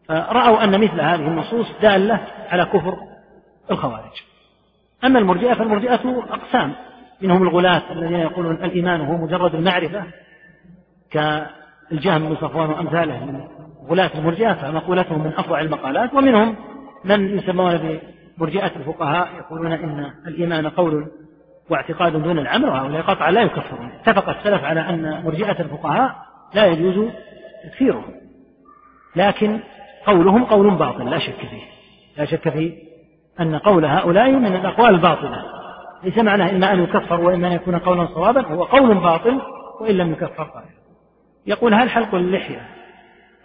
فرأوا 0.08 0.64
أن 0.64 0.82
مثل 0.82 1.02
هذه 1.02 1.28
النصوص 1.28 1.68
دالة 1.82 2.20
على 2.50 2.66
كفر 2.66 2.98
الخوارج. 3.72 4.24
أما 5.04 5.20
المرجئة 5.20 5.54
فالمرجئة 5.54 6.24
أقسام. 6.30 6.74
منهم 7.22 7.44
الغلاة 7.44 7.92
الذين 7.92 8.20
يقولون 8.20 8.56
الإيمان 8.56 9.02
هو 9.02 9.18
مجرد 9.18 9.56
المعرفة 9.56 10.04
كالجهم 11.12 12.30
بن 12.30 12.36
صفوان 12.36 12.70
وأمثاله 12.70 13.26
من 13.26 13.48
غلاة 13.90 14.12
المرجئة 14.16 14.54
فمقولتهم 14.54 15.24
من 15.24 15.34
أفظع 15.34 15.62
المقالات. 15.62 16.14
ومنهم 16.14 16.56
من 17.06 17.38
يسمون 17.38 18.00
بمرجئة 18.38 18.76
الفقهاء 18.76 19.30
يقولون 19.38 19.72
إن 19.72 20.12
الإيمان 20.28 20.68
قول 20.68 21.08
واعتقاد 21.70 22.24
دون 22.24 22.40
العمل 22.40 22.70
وهؤلاء 22.70 23.02
قطعا 23.02 23.32
لا 23.32 23.42
يكفرون. 23.42 23.92
اتفق 23.92 24.30
السلف 24.30 24.64
على 24.64 24.80
أن 24.80 25.24
مرجئة 25.26 25.62
الفقهاء 25.62 26.16
لا 26.54 26.66
يجوز 26.66 27.12
تكفيرهم. 27.64 28.14
لكن 29.16 29.60
قولهم 30.06 30.44
قول 30.44 30.76
باطل 30.76 31.10
لا 31.10 31.20
شك 31.20 31.40
فيه. 31.40 31.64
لا 32.18 32.26
شك 32.26 32.50
فيه 32.50 32.74
أن 33.40 33.56
قول 33.56 33.86
هؤلاء 33.86 34.32
من 34.32 34.56
الأقوال 34.56 34.90
الباطلة. 34.90 35.44
ليس 36.04 36.18
معناه 36.18 36.50
إما 36.50 36.74
أن 36.74 36.84
يكفر 36.84 37.22
وإما 37.22 37.48
أن 37.48 37.52
يكون 37.52 37.78
قولا 37.78 38.06
صوابا 38.06 38.48
هو 38.48 38.64
قول 38.64 38.96
باطل 38.96 39.42
وإن 39.82 39.96
لم 39.96 40.12
يكفر 40.12 40.44
قائل 40.44 40.70
يقول 41.48 41.74
هل 41.74 41.90
حلق 41.90 42.16
اللحية 42.16 42.62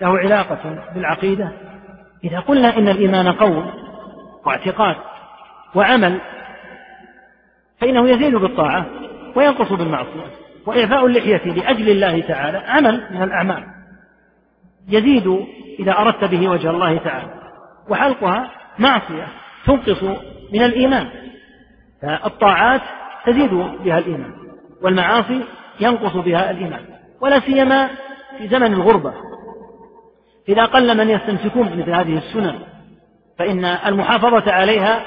له 0.01 0.19
علاقة 0.19 0.85
بالعقيدة؟ 0.95 1.53
إذا 2.25 2.41
قلنا 2.41 2.79
إن 2.79 2.89
الإيمان 2.89 3.33
قول 3.33 3.65
واعتقاد 4.47 4.97
وعمل 5.75 6.21
فإنه 7.83 8.11
يزيد 8.11 8.35
بالطاعة 8.35 8.87
وينقص 9.37 9.73
بالمعصية. 9.73 10.27
وإعفاء 10.67 11.07
اللحية 11.07 11.53
لأجل 11.53 11.89
الله 11.89 12.21
تعالى 12.21 12.59
عمل 12.59 13.07
من 13.11 13.23
الأعمال. 13.23 13.65
يزيد 14.89 15.47
إذا 15.79 15.93
أردت 15.93 16.25
به 16.25 16.49
وجه 16.49 16.71
الله 16.71 16.99
تعالى. 16.99 17.35
وحلقها 17.89 18.51
معصية 18.79 19.27
تنقص 19.67 20.03
من 20.53 20.63
الإيمان. 20.63 21.09
فالطاعات 22.03 22.81
تزيد 23.27 23.55
بها 23.55 23.99
الإيمان. 23.99 24.33
والمعاصي 24.83 25.45
ينقص 25.81 26.17
بها 26.17 26.51
الإيمان. 26.51 26.85
ولا 27.21 27.41
سيما 27.41 27.89
في 28.39 28.49
زمن 28.49 28.73
الغربة. 28.73 29.15
إذا 30.49 30.65
قل 30.65 30.97
من 30.97 31.11
يستمسكون 31.11 31.69
بمثل 31.69 31.91
هذه 31.91 32.19
السنن 32.19 32.59
فإن 33.39 33.65
المحافظة 33.65 34.53
عليها 34.53 35.03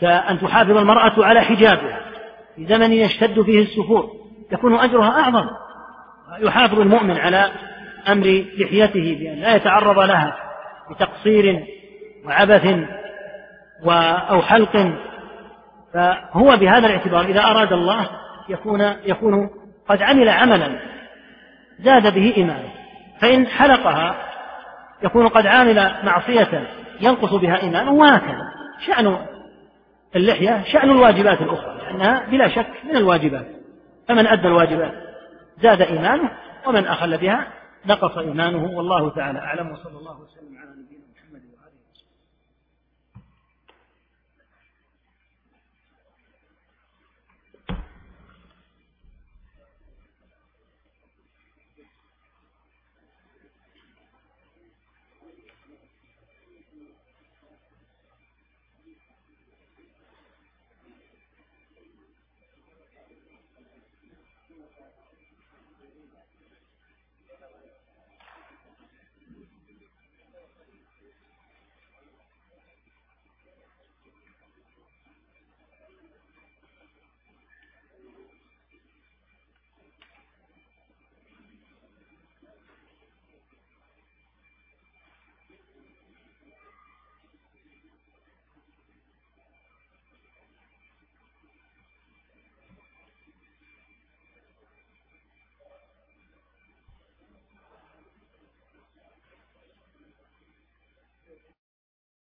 كأن 0.00 0.38
تحافظ 0.38 0.76
المرأة 0.76 1.24
على 1.24 1.40
حجابها 1.40 2.00
في 2.56 2.66
زمن 2.66 2.92
يشتد 2.92 3.42
فيه 3.42 3.62
السفور. 3.62 4.10
يكون 4.52 4.74
أجرها 4.74 5.20
أعظم. 5.20 5.46
يحافظ 6.38 6.80
المؤمن 6.80 7.18
على 7.18 7.50
أمر 8.08 8.44
لحيته 8.58 9.16
بأن 9.20 9.38
لا 9.40 9.56
يتعرض 9.56 9.98
لها 9.98 10.36
بتقصير 10.90 11.64
وعبث 12.26 12.78
أو 14.30 14.42
حلق. 14.42 14.92
فهو 15.94 16.56
بهذا 16.56 16.86
الاعتبار 16.86 17.24
إذا 17.24 17.40
أراد 17.40 17.72
الله 17.72 18.08
يكون 18.48 18.80
يكون 19.06 19.50
قد 19.88 20.02
عمل 20.02 20.28
عملا 20.28 20.80
زاد 21.78 22.14
به 22.14 22.34
إيمانه. 22.36 22.72
فإن 23.20 23.46
حلقها 23.46 24.14
يكون 25.02 25.28
قد 25.28 25.46
عامل 25.46 25.92
معصية 26.04 26.68
ينقص 27.00 27.34
بها 27.34 27.62
إيمانه 27.62 27.92
وهكذا. 27.92 28.48
شأن 28.86 29.18
اللحية 30.16 30.64
شأن 30.72 30.90
الواجبات 30.90 31.40
الأخرى 31.40 31.76
لأنها 31.78 32.26
بلا 32.30 32.48
شك 32.48 32.72
من 32.84 32.96
الواجبات. 32.96 33.46
فمن 34.08 34.26
أدى 34.26 34.48
الواجبات 34.48 34.92
زاد 35.62 35.82
إيمانه 35.82 36.30
ومن 36.66 36.86
أخل 36.86 37.18
بها 37.18 37.46
نقص 37.86 38.18
إيمانه 38.18 38.76
والله 38.76 39.10
تعالى 39.10 39.38
أعلم 39.38 39.70
وصلى 39.70 39.98
الله 39.98 40.20
وسلم 40.20 40.58
على 40.58 40.70
نبينا 40.70 40.97